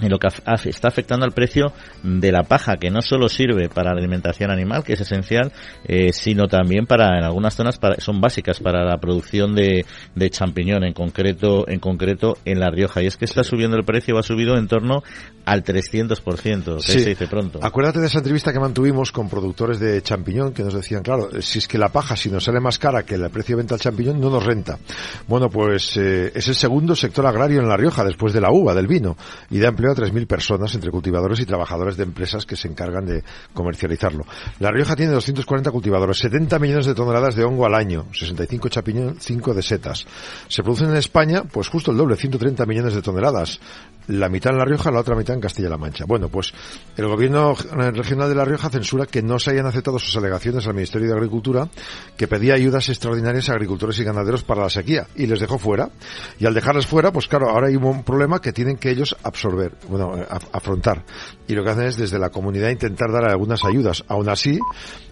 en 0.01 0.11
lo 0.11 0.19
que 0.19 0.29
está 0.29 0.89
afectando 0.89 1.25
al 1.25 1.33
precio 1.33 1.73
de 2.03 2.33
la 2.33 2.43
paja, 2.43 2.77
que 2.77 2.91
no 2.91 3.03
solo 3.03 3.29
sirve 3.29 3.69
para 3.69 3.93
la 3.93 3.99
alimentación 3.99 4.51
animal, 4.51 4.85
que 4.85 4.93
es 4.95 5.01
esencial, 5.01 5.53
eh, 5.85 6.13
sino 6.13 6.47
también 6.47 6.87
para, 6.87 7.19
en 7.19 7.25
algunas 7.25 7.55
zonas, 7.55 7.79
para, 7.79 8.01
son 8.01 8.21
básicas 8.21 8.61
para 8.61 8.85
la 8.85 8.99
producción 8.99 9.55
de, 9.55 9.85
de, 10.15 10.31
champiñón, 10.31 10.85
en 10.85 10.93
concreto, 10.93 11.69
en 11.69 11.81
concreto 11.81 12.39
en 12.45 12.61
La 12.61 12.71
Rioja. 12.71 13.03
Y 13.03 13.07
es 13.07 13.17
que 13.17 13.25
está 13.25 13.43
subiendo 13.43 13.77
el 13.77 13.85
precio, 13.85 14.19
ha 14.19 14.23
subido 14.23 14.57
en 14.57 14.69
torno 14.69 15.03
al 15.45 15.65
300%, 15.65 16.77
que 16.77 16.83
se 16.83 17.09
dice 17.09 17.27
pronto. 17.27 17.59
Acuérdate 17.63 18.01
de 18.01 18.07
esa 18.07 18.19
entrevista 18.19 18.53
que 18.53 18.61
mantuvimos 18.61 19.13
con 19.13 19.29
productores 19.29 19.81
de 19.81 20.03
champiñón, 20.03 20.53
que 20.53 20.63
nos 20.63 20.75
decían, 20.75 21.03
claro, 21.03 21.31
si 21.41 21.59
es 21.59 21.67
que 21.67 21.79
la 21.79 21.89
paja, 21.89 22.17
si 22.17 22.31
nos 22.31 22.45
sale 22.45 22.61
más 22.61 22.79
cara 22.79 23.03
que 23.03 23.15
el 23.15 23.29
precio 23.31 23.57
de 23.57 23.63
venta 23.63 23.75
del 23.75 23.83
champiñón, 23.83 24.21
no 24.21 24.31
nos 24.31 24.45
renta. 24.45 24.79
Bueno, 25.27 25.49
pues 25.49 25.97
eh, 25.97 26.33
es 26.35 26.49
el 26.49 26.55
segundo 26.55 26.95
sector 26.95 27.27
agrario 27.27 27.61
en 27.61 27.69
La 27.69 27.77
Rioja, 27.77 28.05
después 28.05 28.33
de 28.33 28.41
la 28.41 28.51
uva, 28.51 28.75
del 28.75 28.87
vino, 28.87 29.17
y 29.51 29.59
da 29.59 29.69
empleo 29.69 29.88
a 29.91 29.95
3.000 29.95 30.27
personas 30.27 30.75
entre 30.75 30.91
cultivadores 30.91 31.41
y 31.41 31.47
trabajadores 31.47 31.97
de 31.97 32.05
empresas 32.05 32.47
que 32.47 32.57
se 32.57 32.69
encargan 32.69 33.07
de 33.07 33.23
comercializarlo. 33.53 34.25
La 34.61 34.71
Rioja 34.71 34.97
tiene 34.97 35.13
240 35.13 35.71
cultivadores, 35.71 36.19
70 36.19 36.59
millones 36.59 36.87
de 36.87 36.95
toneladas 36.95 37.35
de 37.37 37.45
hongo 37.45 37.67
al 37.67 37.75
año, 37.75 38.07
65 38.13 38.69
chapiñón, 38.69 39.17
5 39.19 39.55
de 39.55 39.63
setas. 39.63 40.07
Se 40.49 40.63
producen 40.63 40.91
en 40.91 40.97
España, 40.97 41.45
pues 41.45 41.69
justo 41.69 41.91
el 41.91 41.97
doble, 41.97 42.17
130 42.17 42.67
millones 42.67 42.95
de 42.95 43.03
toneladas 43.03 43.61
la 44.09 44.29
mitad 44.29 44.53
en 44.53 44.59
La 44.59 44.65
Rioja, 44.65 44.91
la 44.91 45.01
otra 45.01 45.15
mitad 45.15 45.35
en 45.35 45.41
Castilla-La 45.41 45.77
Mancha. 45.77 46.05
Bueno, 46.07 46.29
pues 46.29 46.53
el 46.97 47.07
gobierno 47.07 47.55
regional 47.55 48.29
de 48.29 48.35
La 48.35 48.45
Rioja 48.45 48.71
censura 48.71 49.07
que 49.07 49.23
no 49.23 49.39
se 49.39 49.51
hayan 49.51 49.67
aceptado 49.67 49.99
sus 49.99 50.17
alegaciones 50.17 50.67
al 50.67 50.75
Ministerio 50.75 51.09
de 51.09 51.15
Agricultura, 51.15 51.69
que 52.17 52.27
pedía 52.27 52.55
ayudas 52.55 52.89
extraordinarias 52.89 53.49
a 53.49 53.53
agricultores 53.53 53.99
y 53.99 54.05
ganaderos 54.05 54.43
para 54.43 54.63
la 54.63 54.71
sequía, 54.71 55.07
y 55.15 55.27
les 55.27 55.41
dejó 55.41 55.59
fuera. 55.59 55.91
Y 56.39 56.47
al 56.47 56.55
dejarles 56.55 56.87
fuera, 56.87 57.13
pues 57.13 57.29
claro, 57.29 57.51
ahora 57.51 57.69
hay 57.69 57.77
un 57.77 58.03
problema 58.03 58.41
que 58.41 58.53
tienen 58.53 58.77
que 58.77 58.91
ellos 58.91 59.17
absorber, 59.23 59.77
bueno, 59.89 60.15
afrontar. 60.53 61.05
Y 61.47 61.55
lo 61.55 61.65
que 61.65 61.71
hacen 61.71 61.87
es 61.87 61.97
desde 61.97 62.19
la 62.19 62.31
comunidad 62.31 62.71
intentar 62.71 63.13
dar 63.13 63.27
algunas 63.27 63.65
ayudas. 63.65 64.05
Aún 64.09 64.29
así, 64.29 64.59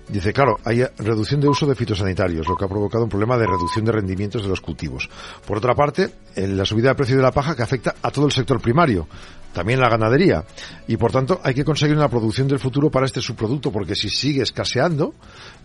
Dice, 0.09 0.33
claro, 0.33 0.57
hay 0.65 0.85
reducción 0.99 1.41
de 1.41 1.49
uso 1.49 1.67
de 1.67 1.75
fitosanitarios, 1.75 2.47
lo 2.47 2.57
que 2.57 2.65
ha 2.65 2.69
provocado 2.69 3.05
un 3.05 3.11
problema 3.11 3.37
de 3.37 3.47
reducción 3.47 3.85
de 3.85 3.93
rendimientos 3.93 4.43
de 4.43 4.49
los 4.49 4.61
cultivos. 4.61 5.11
Por 5.45 5.59
otra 5.59 5.75
parte, 5.75 6.13
la 6.37 6.65
subida 6.65 6.91
de 6.91 6.95
precio 6.95 7.17
de 7.17 7.23
la 7.23 7.33
paja 7.33 7.57
que 7.57 7.63
afecta 7.63 7.97
a 8.01 8.11
todo 8.13 8.27
el 8.27 8.33
sector 8.33 8.61
primario, 8.61 9.09
también 9.57 9.81
la 9.81 9.89
ganadería. 9.89 10.45
Y 10.87 10.99
por 10.99 11.11
tanto, 11.11 11.41
hay 11.43 11.55
que 11.55 11.65
conseguir 11.65 11.97
una 11.97 12.11
producción 12.11 12.47
del 12.47 12.59
futuro 12.59 12.91
para 12.91 13.07
este 13.07 13.23
subproducto, 13.23 13.73
porque 13.73 13.95
si 13.95 14.11
sigue 14.11 14.43
escaseando, 14.43 15.15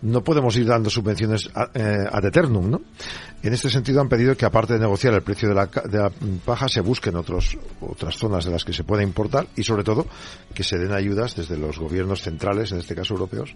no 0.00 0.24
podemos 0.24 0.56
ir 0.56 0.66
dando 0.66 0.88
subvenciones 0.88 1.50
eh, 1.74 2.06
ad 2.10 2.24
eternum, 2.24 2.70
¿no? 2.70 2.80
En 3.42 3.52
este 3.52 3.68
sentido 3.68 4.00
han 4.00 4.08
pedido 4.08 4.34
que 4.34 4.46
aparte 4.46 4.72
de 4.72 4.78
negociar 4.78 5.12
el 5.12 5.20
precio 5.22 5.50
de 5.50 5.54
la, 5.54 5.66
de 5.66 5.98
la, 5.98 6.10
paja 6.42 6.68
se 6.68 6.80
busquen 6.80 7.16
otros, 7.16 7.58
otras 7.82 8.16
zonas 8.16 8.46
de 8.46 8.52
las 8.52 8.64
que 8.64 8.72
se 8.72 8.82
pueda 8.82 9.02
importar 9.02 9.46
y 9.56 9.62
sobre 9.62 9.84
todo 9.84 10.06
que 10.54 10.64
se 10.64 10.78
den 10.78 10.92
ayudas 10.92 11.36
desde 11.36 11.58
los 11.58 11.78
gobiernos 11.78 12.22
centrales, 12.22 12.72
en 12.72 12.78
este 12.78 12.94
caso 12.94 13.12
europeos, 13.12 13.54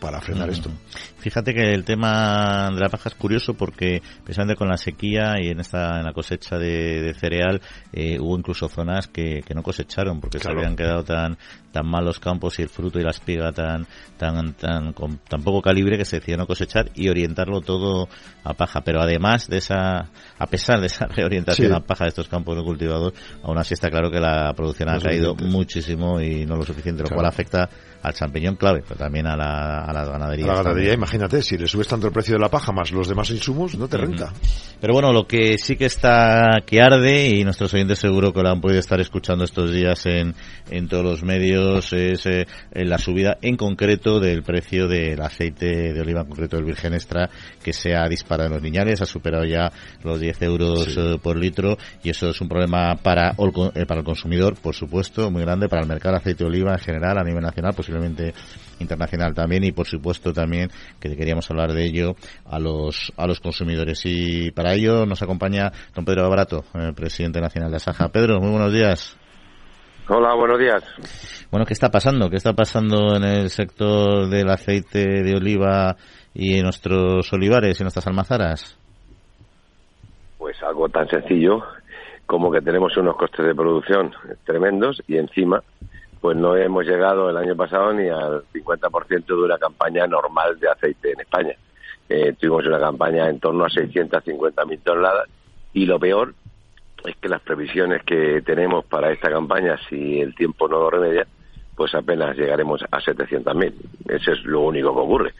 para 0.00 0.20
frenar 0.24 0.50
esto. 0.50 0.70
Fíjate 1.18 1.54
que 1.54 1.72
el 1.72 1.84
tema 1.84 2.70
de 2.72 2.80
la 2.80 2.88
paja 2.88 3.08
es 3.08 3.14
curioso 3.14 3.54
porque 3.54 4.02
precisamente 4.24 4.56
con 4.56 4.68
la 4.68 4.76
sequía 4.76 5.40
y 5.40 5.48
en 5.48 5.60
esta 5.60 5.98
en 5.98 6.04
la 6.04 6.12
cosecha 6.12 6.58
de, 6.58 7.14
cereal 7.18 7.60
eh, 7.92 8.18
hubo 8.20 8.36
incluso 8.36 8.68
zonas 8.68 9.06
que, 9.08 9.42
que 9.46 9.54
no 9.54 9.62
cosecharon 9.62 10.20
porque 10.20 10.38
se 10.38 10.50
habían 10.50 10.76
quedado 10.76 11.04
tan 11.04 11.38
tan 11.72 11.86
mal 11.86 12.04
los 12.04 12.20
campos 12.20 12.58
y 12.58 12.62
el 12.62 12.68
fruto 12.68 12.98
y 12.98 13.02
la 13.02 13.10
espiga 13.10 13.52
tan 13.52 13.86
tan 14.18 14.54
tan 14.54 14.92
con 14.92 15.18
tan 15.18 15.42
poco 15.42 15.62
calibre 15.62 15.96
que 15.96 16.04
se 16.04 16.16
decidió 16.16 16.36
no 16.36 16.46
cosechar 16.46 16.90
y 16.94 17.08
orientarlo 17.08 17.60
todo 17.60 18.08
a 18.42 18.54
paja. 18.54 18.82
Pero 18.82 19.00
además 19.00 19.48
de 19.48 19.58
esa 19.58 20.10
a 20.38 20.46
pesar 20.46 20.80
de 20.80 20.86
esa 20.86 21.06
reorientación 21.14 21.72
a 21.74 21.80
paja 21.80 22.04
de 22.04 22.10
estos 22.10 22.28
campos 22.28 22.56
no 22.56 22.64
cultivados 22.64 23.14
aún 23.42 23.58
así 23.58 23.74
está 23.74 23.90
claro 23.90 24.10
que 24.10 24.20
la 24.20 24.52
producción 24.54 24.88
ha 24.88 24.98
caído 24.98 25.34
muchísimo 25.34 26.20
y 26.20 26.44
no 26.46 26.56
lo 26.56 26.64
suficiente 26.64 27.02
lo 27.02 27.10
cual 27.10 27.26
afecta 27.26 27.68
al 28.04 28.12
champiñón 28.12 28.56
clave, 28.56 28.84
pero 28.86 28.96
también 28.96 29.26
a 29.26 29.34
la, 29.34 29.78
a 29.80 29.92
la 29.92 30.04
ganadería. 30.04 30.44
A 30.44 30.48
la 30.48 30.62
ganadería, 30.62 30.92
imagínate, 30.92 31.40
si 31.40 31.56
le 31.56 31.66
subes 31.66 31.88
tanto 31.88 32.06
el 32.06 32.12
precio 32.12 32.34
de 32.34 32.40
la 32.40 32.50
paja 32.50 32.70
más 32.70 32.92
los 32.92 33.08
demás 33.08 33.30
insumos, 33.30 33.76
no 33.78 33.88
te 33.88 33.96
renta. 33.96 34.30
Pero 34.78 34.92
bueno, 34.92 35.10
lo 35.10 35.26
que 35.26 35.56
sí 35.56 35.76
que 35.76 35.86
está 35.86 36.60
que 36.66 36.82
arde, 36.82 37.28
y 37.30 37.44
nuestros 37.44 37.72
oyentes 37.72 37.98
seguro 37.98 38.34
que 38.34 38.42
lo 38.42 38.50
han 38.50 38.60
podido 38.60 38.78
estar 38.78 39.00
escuchando 39.00 39.44
estos 39.44 39.72
días 39.72 40.04
en, 40.04 40.34
en 40.70 40.86
todos 40.86 41.02
los 41.02 41.22
medios, 41.22 41.94
es 41.94 42.26
eh, 42.26 42.44
la 42.72 42.98
subida 42.98 43.38
en 43.40 43.56
concreto 43.56 44.20
del 44.20 44.42
precio 44.42 44.86
del 44.86 45.22
aceite 45.22 45.94
de 45.94 46.00
oliva, 46.02 46.20
en 46.20 46.28
concreto 46.28 46.56
del 46.56 46.66
virgen 46.66 46.92
extra, 46.92 47.30
que 47.62 47.72
se 47.72 47.96
ha 47.96 48.06
disparado 48.06 48.48
en 48.48 48.54
los 48.54 48.62
niñales, 48.62 49.00
ha 49.00 49.06
superado 49.06 49.46
ya 49.46 49.72
los 50.02 50.20
10 50.20 50.42
euros 50.42 50.94
eh, 50.98 51.18
por 51.22 51.38
litro, 51.38 51.78
y 52.02 52.10
eso 52.10 52.28
es 52.28 52.40
un 52.42 52.48
problema 52.48 52.96
para, 52.96 53.30
eh, 53.30 53.86
para 53.86 54.00
el 54.00 54.04
consumidor, 54.04 54.56
por 54.60 54.74
supuesto, 54.74 55.30
muy 55.30 55.40
grande, 55.40 55.70
para 55.70 55.80
el 55.80 55.88
mercado 55.88 56.16
de 56.16 56.18
aceite 56.18 56.44
de 56.44 56.50
oliva 56.50 56.72
en 56.72 56.80
general, 56.80 57.16
a 57.16 57.24
nivel 57.24 57.42
nacional, 57.42 57.72
pues 57.74 57.88
internacional 58.80 59.34
también 59.34 59.64
y 59.64 59.72
por 59.72 59.86
supuesto 59.86 60.32
también 60.32 60.68
que 61.00 61.16
queríamos 61.16 61.50
hablar 61.50 61.72
de 61.72 61.84
ello 61.84 62.14
a 62.46 62.58
los 62.58 63.12
a 63.16 63.26
los 63.26 63.40
consumidores 63.40 64.02
y 64.04 64.50
para 64.50 64.74
ello 64.74 65.06
nos 65.06 65.22
acompaña 65.22 65.70
don 65.94 66.04
Pedro 66.04 66.28
Barato, 66.28 66.64
presidente 66.94 67.40
nacional 67.40 67.70
de 67.70 67.76
Asaja. 67.76 68.08
Pedro, 68.08 68.40
muy 68.40 68.50
buenos 68.50 68.72
días. 68.72 69.18
Hola, 70.06 70.34
buenos 70.34 70.58
días. 70.58 70.84
Bueno, 71.50 71.64
¿qué 71.64 71.72
está 71.72 71.90
pasando? 71.90 72.28
¿Qué 72.28 72.36
está 72.36 72.52
pasando 72.52 73.16
en 73.16 73.24
el 73.24 73.48
sector 73.48 74.28
del 74.28 74.50
aceite 74.50 75.22
de 75.22 75.34
oliva 75.34 75.96
y 76.34 76.58
en 76.58 76.64
nuestros 76.64 77.32
olivares 77.32 77.80
y 77.80 77.84
nuestras 77.84 78.06
almazaras? 78.06 78.78
Pues 80.36 80.62
algo 80.62 80.90
tan 80.90 81.08
sencillo 81.08 81.62
como 82.26 82.50
que 82.50 82.60
tenemos 82.60 82.94
unos 82.98 83.16
costes 83.16 83.46
de 83.46 83.54
producción 83.54 84.12
tremendos 84.44 85.02
y 85.06 85.16
encima 85.16 85.62
pues 86.24 86.38
no 86.38 86.56
hemos 86.56 86.86
llegado 86.86 87.28
el 87.28 87.36
año 87.36 87.54
pasado 87.54 87.92
ni 87.92 88.08
al 88.08 88.44
50% 88.44 89.26
de 89.26 89.34
una 89.34 89.58
campaña 89.58 90.06
normal 90.06 90.58
de 90.58 90.70
aceite 90.70 91.12
en 91.12 91.20
España. 91.20 91.54
Eh, 92.08 92.32
tuvimos 92.40 92.66
una 92.66 92.80
campaña 92.80 93.28
en 93.28 93.38
torno 93.38 93.66
a 93.66 93.68
650.000 93.68 94.80
toneladas 94.82 95.28
y 95.74 95.84
lo 95.84 96.00
peor 96.00 96.32
es 97.04 97.14
que 97.16 97.28
las 97.28 97.42
previsiones 97.42 98.04
que 98.04 98.40
tenemos 98.40 98.86
para 98.86 99.12
esta 99.12 99.28
campaña, 99.28 99.78
si 99.90 100.18
el 100.18 100.34
tiempo 100.34 100.66
no 100.66 100.78
lo 100.78 100.88
remedia, 100.88 101.26
pues 101.76 101.94
apenas 101.94 102.34
llegaremos 102.38 102.82
a 102.90 103.00
700.000. 103.00 103.74
Eso 104.08 104.32
es 104.32 104.44
lo 104.44 104.62
único 104.62 104.94
que 104.94 105.00
ocurre. 105.00 105.34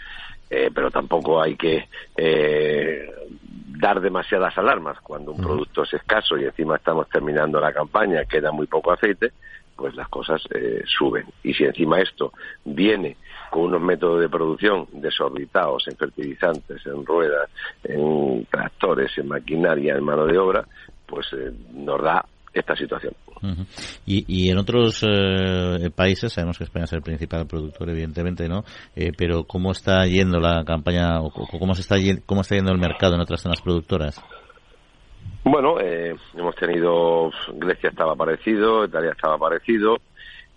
Eh, 0.51 0.71
pero 0.75 0.91
tampoco 0.91 1.41
hay 1.41 1.57
que 1.57 1.89
eh, 2.15 3.11
dar 3.79 4.03
demasiadas 4.03 4.59
alarmas. 4.59 5.01
Cuando 5.01 5.33
un 5.33 5.41
producto 5.41 5.85
es 5.85 5.95
escaso 5.95 6.37
y 6.37 6.45
encima 6.45 6.77
estamos 6.77 7.09
terminando 7.09 7.59
la 7.59 7.73
campaña, 7.73 8.27
queda 8.27 8.53
muy 8.53 8.67
poco 8.67 8.93
aceite, 8.93 9.33
pues 9.77 9.95
las 9.95 10.09
cosas 10.09 10.43
eh, 10.55 10.83
suben. 10.87 11.27
Y 11.43 11.55
si 11.55 11.65
encima 11.65 12.01
esto 12.01 12.33
viene 12.65 13.17
con 13.51 13.65
unos 13.65 13.83
métodos 13.83 14.21
de 14.21 14.29
producción 14.29 14.87
desorbitados 14.93 15.87
en 15.89 15.97
fertilizantes, 15.97 16.85
en 16.87 17.05
ruedas, 17.05 17.51
en 17.85 18.47
tractores, 18.47 19.17
en 19.19 19.29
maquinaria, 19.29 19.95
en 19.95 20.05
mano 20.05 20.27
de 20.27 20.39
obra, 20.39 20.65
pues 21.07 21.27
eh, 21.33 21.53
nos 21.73 22.03
da 22.03 22.25
esta 22.53 22.77
situación. 22.77 23.15
y, 24.07 24.25
y, 24.29 24.51
en 24.51 24.59
otros 24.59 25.03
eh, 25.03 25.91
países, 25.95 26.33
sabemos 26.33 26.57
que 26.57 26.65
España 26.65 26.85
es 26.85 26.93
el 26.93 27.03
principal 27.03 27.47
productor, 27.47 27.91
evidentemente, 27.91 28.49
¿no? 28.49 28.65
pero 29.19 29.45
¿cómo 29.45 29.73
está 29.73 30.07
yendo 30.07 30.39
la 30.39 30.65
campaña 30.65 31.21
o 31.21 31.31
cómo, 31.31 31.75
se 31.75 31.83
está, 31.83 31.97
cómo 32.25 32.41
está 32.41 32.55
yendo 32.55 32.73
el 32.73 32.79
mercado 32.79 33.17
en 33.17 33.21
otras 33.21 33.43
zonas 33.43 33.61
productoras? 33.61 34.23
Bueno, 35.47 35.79
eh, 35.79 36.17
hemos 36.35 36.57
tenido, 36.57 37.31
Grecia 37.53 37.91
estaba 37.91 38.17
parecido, 38.17 38.87
Italia 38.87 39.13
estaba 39.13 39.37
parecido, 39.37 39.99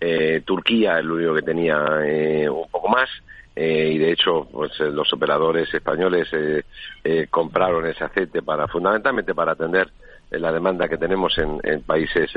eh, 0.00 0.40
Turquía 0.46 0.98
es 0.98 1.04
lo 1.04 1.16
único 1.16 1.34
que 1.34 1.42
tenía 1.42 1.76
eh, 2.06 2.48
un 2.48 2.66
poco 2.70 2.88
más, 2.88 3.10
eh, 3.54 3.90
y 3.92 3.98
de 3.98 4.12
hecho 4.12 4.48
pues 4.50 4.72
eh, 4.80 4.84
los 4.84 5.12
operadores 5.12 5.72
españoles 5.74 6.26
eh, 6.32 7.26
compraron 7.28 7.84
ese 7.86 8.04
aceite 8.04 8.40
para 8.40 8.66
fundamentalmente 8.66 9.34
para 9.34 9.52
atender 9.52 9.90
la 10.30 10.50
demanda 10.52 10.88
que 10.88 10.96
tenemos 10.96 11.36
en, 11.36 11.60
en 11.64 11.82
países 11.82 12.30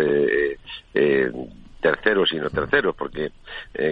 terceros 1.79 2.33
y 2.33 2.35
no 2.37 2.49
terceros, 2.49 2.95
porque 2.95 3.31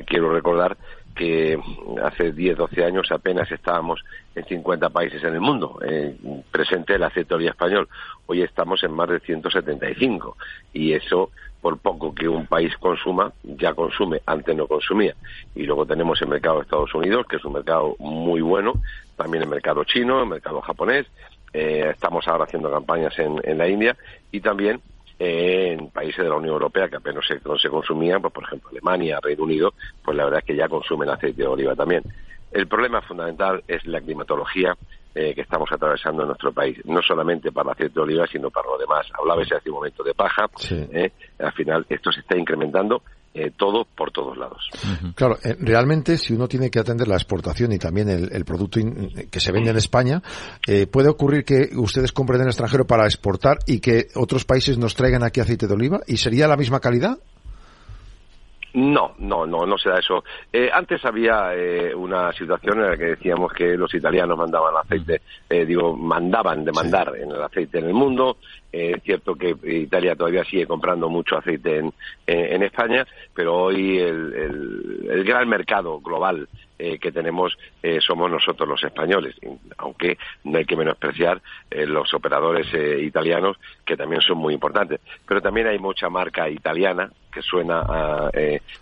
quiero 0.05 0.33
recordar 0.33 0.77
que 1.19 1.59
hace 2.01 2.31
10, 2.31 2.57
12 2.57 2.85
años 2.85 3.11
apenas 3.11 3.51
estábamos 3.51 3.99
en 4.33 4.45
50 4.45 4.89
países 4.89 5.21
en 5.21 5.33
el 5.33 5.41
mundo. 5.41 5.77
Eh, 5.85 6.15
presente 6.49 6.95
el 6.95 7.03
aceite 7.03 7.37
de 7.37 7.47
español. 7.47 7.89
Hoy 8.25 8.41
estamos 8.41 8.81
en 8.83 8.93
más 8.93 9.09
de 9.09 9.19
175 9.19 10.37
y 10.71 10.93
eso 10.93 11.31
por 11.59 11.77
poco 11.79 12.15
que 12.15 12.29
un 12.29 12.47
país 12.47 12.73
consuma, 12.77 13.33
ya 13.43 13.73
consume, 13.73 14.21
antes 14.25 14.55
no 14.55 14.65
consumía. 14.65 15.13
Y 15.55 15.63
luego 15.63 15.85
tenemos 15.85 16.21
el 16.21 16.29
mercado 16.29 16.59
de 16.59 16.61
Estados 16.61 16.95
Unidos, 16.95 17.25
que 17.27 17.35
es 17.35 17.43
un 17.43 17.51
mercado 17.51 17.97
muy 17.99 18.39
bueno, 18.39 18.75
también 19.17 19.43
el 19.43 19.49
mercado 19.49 19.83
chino, 19.83 20.21
el 20.21 20.29
mercado 20.29 20.61
japonés, 20.61 21.05
eh, 21.51 21.89
estamos 21.91 22.25
ahora 22.29 22.45
haciendo 22.45 22.71
campañas 22.71 23.19
en, 23.19 23.41
en 23.43 23.57
la 23.57 23.67
India. 23.67 23.97
Y 24.31 24.39
también 24.39 24.79
en 25.19 25.89
países 25.89 26.23
de 26.23 26.29
la 26.29 26.35
Unión 26.35 26.53
Europea 26.53 26.87
que 26.87 26.95
apenas 26.95 27.25
se, 27.27 27.39
no 27.45 27.57
se 27.57 27.69
consumían, 27.69 28.21
pues 28.21 28.33
por 28.33 28.45
ejemplo 28.45 28.69
Alemania, 28.69 29.19
Reino 29.21 29.43
Unido, 29.43 29.73
pues 30.03 30.15
la 30.15 30.23
verdad 30.23 30.39
es 30.39 30.45
que 30.45 30.55
ya 30.55 30.69
consumen 30.69 31.09
aceite 31.09 31.41
de 31.41 31.47
oliva 31.47 31.75
también. 31.75 32.03
El 32.51 32.67
problema 32.67 33.01
fundamental 33.01 33.61
es 33.67 33.85
la 33.85 33.99
climatología 33.99 34.75
eh, 35.13 35.35
que 35.35 35.41
estamos 35.41 35.69
atravesando 35.71 36.21
en 36.23 36.29
nuestro 36.29 36.53
país, 36.53 36.79
no 36.85 37.01
solamente 37.01 37.51
para 37.51 37.69
el 37.69 37.73
aceite 37.73 37.95
de 37.95 38.01
oliva, 38.01 38.25
sino 38.27 38.49
para 38.49 38.69
lo 38.69 38.77
demás. 38.77 39.07
Hablaba 39.13 39.43
ese 39.43 39.55
hace 39.55 39.69
un 39.69 39.75
momento 39.75 40.03
de 40.03 40.13
paja, 40.13 40.47
eh, 40.71 41.11
al 41.37 41.51
final 41.51 41.85
esto 41.89 42.11
se 42.11 42.21
está 42.21 42.37
incrementando 42.37 43.03
eh, 43.33 43.51
todo 43.55 43.85
por 43.85 44.11
todos 44.11 44.37
lados. 44.37 44.69
Claro, 45.15 45.37
eh, 45.43 45.55
realmente 45.59 46.17
si 46.17 46.33
uno 46.33 46.47
tiene 46.47 46.71
que 46.71 46.79
atender 46.79 47.07
la 47.07 47.15
exportación 47.15 47.71
y 47.71 47.77
también 47.77 48.09
el, 48.09 48.45
producto 48.45 48.79
que 49.31 49.39
se 49.39 49.51
vende 49.51 49.69
en 49.69 49.77
España, 49.77 50.21
eh, 50.67 50.87
puede 50.87 51.09
ocurrir 51.09 51.45
que 51.45 51.69
ustedes 51.75 52.11
compren 52.11 52.37
en 52.37 52.47
el 52.47 52.49
extranjero 52.49 52.85
para 52.85 53.05
exportar 53.05 53.59
y 53.67 53.79
que 53.79 54.07
otros 54.15 54.45
países 54.45 54.77
nos 54.77 54.95
traigan 54.95 55.23
aquí 55.23 55.39
aceite 55.39 55.67
de 55.67 55.73
oliva 55.73 55.99
y 56.07 56.17
sería 56.17 56.47
la 56.47 56.57
misma 56.57 56.79
calidad. 56.79 57.19
No, 58.73 59.15
no, 59.17 59.47
no, 59.47 59.65
no 59.65 59.77
se 59.77 59.89
da 59.89 59.97
eso. 59.97 60.23
Eh, 60.53 60.69
antes 60.71 61.03
había 61.03 61.55
eh, 61.55 61.93
una 61.93 62.31
situación 62.33 62.79
en 62.79 62.91
la 62.91 62.97
que 62.97 63.05
decíamos 63.05 63.51
que 63.51 63.75
los 63.75 63.93
italianos 63.95 64.37
mandaban 64.37 64.75
aceite, 64.77 65.21
eh, 65.49 65.65
digo, 65.65 65.95
mandaban 65.97 66.63
de 66.63 66.71
mandar 66.71 67.15
en 67.15 67.31
el 67.31 67.41
aceite 67.41 67.79
en 67.79 67.85
el 67.85 67.93
mundo. 67.93 68.37
Es 68.71 69.01
cierto 69.03 69.35
que 69.35 69.55
Italia 69.63 70.15
todavía 70.15 70.43
sigue 70.43 70.67
comprando 70.67 71.09
mucho 71.09 71.37
aceite 71.37 71.77
en, 71.77 71.93
en 72.27 72.63
España, 72.63 73.05
pero 73.33 73.55
hoy 73.55 73.97
el, 73.97 74.33
el, 74.33 75.07
el 75.09 75.23
gran 75.23 75.47
mercado 75.49 75.99
global 75.99 76.47
que 76.77 77.11
tenemos 77.11 77.57
somos 77.99 78.31
nosotros 78.31 78.65
los 78.69 78.81
españoles, 78.81 79.35
aunque 79.77 80.17
no 80.45 80.59
hay 80.59 80.63
que 80.63 80.77
menospreciar 80.77 81.41
los 81.71 82.13
operadores 82.13 82.67
italianos 83.03 83.57
que 83.83 83.97
también 83.97 84.21
son 84.21 84.37
muy 84.37 84.53
importantes. 84.53 85.01
Pero 85.27 85.41
también 85.41 85.67
hay 85.67 85.77
mucha 85.77 86.09
marca 86.09 86.49
italiana 86.49 87.11
que 87.29 87.41
suena 87.41 88.31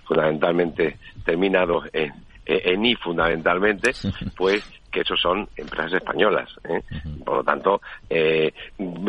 fundamentalmente 0.04 0.98
terminado 1.26 1.86
en, 1.92 2.14
en 2.46 2.86
I 2.86 2.96
fundamentalmente, 2.96 3.92
pues 4.38 4.64
que 4.92 5.02
eso 5.02 5.16
son 5.16 5.48
empresas 5.56 5.94
españolas. 5.94 6.50
¿eh? 6.64 6.82
Por 7.26 7.38
lo 7.38 7.44
tanto, 7.44 7.82
eh, 8.10 8.54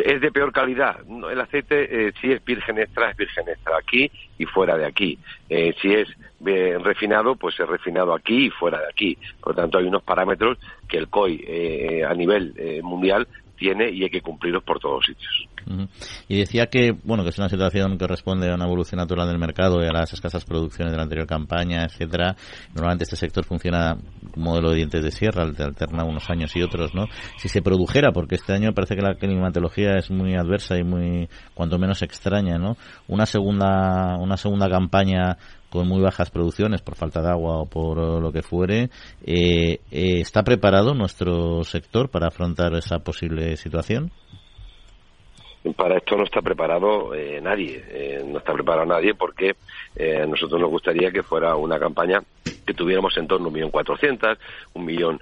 es 0.05 0.21
de 0.21 0.33
peor 0.33 0.53
calidad. 0.53 0.97
El 1.31 1.41
aceite, 1.41 2.09
eh, 2.09 2.13
si 2.21 2.33
es 2.33 2.45
virgen 2.45 2.79
extra, 2.79 3.11
es 3.11 3.17
virgen 3.17 3.49
extra 3.49 3.79
aquí 3.79 4.11
y 4.39 4.45
fuera 4.45 4.77
de 4.77 4.87
aquí. 4.87 5.19
si 5.49 5.95
es 5.95 6.09
refinado, 6.41 7.37
pues 7.37 7.59
es 7.59 7.69
refinado 7.69 8.15
aquí 8.15 8.47
y 8.47 8.51
fuera 8.51 8.79
de 8.79 8.89
aquí. 8.89 9.19
Por 9.41 9.55
lo 9.55 9.63
tanto, 9.63 9.79
hay 9.79 9.87
unos 9.87 10.03
parámetros 10.03 10.59
que 10.89 10.99
el 10.99 11.09
COI 11.09 12.03
a 12.03 12.15
nivel 12.15 12.81
mundial 12.83 13.27
tiene 13.59 13.91
y 13.91 14.05
hay 14.05 14.11
que 14.11 14.21
cumplirlos 14.21 14.63
por 14.63 14.79
todos 14.79 15.05
sitios. 15.05 15.49
Y 16.29 16.39
decía 16.39 16.67
que, 16.67 16.93
bueno, 17.05 17.25
que 17.25 17.31
es 17.31 17.39
una 17.39 17.49
situación 17.49 17.99
que 17.99 18.07
responde 18.07 18.51
a 18.51 18.55
una 18.55 18.65
evolución 18.65 18.99
natural 18.99 19.29
del 19.29 19.39
mercado 19.39 19.83
y 19.83 19.87
a 19.87 19.93
las 19.93 20.13
escasas 20.13 20.45
producciones 20.45 20.93
de 20.93 20.97
la 20.97 21.03
anterior 21.03 21.27
campaña, 21.27 21.85
etcétera. 21.85 22.37
Normalmente 22.75 23.05
este 23.05 23.17
sector 23.17 23.45
funciona 23.45 23.97
como 24.33 24.49
modelo 24.51 24.71
de 24.71 24.77
dientes 24.77 25.03
de 25.03 25.11
sierra, 25.11 25.43
alterna 25.43 26.05
unos 26.05 26.31
años 26.31 26.55
y 26.57 26.63
otros, 26.63 26.95
¿no? 26.95 27.05
Si 27.37 27.49
se 27.49 27.61
produjera, 27.61 28.13
porque 28.13 28.37
este 28.37 28.55
año 28.55 28.73
parece 28.73 28.97
que 28.97 29.03
la 29.03 29.15
climatología 29.17 29.97
es 29.97 30.11
muy 30.11 30.35
adversa 30.35 30.79
y 30.79 30.85
muy, 30.85 31.29
cuanto 31.55 31.79
menos 31.79 32.01
extraña, 32.03 32.57
¿no? 32.57 32.77
Una 33.07 33.27
segunda, 33.27 34.17
una 34.19 34.37
segunda 34.37 34.71
campaña 34.71 35.37
con 35.71 35.89
muy 35.89 36.01
bajas 36.01 36.31
producciones 36.31 36.83
por 36.83 36.97
falta 36.97 37.23
de 37.23 37.31
agua 37.31 37.59
o 37.59 37.67
por 37.67 37.99
lo 37.99 38.33
que 38.33 38.43
fuere, 38.43 38.91
eh, 39.25 39.81
eh, 39.91 40.21
¿está 40.21 40.43
preparado 40.43 40.95
nuestro 40.95 41.65
sector 41.65 42.09
para 42.09 42.29
afrontar 42.29 42.75
esa 42.75 43.01
posible 43.01 43.57
situación? 43.57 44.13
para 45.75 45.99
esto 45.99 46.17
no 46.17 46.25
está 46.25 46.41
preparado 46.41 47.15
eh, 47.15 47.41
nadie, 47.41 47.83
eh, 47.89 48.25
no 48.27 48.39
está 48.39 48.53
preparado 48.53 48.87
nadie 48.87 49.15
porque 49.15 49.57
eh, 49.97 50.23
a 50.23 50.27
nosotros 50.27 50.61
nos 50.61 50.71
gustaría 50.71 51.11
que 51.11 51.23
fuera 51.23 51.57
una 51.57 51.79
campaña 51.79 52.21
que 52.67 52.75
tuviéramos 52.75 53.17
en 53.17 53.27
torno 53.27 53.47
a 53.47 53.49
un 53.49 53.55
millón 53.55 53.71
cuatrocientas, 53.71 54.39
un 54.75 54.85
millón 54.85 55.21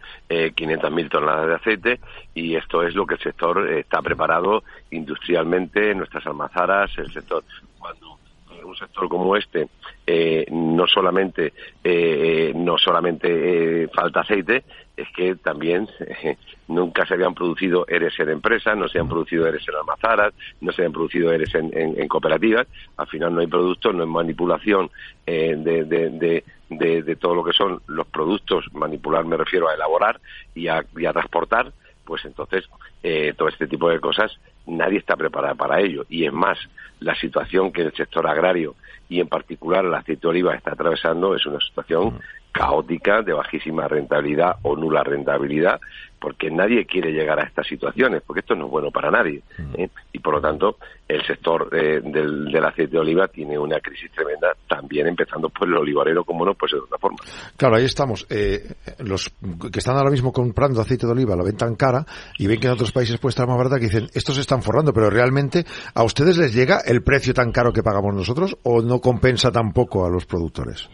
quinientas 0.54 0.90
mil 0.90 1.08
toneladas 1.08 1.46
de 1.46 1.54
aceite 1.54 2.00
y 2.34 2.56
esto 2.56 2.82
es 2.82 2.94
lo 2.94 3.06
que 3.06 3.14
el 3.14 3.20
sector 3.20 3.68
está 3.70 4.02
preparado 4.02 4.62
industrialmente, 4.90 5.94
nuestras 5.94 6.26
almazaras, 6.26 6.90
el 6.98 7.12
sector 7.12 7.44
cuando 7.78 8.15
sector 8.76 9.08
como 9.08 9.36
este 9.36 9.68
no 10.50 10.86
solamente 10.86 11.52
no 12.54 12.78
solamente 12.78 13.88
falta 13.88 14.20
aceite 14.20 14.64
es 14.96 15.08
que 15.14 15.36
también 15.36 15.88
nunca 16.68 17.06
se 17.06 17.14
habían 17.14 17.34
producido 17.34 17.86
ERES 17.86 18.18
en 18.20 18.30
empresas, 18.30 18.76
no 18.76 18.88
se 18.88 18.98
han 18.98 19.08
producido 19.08 19.46
ERES 19.46 19.68
en 19.68 19.76
almazaras, 19.76 20.32
no 20.60 20.72
se 20.72 20.84
han 20.84 20.92
producido 20.92 21.32
ERES 21.32 21.54
en, 21.54 22.08
cooperativas. 22.08 22.66
Al 22.96 23.06
final 23.06 23.34
no 23.34 23.40
hay 23.40 23.46
productos, 23.46 23.94
no 23.94 24.02
hay 24.02 24.08
manipulación 24.08 24.90
eh, 25.26 25.54
de, 25.56 27.16
todo 27.16 27.34
lo 27.34 27.44
que 27.44 27.52
son 27.52 27.82
los 27.86 28.06
productos. 28.06 28.64
Manipular 28.72 29.24
me 29.24 29.36
refiero 29.36 29.68
a 29.68 29.74
elaborar 29.74 30.20
y 30.54 30.68
a, 30.68 30.82
transportar. 31.12 31.72
Pues 32.04 32.24
entonces, 32.24 32.64
eh, 33.02 33.34
todo 33.36 33.48
este 33.48 33.66
tipo 33.66 33.90
de 33.90 33.98
cosas, 33.98 34.38
nadie 34.66 34.98
está 34.98 35.16
preparado 35.16 35.56
para 35.56 35.80
ello. 35.80 36.04
Y 36.08 36.24
es 36.24 36.32
más, 36.32 36.58
la 37.00 37.14
situación 37.14 37.72
que 37.72 37.82
el 37.82 37.92
sector 37.92 38.26
agrario 38.26 38.74
y 39.08 39.20
en 39.20 39.28
particular 39.28 39.84
el 39.84 39.94
aceite 39.94 40.22
de 40.22 40.28
oliva 40.28 40.54
está 40.54 40.72
atravesando 40.72 41.34
es 41.34 41.46
una 41.46 41.60
situación 41.60 42.18
caótica, 42.52 43.22
de 43.22 43.34
bajísima 43.34 43.86
rentabilidad 43.86 44.56
o 44.62 44.76
nula 44.76 45.04
rentabilidad, 45.04 45.80
porque 46.20 46.50
nadie 46.50 46.86
quiere 46.86 47.12
llegar 47.12 47.38
a 47.38 47.46
estas 47.46 47.66
situaciones, 47.66 48.22
porque 48.26 48.40
esto 48.40 48.54
no 48.54 48.66
es 48.66 48.70
bueno 48.70 48.90
para 48.90 49.10
nadie. 49.10 49.42
Mm. 49.58 49.80
¿eh? 49.80 49.90
Y 50.12 50.18
por 50.18 50.34
lo 50.34 50.40
tanto, 50.40 50.76
el 51.08 51.24
sector 51.26 51.68
eh, 51.72 52.00
del, 52.02 52.64
aceite 52.64 52.92
de 52.92 52.98
oliva 52.98 53.28
tiene 53.28 53.58
una 53.58 53.78
crisis 53.80 54.10
tremenda, 54.12 54.48
también 54.68 55.06
empezando 55.06 55.48
por 55.48 55.68
el 55.68 55.76
olivarero, 55.76 56.24
como 56.24 56.44
no 56.44 56.54
puede 56.54 56.72
ser 56.72 56.80
de 56.80 56.84
otra 56.86 56.98
forma. 56.98 57.18
Claro, 57.56 57.76
ahí 57.76 57.84
estamos. 57.84 58.26
Eh, 58.30 58.74
los 59.00 59.32
que 59.72 59.78
están 59.78 59.96
ahora 59.96 60.10
mismo 60.10 60.32
comprando 60.32 60.80
aceite 60.80 61.06
de 61.06 61.12
oliva 61.12 61.36
la 61.36 61.44
ven 61.44 61.56
tan 61.56 61.76
cara 61.76 62.04
y 62.38 62.46
ven 62.46 62.58
que 62.58 62.66
en 62.66 62.72
otros 62.72 62.92
países 62.92 63.18
puede 63.18 63.30
estar 63.30 63.46
más 63.46 63.56
barata, 63.56 63.78
que 63.78 63.86
dicen, 63.86 64.08
estos 64.14 64.34
se 64.34 64.40
están 64.40 64.62
forrando, 64.62 64.92
pero 64.92 65.10
realmente, 65.10 65.64
¿a 65.94 66.02
ustedes 66.02 66.38
les 66.38 66.54
llega 66.54 66.80
el 66.86 67.02
precio 67.02 67.34
tan 67.34 67.52
caro 67.52 67.72
que 67.72 67.82
pagamos 67.82 68.14
nosotros 68.14 68.56
o 68.62 68.82
no 68.82 69.00
compensa 69.00 69.52
tampoco 69.52 70.04
a 70.04 70.10
los 70.10 70.26
productores? 70.26 70.88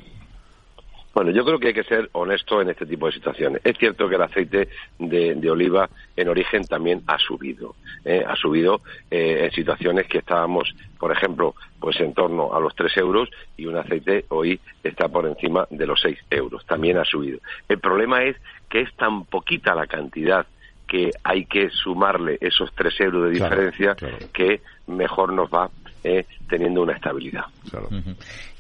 Bueno, 1.15 1.31
yo 1.31 1.45
creo 1.45 1.59
que 1.59 1.69
hay 1.69 1.75
que 1.75 1.85
ser 1.85 2.09
honesto 2.13 2.63
en 2.63 2.71
este 2.71 2.87
tipo 2.87 3.07
de 3.07 3.13
situaciones. 3.13 3.61
Es 3.65 3.77
cierto 3.77 4.09
que 4.09 4.15
el 4.15 4.23
aceite 4.23 4.69
de, 4.99 5.51
oliva 5.51 5.89
en 6.17 6.29
origen 6.29 6.65
también 6.65 7.03
ha 7.07 7.19
subido. 7.19 7.75
¿eh? 8.05 8.25
Ha 8.27 8.35
subido 8.35 8.81
eh, 9.11 9.45
en 9.45 9.51
situaciones 9.51 10.07
que 10.07 10.19
estábamos, 10.19 10.75
por 10.99 11.13
ejemplo, 11.13 11.55
pues 11.79 12.01
en 12.01 12.15
torno 12.15 12.55
a 12.55 12.61
los 12.61 12.75
3 12.75 12.97
euros 12.97 13.29
y 13.57 13.67
un 13.67 13.77
aceite 13.77 14.25
hoy 14.29 14.59
está 14.83 15.09
por 15.09 15.27
encima 15.27 15.67
de 15.71 15.87
los 15.87 16.01
6 16.01 16.19
euros. 16.31 16.65
También 16.65 16.97
ha 16.97 17.05
subido. 17.05 17.41
El 17.69 17.79
problema 17.79 18.23
es 18.25 18.37
que 18.71 18.81
es 18.81 18.95
tan 18.97 19.25
poquita 19.25 19.75
la 19.75 19.87
cantidad 19.87 20.47
que 20.87 21.11
hay 21.25 21.45
que 21.45 21.71
sumarle 21.71 22.39
esos 22.41 22.73
3 22.75 23.01
euros 23.01 23.25
de 23.25 23.31
diferencia 23.31 23.97
que 24.33 24.61
mejor 24.87 25.33
nos 25.33 25.51
va 25.51 25.71
eh, 26.05 26.25
teniendo 26.49 26.83
una 26.83 26.95
estabilidad. 26.95 27.45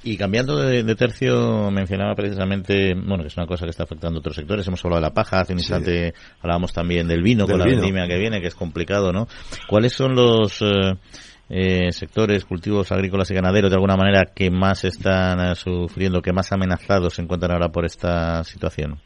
Y 0.04 0.16
cambiando 0.16 0.56
de, 0.56 0.94
tercio, 0.94 1.70
mencionaba 1.70 2.14
precisamente, 2.14 2.94
bueno, 2.94 3.22
que 3.22 3.28
es 3.28 3.36
una 3.36 3.46
cosa 3.46 3.64
que 3.64 3.70
está 3.70 3.84
afectando 3.84 4.18
a 4.18 4.20
otros 4.20 4.36
sectores. 4.36 4.66
Hemos 4.66 4.84
hablado 4.84 5.00
de 5.00 5.08
la 5.08 5.14
paja, 5.14 5.40
hace 5.40 5.52
un 5.52 5.58
instante 5.58 6.14
hablábamos 6.40 6.72
también 6.72 7.06
del 7.08 7.22
vino 7.22 7.46
con 7.46 7.58
la 7.58 7.64
vendimia 7.64 8.06
que 8.06 8.18
viene, 8.18 8.40
que 8.40 8.48
es 8.48 8.54
complicado, 8.54 9.12
¿no? 9.12 9.26
¿Cuáles 9.66 9.92
son 9.92 10.14
los 10.14 10.62
eh, 10.62 10.94
eh, 11.50 11.92
sectores, 11.92 12.44
cultivos 12.44 12.92
agrícolas 12.92 13.30
y 13.30 13.34
ganaderos, 13.34 13.70
de 13.70 13.76
alguna 13.76 13.96
manera, 13.96 14.24
que 14.34 14.50
más 14.50 14.84
están 14.84 15.54
sufriendo, 15.56 16.22
que 16.22 16.32
más 16.32 16.52
amenazados 16.52 17.14
se 17.14 17.22
encuentran 17.22 17.52
ahora 17.52 17.68
por 17.68 17.84
esta 17.84 18.44
situación? 18.44 18.98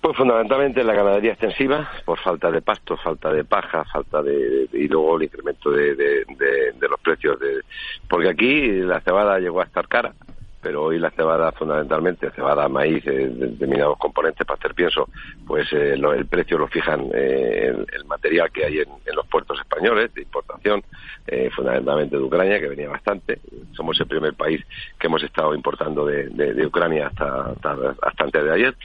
Pues 0.00 0.16
fundamentalmente 0.16 0.84
la 0.84 0.94
ganadería 0.94 1.32
extensiva, 1.32 1.90
por 2.04 2.18
falta 2.20 2.50
de 2.50 2.62
pasto, 2.62 2.96
falta 2.96 3.32
de 3.32 3.44
paja, 3.44 3.84
falta 3.84 4.22
de, 4.22 4.68
y 4.72 4.86
luego 4.88 5.16
el 5.16 5.24
incremento 5.24 5.70
de, 5.70 6.24
los 6.88 7.00
precios. 7.00 7.38
De, 7.40 7.62
porque 8.08 8.28
aquí 8.28 8.70
la 8.82 9.00
cebada 9.00 9.38
llegó 9.38 9.60
a 9.60 9.64
estar 9.64 9.88
cara, 9.88 10.12
pero 10.60 10.84
hoy 10.84 10.98
la 10.98 11.10
cebada 11.10 11.50
fundamentalmente, 11.52 12.30
cebada, 12.30 12.68
maíz, 12.68 13.04
eh, 13.06 13.28
determinados 13.28 13.98
componentes 13.98 14.46
para 14.46 14.58
hacer 14.58 14.74
pienso, 14.74 15.08
pues 15.46 15.72
eh, 15.72 15.94
el 15.94 16.26
precio 16.26 16.58
lo 16.58 16.68
fijan 16.68 17.08
eh, 17.14 17.74
el, 17.92 18.04
material 18.04 18.50
que 18.52 18.64
hay 18.64 18.78
en, 18.80 18.88
los 19.14 19.26
puertos 19.26 19.58
españoles 19.58 20.12
de 20.14 20.22
importación, 20.22 20.82
fundamentalmente 21.54 22.16
de 22.16 22.22
Ucrania, 22.22 22.60
que 22.60 22.68
venía 22.68 22.88
bastante. 22.88 23.40
Somos 23.72 23.98
el 23.98 24.06
primer 24.06 24.34
país 24.34 24.64
que 24.98 25.06
hemos 25.06 25.22
estado 25.22 25.54
importando 25.54 26.04
de, 26.04 26.66
Ucrania 26.66 27.08
hasta, 27.08 27.54
hasta 28.02 28.24
antes 28.24 28.44
de 28.44 28.52
ayer 28.52 28.76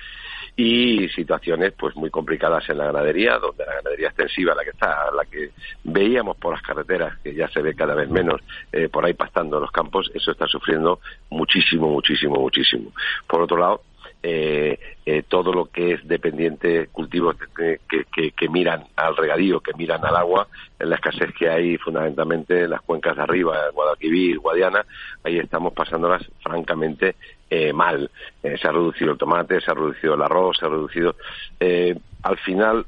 y 0.64 1.10
situaciones 1.10 1.74
pues 1.74 1.96
muy 1.96 2.12
complicadas 2.12 2.70
en 2.70 2.78
la 2.78 2.86
ganadería, 2.86 3.40
donde 3.40 3.66
la 3.66 3.74
ganadería 3.78 4.10
extensiva, 4.10 4.54
la 4.54 4.64
que 4.64 4.70
está, 4.70 5.10
la 5.12 5.26
que 5.26 5.50
veíamos 5.84 6.38
por 6.38 6.54
las 6.54 6.62
carreteras, 6.62 7.18
que 7.24 7.34
ya 7.34 7.48
se 7.50 7.64
ve 7.64 7.74
cada 7.74 7.96
vez 7.96 8.08
menos 8.08 8.42
eh, 8.72 8.88
por 8.88 9.04
ahí 9.04 9.16
pastando 9.16 9.60
los 9.60 9.72
campos, 9.72 10.12
eso 10.14 10.32
está 10.32 10.46
sufriendo 10.46 11.00
muchísimo, 11.32 11.90
muchísimo, 11.90 12.36
muchísimo. 12.36 12.92
Por 13.28 13.42
otro 13.42 13.58
lado, 13.58 13.82
eh, 14.24 14.80
eh, 15.06 15.24
todo 15.28 15.52
lo 15.52 15.66
que 15.66 15.94
es 15.94 16.08
dependiente, 16.08 16.88
cultivos 16.92 17.36
que, 17.56 17.80
que, 17.90 18.50
miran 18.50 18.86
al 18.96 19.16
regadío, 19.18 19.62
que 19.62 19.74
miran 19.74 20.06
al 20.06 20.16
agua, 20.16 20.48
en 20.80 20.90
la 20.90 20.96
escasez 20.96 21.34
que 21.34 21.50
hay 21.50 21.78
fundamentalmente 21.78 22.64
en 22.64 22.70
las 22.70 22.82
cuencas 22.82 23.16
de 23.16 23.24
arriba, 23.24 23.70
Guadalquivir, 23.74 24.40
Guadiana, 24.40 24.86
ahí 25.24 25.40
estamos 25.40 25.74
pasándolas 25.74 26.24
francamente 26.44 27.16
eh, 27.54 27.74
mal. 27.74 28.10
Eh, 28.42 28.58
se 28.58 28.66
ha 28.66 28.72
reducido 28.72 29.12
el 29.12 29.18
tomate, 29.18 29.60
se 29.60 29.70
ha 29.70 29.74
reducido 29.74 30.14
el 30.14 30.22
arroz, 30.22 30.56
se 30.58 30.66
ha 30.66 30.70
reducido. 30.70 31.18
Eh, 31.60 31.98
al 32.24 32.38
final, 32.38 32.86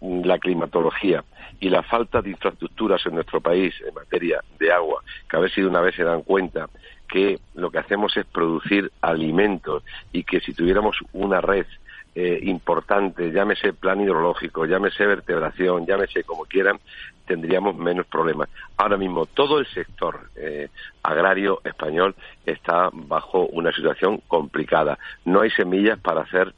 la 0.00 0.38
climatología 0.38 1.24
y 1.58 1.68
la 1.68 1.82
falta 1.82 2.22
de 2.22 2.30
infraestructuras 2.30 3.04
en 3.06 3.14
nuestro 3.14 3.40
país 3.40 3.74
en 3.84 3.92
materia 3.94 4.40
de 4.60 4.70
agua, 4.70 5.02
que 5.28 5.36
a 5.36 5.40
ver 5.40 5.50
si 5.50 5.62
de 5.62 5.66
una 5.66 5.80
vez 5.80 5.96
se 5.96 6.04
dan 6.04 6.22
cuenta 6.22 6.68
que 7.08 7.38
lo 7.54 7.70
que 7.70 7.78
hacemos 7.78 8.16
es 8.16 8.26
producir 8.26 8.92
alimentos 9.00 9.82
y 10.12 10.24
que 10.24 10.40
si 10.40 10.52
tuviéramos 10.52 10.96
una 11.12 11.40
red 11.40 11.66
eh, 12.14 12.40
importante, 12.42 13.30
llámese 13.30 13.72
plan 13.72 14.00
hidrológico, 14.00 14.66
llámese 14.66 15.06
vertebración, 15.06 15.86
llámese 15.86 16.24
como 16.24 16.46
quieran, 16.46 16.80
tendríamos 17.26 17.76
menos 17.76 18.06
problemas. 18.06 18.48
Ahora 18.76 18.96
mismo 18.96 19.26
todo 19.26 19.60
el 19.60 19.66
sector 19.66 20.30
eh, 20.34 20.68
agrario 21.02 21.60
español 21.64 22.16
está 22.44 22.90
bajo 22.92 23.46
una 23.46 23.72
situación 23.72 24.20
complicada. 24.26 24.98
No 25.24 25.42
hay 25.42 25.50
semillas 25.50 26.00
para 26.00 26.22
hacer 26.22 26.52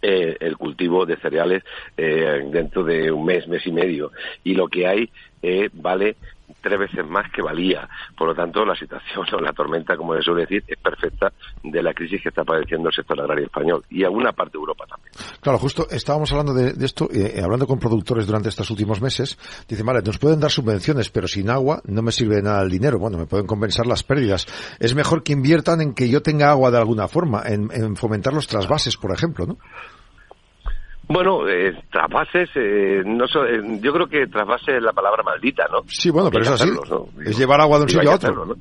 eh, 0.00 0.38
el 0.40 0.56
cultivo 0.56 1.04
de 1.04 1.16
cereales 1.16 1.62
dentro 1.96 2.82
de 2.82 3.12
un 3.12 3.26
mes, 3.26 3.46
mes 3.46 3.66
y 3.66 3.72
medio. 3.72 4.12
Y 4.44 4.54
lo 4.54 4.68
que 4.68 4.86
hay 4.86 5.10
vale 5.74 6.16
tres 6.60 6.78
veces 6.78 7.06
más 7.06 7.30
que 7.32 7.42
valía. 7.42 7.88
Por 8.16 8.28
lo 8.28 8.34
tanto, 8.34 8.64
la 8.64 8.74
situación 8.74 9.26
o 9.32 9.40
la 9.40 9.52
tormenta, 9.52 9.96
como 9.96 10.14
se 10.16 10.22
suele 10.22 10.42
decir, 10.42 10.64
es 10.66 10.78
perfecta 10.78 11.32
de 11.62 11.82
la 11.82 11.92
crisis 11.92 12.22
que 12.22 12.28
está 12.28 12.44
padeciendo 12.44 12.88
el 12.88 12.94
sector 12.94 13.20
agrario 13.20 13.46
español 13.46 13.84
y 13.90 14.04
alguna 14.04 14.32
parte 14.32 14.52
de 14.52 14.60
Europa 14.60 14.84
también. 14.86 15.12
Claro, 15.40 15.58
justo 15.58 15.86
estábamos 15.90 16.30
hablando 16.32 16.54
de, 16.54 16.84
esto, 16.84 17.08
eh, 17.12 17.40
hablando 17.42 17.66
con 17.66 17.78
productores 17.78 18.26
durante 18.26 18.48
estos 18.48 18.70
últimos 18.70 19.00
meses. 19.00 19.38
Dicen, 19.68 19.84
vale, 19.84 20.02
nos 20.02 20.18
pueden 20.18 20.40
dar 20.40 20.50
subvenciones, 20.50 21.10
pero 21.10 21.26
sin 21.26 21.50
agua 21.50 21.80
no 21.84 22.02
me 22.02 22.12
sirve 22.12 22.42
nada 22.42 22.62
el 22.62 22.70
dinero. 22.70 22.98
Bueno, 22.98 23.18
me 23.18 23.26
pueden 23.26 23.46
compensar 23.46 23.86
las 23.86 24.02
pérdidas. 24.02 24.46
Es 24.78 24.94
mejor 24.94 25.22
que 25.22 25.32
inviertan 25.32 25.80
en 25.80 25.94
que 25.94 26.08
yo 26.08 26.22
tenga 26.22 26.50
agua 26.50 26.70
de 26.70 26.78
alguna 26.78 27.08
forma, 27.08 27.42
en, 27.46 27.70
en 27.72 27.96
fomentar 27.96 28.32
los 28.32 28.46
trasvases, 28.46 28.96
por 28.96 29.12
ejemplo, 29.12 29.46
¿no? 29.46 29.58
Bueno, 31.12 31.46
eh, 31.46 31.74
trasvases, 31.90 32.48
eh, 32.54 33.02
no 33.04 33.26
eh, 33.26 33.78
yo 33.82 33.92
creo 33.92 34.06
que 34.06 34.26
trasvase 34.28 34.78
es 34.78 34.82
la 34.82 34.94
palabra 34.94 35.22
maldita, 35.22 35.66
¿no? 35.70 35.82
Sí, 35.86 36.08
bueno, 36.10 36.30
pero 36.30 36.44
es 36.44 36.50
así. 36.52 36.70
Es 37.26 37.36
llevar 37.36 37.60
agua 37.60 37.76
de 37.78 37.82
un 37.84 37.88
sitio 37.90 38.10
a 38.10 38.14
otro. 38.14 38.56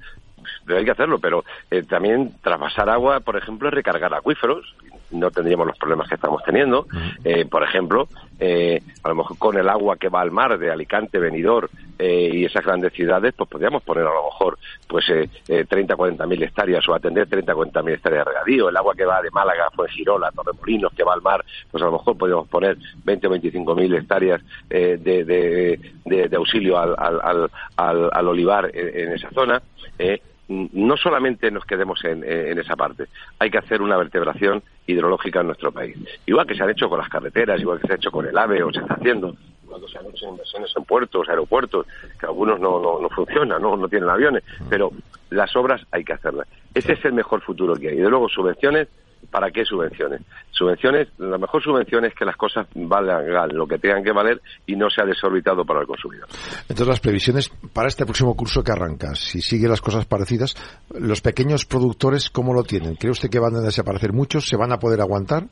Pero 0.66 0.80
hay 0.80 0.84
que 0.84 0.92
hacerlo, 0.92 1.18
pero 1.20 1.46
eh, 1.70 1.84
también 1.84 2.34
trasvasar 2.42 2.90
agua, 2.90 3.22
por 3.22 3.38
ejemplo, 3.38 3.70
es 3.70 3.74
recargar 3.74 4.14
acuíferos 4.14 4.66
no 5.12 5.32
tendríamos 5.32 5.68
los 5.68 5.78
problemas 5.78 6.08
que 6.08 6.16
estamos 6.16 6.42
teniendo. 6.44 6.88
Eh, 7.24 7.46
por 7.46 7.64
ejemplo, 7.64 8.08
eh, 8.40 8.82
a 9.04 9.10
lo 9.10 9.16
mejor 9.16 9.38
con 9.38 9.58
el 9.58 9.70
agua 9.70 9.98
que 9.98 10.10
va 10.10 10.22
al 10.22 10.32
mar 10.32 10.58
de 10.58 10.72
Alicante, 10.72 11.20
Benidorm 11.20 11.68
eh, 12.00 12.30
y 12.34 12.46
esas 12.46 12.66
grandes 12.66 12.94
ciudades, 12.94 13.34
pues 13.36 13.50
podríamos 13.50 13.84
poner 13.84 14.04
a 14.04 14.14
lo 14.14 14.26
mejor 14.26 14.58
pues 14.88 15.06
eh, 15.10 15.66
30, 15.68 15.96
40 15.96 16.26
mil 16.26 16.42
hectáreas 16.42 16.88
o 16.90 16.94
atender 16.94 17.28
30, 17.28 17.54
40 17.54 17.82
mil 17.84 17.94
hectáreas 17.96 18.26
de 18.26 18.32
regadío. 18.32 18.70
El 18.70 18.78
agua 18.78 18.96
que 18.96 19.06
va 19.06 19.22
de 19.22 19.32
Málaga, 19.32 19.70
Fuengirola, 19.76 20.32
Torremolinos, 20.32 20.94
que 20.94 21.04
va 21.04 21.14
al 21.14 21.22
mar, 21.22 21.44
pues 21.70 21.84
a 21.84 21.88
lo 21.88 21.94
mejor 21.94 22.18
podríamos 22.18 22.48
poner 22.48 22.78
20 23.04 23.28
o 23.28 23.30
25 23.30 23.76
mil 23.76 23.94
hectáreas 23.94 24.42
de, 24.70 24.98
de, 24.98 25.80
de, 26.06 26.36
auxilio 26.36 26.78
al, 26.78 26.96
al, 26.98 27.50
al, 27.76 28.10
al 28.12 28.28
olivar 28.28 28.72
en, 28.74 29.10
en 29.10 29.14
esa 29.14 29.30
zona. 29.32 29.62
Eh, 30.00 30.22
no 30.52 30.98
solamente 30.98 31.50
nos 31.50 31.64
quedemos 31.66 32.04
en, 32.04 32.24
esa 32.60 32.76
parte, 32.76 33.06
hay 33.40 33.50
que 33.50 33.58
hacer 33.58 33.82
una 33.82 33.98
vertebración 33.98 34.62
hidrológica 34.92 35.42
en 35.42 35.48
nuestro 35.48 35.72
país. 35.72 35.98
Igual 36.26 36.46
que 36.46 36.56
se 36.56 36.64
han 36.64 36.70
hecho 36.70 36.90
con 36.90 37.00
las 37.00 37.10
carreteras, 37.10 37.60
igual 37.60 37.80
que 37.80 37.88
se 37.88 37.94
ha 37.94 37.96
hecho 37.96 38.12
con 38.12 38.28
el 38.28 38.38
AVE 38.38 38.64
o 38.64 38.72
se 38.72 38.80
está 38.80 38.94
haciendo, 38.96 39.36
cuando 39.66 39.88
se 39.88 39.98
han 39.98 40.06
hecho 40.08 40.28
inversiones 40.28 40.72
en 40.76 40.84
puertos, 40.84 41.30
aeropuertos, 41.30 41.88
que 42.20 42.26
algunos 42.26 42.60
no, 42.60 42.80
no, 42.80 43.00
no 43.00 43.10
funcionan, 43.10 43.62
no, 43.62 43.78
no 43.78 43.88
tienen 43.88 44.10
aviones, 44.10 44.44
pero 44.70 44.92
las 45.30 45.56
obras 45.56 45.82
hay 45.92 46.04
que 46.04 46.14
hacerlas. 46.14 46.48
Ese 46.74 46.94
es 46.94 47.06
el 47.06 47.14
mejor 47.14 47.42
futuro 47.42 47.76
que 47.76 47.90
hay. 47.90 47.96
Y 47.96 48.02
de 48.02 48.10
luego 48.10 48.28
subvenciones 48.30 48.88
¿para 49.30 49.52
qué 49.52 49.64
subvenciones? 49.66 50.22
Subvenciones, 50.52 51.08
la 51.18 51.38
mejor 51.38 51.62
subvención 51.64 52.06
es 52.06 52.14
que 52.14 52.26
las 52.26 52.36
cosas 52.36 52.68
valgan 52.76 53.56
lo 53.56 53.68
que 53.68 53.78
tengan 53.78 54.04
que 54.04 54.12
valer 54.12 54.42
y 54.66 54.76
no 54.76 54.90
sea 54.90 55.06
desorbitado 55.06 55.66
para 55.66 55.82
el 55.82 55.88
consumidor. 55.88 56.28
Entonces, 56.62 56.88
las 56.88 57.00
previsiones 57.00 57.50
para 57.74 57.88
este 57.88 58.06
próximo 58.06 58.36
curso 58.36 58.64
que 58.64 58.72
arranca, 58.72 59.16
si 59.16 59.42
sigue 59.42 59.68
las 59.68 59.82
cosas 59.82 60.06
parecidas, 60.06 60.56
los 61.00 61.22
pequeños 61.22 61.66
productores, 61.66 62.30
¿cómo 62.30 62.54
lo 62.54 62.64
tienen? 62.64 62.96
¿Cree 62.96 63.12
usted 63.12 63.30
que 63.30 63.40
van 63.40 63.56
a 63.56 63.62
desaparecer 63.62 64.14
muchos? 64.14 64.46
¿Se 64.48 64.58
van 64.58 64.72
a 64.72 64.78
poder 64.78 65.02
aguantar? 65.02 65.46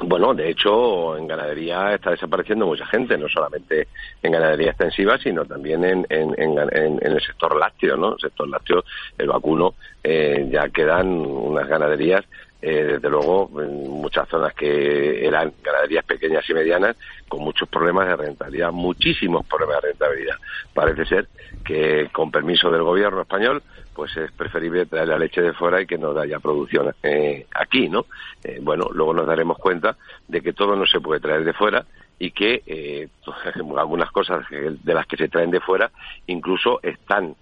Bueno, 0.00 0.32
de 0.32 0.50
hecho, 0.50 1.16
en 1.16 1.26
ganadería 1.26 1.94
está 1.94 2.10
desapareciendo 2.12 2.66
mucha 2.66 2.86
gente, 2.86 3.18
no 3.18 3.28
solamente 3.28 3.88
en 4.22 4.30
ganadería 4.30 4.70
extensiva, 4.70 5.18
sino 5.18 5.44
también 5.44 5.84
en, 5.84 6.06
el 6.08 7.20
sector 7.20 7.56
lácteo, 7.56 7.96
¿no? 7.96 8.12
El 8.12 8.20
sector 8.20 8.48
lácteo, 8.48 8.84
el 9.18 9.26
vacuno, 9.26 9.74
eh, 10.04 10.48
ya 10.52 10.68
quedan 10.68 11.08
unas 11.08 11.66
ganaderías, 11.66 12.24
eh, 12.60 12.84
desde 12.94 13.08
luego, 13.08 13.50
en 13.62 13.88
muchas 13.88 14.28
zonas 14.28 14.52
que 14.54 15.24
eran 15.24 15.52
ganaderías 15.62 16.04
pequeñas 16.04 16.48
y 16.48 16.54
medianas, 16.54 16.96
con 17.28 17.42
muchos 17.42 17.68
problemas 17.68 18.08
de 18.08 18.16
rentabilidad, 18.16 18.72
muchísimos 18.72 19.46
problemas 19.46 19.82
de 19.82 19.88
rentabilidad. 19.88 20.36
Parece 20.74 21.04
ser 21.04 21.28
que, 21.64 22.08
con 22.12 22.30
permiso 22.30 22.70
del 22.70 22.82
gobierno 22.82 23.22
español, 23.22 23.62
pues 23.98 24.16
es 24.16 24.30
preferible 24.32 24.86
traer 24.86 25.08
la 25.08 25.18
leche 25.18 25.42
de 25.42 25.52
fuera 25.52 25.82
y 25.82 25.86
que 25.86 25.98
no 25.98 26.16
haya 26.18 26.38
producción 26.38 26.94
eh, 27.02 27.46
aquí, 27.52 27.88
¿no? 27.88 28.06
Eh, 28.44 28.60
bueno, 28.62 28.86
luego 28.92 29.12
nos 29.12 29.26
daremos 29.26 29.58
cuenta 29.58 29.96
de 30.28 30.40
que 30.40 30.52
todo 30.52 30.76
no 30.76 30.86
se 30.86 31.00
puede 31.00 31.20
traer 31.20 31.44
de 31.44 31.52
fuera 31.52 31.84
y 32.16 32.30
que 32.30 32.62
eh, 32.64 33.08
algunas 33.76 34.12
cosas 34.12 34.44
de 34.50 34.94
las 34.94 35.04
que 35.06 35.16
se 35.16 35.28
traen 35.28 35.50
de 35.50 35.58
fuera 35.60 35.90
incluso 36.26 36.80
están 36.82 37.34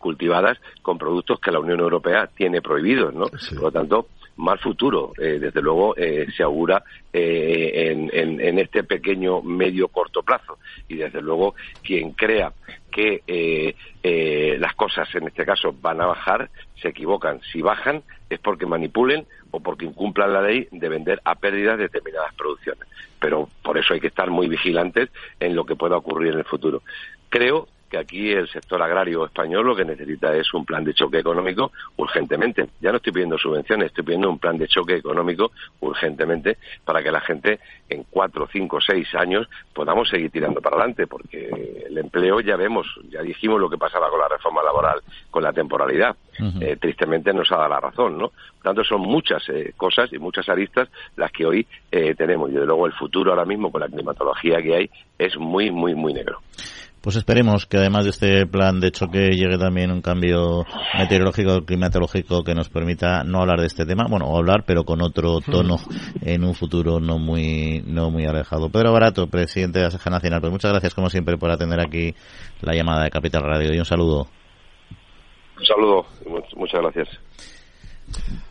cultivadas 0.00 0.58
con 0.82 0.98
productos 0.98 1.38
que 1.38 1.52
la 1.52 1.60
Unión 1.60 1.78
Europea 1.78 2.26
tiene 2.26 2.60
prohibidos, 2.60 3.14
¿no? 3.14 3.26
Por 3.26 3.62
lo 3.62 3.70
tanto, 3.70 4.08
mal 4.38 4.58
futuro, 4.58 5.12
desde 5.16 5.60
luego, 5.60 5.94
se 5.94 6.42
augura 6.42 6.82
en, 7.12 8.10
en, 8.12 8.58
este 8.58 8.84
pequeño 8.84 9.42
medio 9.42 9.88
corto 9.88 10.22
plazo. 10.22 10.58
Y 10.88 10.96
desde 10.96 11.20
luego, 11.20 11.54
quien 11.82 12.12
crea 12.12 12.52
que 12.90 13.22
eh, 13.26 13.74
eh, 14.02 14.56
las 14.58 14.74
cosas 14.74 15.08
en 15.14 15.28
este 15.28 15.44
caso 15.44 15.74
van 15.80 16.00
a 16.00 16.06
bajar, 16.06 16.50
se 16.80 16.88
equivocan. 16.88 17.40
Si 17.52 17.62
bajan 17.62 18.02
es 18.28 18.38
porque 18.40 18.66
manipulen 18.66 19.26
o 19.50 19.60
porque 19.60 19.84
incumplan 19.84 20.32
la 20.32 20.42
ley 20.42 20.68
de 20.70 20.88
vender 20.88 21.20
a 21.24 21.34
pérdidas 21.36 21.78
determinadas 21.78 22.34
producciones. 22.34 22.88
Pero 23.20 23.48
por 23.62 23.78
eso 23.78 23.94
hay 23.94 24.00
que 24.00 24.08
estar 24.08 24.30
muy 24.30 24.48
vigilantes 24.48 25.10
en 25.40 25.54
lo 25.54 25.64
que 25.64 25.76
pueda 25.76 25.96
ocurrir 25.96 26.32
en 26.32 26.38
el 26.38 26.44
futuro. 26.44 26.82
Creo 27.28 27.68
que 27.88 27.98
aquí 27.98 28.30
el 28.30 28.48
sector 28.48 28.80
agrario 28.82 29.24
español 29.24 29.66
lo 29.66 29.76
que 29.76 29.84
necesita 29.84 30.34
es 30.34 30.52
un 30.54 30.64
plan 30.64 30.84
de 30.84 30.94
choque 30.94 31.18
económico 31.18 31.72
urgentemente. 31.96 32.68
Ya 32.80 32.90
no 32.90 32.98
estoy 32.98 33.12
pidiendo 33.12 33.38
subvenciones, 33.38 33.86
estoy 33.86 34.04
pidiendo 34.04 34.30
un 34.30 34.38
plan 34.38 34.58
de 34.58 34.68
choque 34.68 34.96
económico 34.96 35.52
urgentemente 35.80 36.58
para 36.84 37.02
que 37.02 37.10
la 37.10 37.20
gente 37.20 37.60
en 37.88 38.04
cuatro, 38.10 38.48
cinco, 38.50 38.78
seis 38.80 39.12
años 39.14 39.48
podamos 39.72 40.08
seguir 40.08 40.30
tirando 40.30 40.60
para 40.60 40.76
adelante, 40.76 41.06
porque 41.06 41.86
el 41.86 41.96
empleo 41.96 42.40
ya 42.40 42.56
vemos, 42.56 42.86
ya 43.10 43.22
dijimos 43.22 43.60
lo 43.60 43.70
que 43.70 43.78
pasaba 43.78 44.10
con 44.10 44.20
la 44.20 44.28
reforma 44.28 44.62
laboral, 44.62 45.00
con 45.30 45.42
la 45.42 45.52
temporalidad. 45.52 46.16
Eh, 46.60 46.76
tristemente 46.80 47.32
nos 47.32 47.50
ha 47.50 47.56
dado 47.56 47.68
la 47.70 47.80
razón, 47.80 48.16
¿no? 48.16 48.28
Por 48.28 48.62
tanto, 48.62 48.84
son 48.84 49.00
muchas 49.00 49.42
eh, 49.48 49.72
cosas 49.76 50.12
y 50.12 50.18
muchas 50.18 50.48
aristas 50.48 50.88
las 51.16 51.32
que 51.32 51.44
hoy 51.44 51.66
eh, 51.90 52.14
tenemos. 52.14 52.50
Y 52.50 52.52
desde 52.52 52.66
luego 52.66 52.86
el 52.86 52.92
futuro 52.92 53.32
ahora 53.32 53.44
mismo 53.44 53.72
con 53.72 53.80
la 53.80 53.88
climatología 53.88 54.62
que 54.62 54.76
hay 54.76 54.90
es 55.18 55.36
muy, 55.36 55.70
muy, 55.70 55.94
muy 55.94 56.12
negro. 56.14 56.40
Pues 57.00 57.16
esperemos 57.16 57.66
que 57.66 57.76
además 57.76 58.04
de 58.04 58.10
este 58.10 58.46
plan 58.46 58.80
de 58.80 58.90
choque 58.90 59.30
llegue 59.30 59.56
también 59.56 59.90
un 59.90 60.02
cambio 60.02 60.64
meteorológico, 60.98 61.64
climatológico 61.64 62.42
que 62.42 62.54
nos 62.54 62.68
permita 62.68 63.22
no 63.22 63.40
hablar 63.40 63.60
de 63.60 63.66
este 63.66 63.86
tema, 63.86 64.06
bueno, 64.08 64.26
o 64.26 64.36
hablar 64.36 64.64
pero 64.66 64.84
con 64.84 65.00
otro 65.00 65.40
tono 65.40 65.76
en 66.22 66.44
un 66.44 66.54
futuro 66.54 66.98
no 67.00 67.18
muy 67.18 67.82
no 67.86 68.10
muy 68.10 68.26
alejado. 68.26 68.68
Pedro 68.68 68.92
Barato, 68.92 69.28
presidente 69.28 69.78
de 69.78 69.84
la 69.84 69.88
Aseja 69.88 70.10
Nacional, 70.10 70.40
pues 70.40 70.52
muchas 70.52 70.72
gracias 70.72 70.94
como 70.94 71.08
siempre 71.08 71.38
por 71.38 71.50
atender 71.50 71.80
aquí 71.80 72.14
la 72.62 72.74
llamada 72.74 73.04
de 73.04 73.10
Capital 73.10 73.42
Radio 73.42 73.72
y 73.72 73.78
un 73.78 73.84
saludo. 73.84 74.26
Un 75.56 75.64
saludo, 75.64 76.06
muchas 76.56 76.80
gracias. 76.80 77.08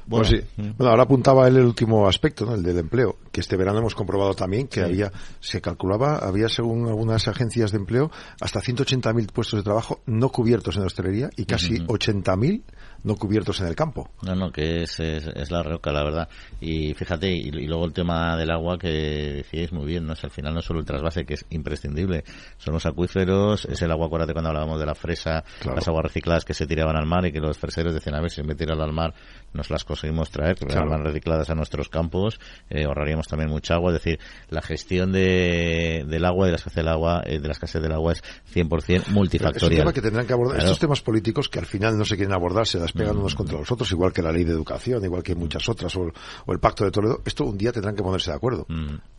Bueno, 0.08 0.28
pues 0.30 0.45
bueno, 0.78 0.91
ahora 0.91 1.03
apuntaba 1.03 1.47
él 1.47 1.58
el 1.58 1.66
último 1.66 2.08
aspecto, 2.08 2.45
¿no? 2.45 2.55
el 2.55 2.64
del 2.64 2.78
empleo, 2.78 3.18
que 3.32 3.41
este 3.41 3.58
verano 3.58 3.80
hemos 3.80 3.93
comprobado 3.93 4.34
también 4.34 4.68
que 4.68 4.82
había, 4.82 5.12
se 5.39 5.62
calculaba, 5.62 6.18
había 6.18 6.47
según 6.47 6.88
algunas 6.88 7.28
agencias 7.28 7.72
de 7.72 7.78
empleo, 7.78 8.10
hasta 8.39 8.62
180.000 8.62 9.32
puestos 9.32 9.60
de 9.60 9.64
trabajo 9.64 9.99
no 10.05 10.30
cubiertos 10.30 10.76
en 10.76 10.82
la 10.82 10.88
hostelería 10.88 11.30
y 11.36 11.45
casi 11.45 11.80
80.000 11.80 12.64
no 13.03 13.16
cubiertos 13.16 13.60
en 13.62 13.68
el 13.68 13.76
campo. 13.76 14.10
No, 14.24 14.36
no, 14.36 14.51
que 14.51 14.84
es, 14.84 14.99
es, 14.99 15.51
la 15.51 15.64
roca, 15.64 15.91
la 15.91 16.03
verdad. 16.03 16.30
Y 16.60 16.93
fíjate, 16.93 17.30
y, 17.30 17.51
luego 17.51 17.86
el 17.86 17.93
tema 17.93 18.36
del 18.36 18.51
agua 18.51 18.78
que 18.78 18.89
decíais 19.38 19.72
muy 19.72 19.86
bien, 19.86 20.05
¿no? 20.05 20.14
Es, 20.14 20.24
al 20.24 20.32
final 20.32 20.53
no 20.53 20.62
solo 20.62 20.80
el 20.80 20.86
trasvase, 20.86 21.26
que 21.26 21.36
es 21.36 21.45
imprescindible, 21.49 22.24
son 22.58 22.74
los 22.74 22.86
acuíferos, 22.86 23.66
es 23.66 23.82
el 23.82 23.91
agua, 23.91 24.08
acuérdate 24.08 24.34
cuando 24.34 24.49
hablábamos 24.49 24.80
de 24.80 24.86
la 24.86 24.95
fresa, 24.95 25.43
las 25.64 25.88
aguas 25.88 26.03
recicladas 26.03 26.43
que 26.43 26.53
se 26.53 26.68
tiraban 26.68 26.97
al 26.97 27.05
mar 27.05 27.26
y 27.26 27.32
que 27.32 27.39
los 27.39 27.58
freseros 27.58 27.93
decían, 27.93 28.16
a 28.16 28.22
ver, 28.22 28.32
si 28.32 28.41
en 28.41 28.47
vez 28.47 28.58
de 28.58 28.68
al 28.68 28.93
mar, 28.93 29.14
nos 29.53 29.70
las 29.70 29.84
conseguimos 29.98 30.30
traer, 30.30 30.56
que 30.56 30.66
claro. 30.66 30.95
recicladas 31.04 31.50
a 31.50 31.56
nuestros 31.56 31.89
campos, 31.89 32.39
eh, 32.70 32.86
ahorraríamos 32.86 33.28
también 33.28 33.50
mucha 33.50 33.74
agua, 33.74 33.91
es 33.91 34.04
decir, 34.04 34.20
la 34.50 34.62
gestión 34.62 35.12
de, 35.12 36.06
del 36.08 36.24
agua, 36.24 36.45
de 36.45 36.52
la 36.52 36.58
escasez 36.58 36.76
del 36.76 36.88
agua, 36.88 37.24
eh, 37.26 37.39
de 37.39 37.48
la 37.48 37.54
escasez 37.54 37.82
del 37.82 37.91
agua 37.91 38.14
es 38.14 38.24
100% 38.54 39.08
multifactorial. 39.08 39.72
Es 39.72 39.80
tema 39.80 39.93
que 39.93 40.02
tendrán 40.02 40.28
que 40.28 40.34
abordar, 40.34 40.60
estos 40.60 40.80
temas 40.80 41.02
políticos 41.02 41.50
que 41.50 41.60
al 41.60 41.66
final 41.66 41.98
no 41.98 42.06
se 42.06 42.16
quieren 42.16 42.34
abordar, 42.34 42.68
se 42.68 42.80
las 42.80 42.91
pegan 42.91 43.18
unos 43.18 43.34
contra 43.34 43.58
los 43.58 43.72
otros, 43.72 43.91
igual 43.91 44.14
que 44.14 44.22
la 44.22 44.32
ley 44.32 44.43
de 44.43 44.52
educación, 44.52 45.04
igual 45.04 45.24
que 45.24 45.34
muchas 45.34 45.68
otras, 45.68 45.95
o, 45.95 46.12
el 46.48 46.60
pacto 46.60 46.86
de 46.86 46.91
Toledo, 46.91 47.22
esto 47.26 47.45
un 47.45 47.58
día 47.58 47.72
tendrán 47.72 47.95
que 47.95 48.04
ponerse 48.04 48.30
de 48.30 48.38
acuerdo. 48.38 48.68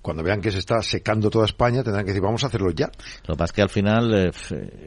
Cuando 0.00 0.22
vean 0.22 0.40
que 0.40 0.52
se 0.52 0.58
está 0.58 0.80
secando 0.80 1.28
toda 1.28 1.44
España, 1.44 1.82
tendrán 1.82 2.04
que 2.04 2.12
decir, 2.12 2.22
vamos 2.22 2.44
a 2.44 2.46
hacerlo 2.46 2.70
ya. 2.70 2.90
Lo 3.26 3.34
que 3.34 3.38
pasa 3.38 3.44
es 3.44 3.52
que 3.52 3.62
al 3.62 3.68
final, 3.68 4.14
eh, 4.14 4.30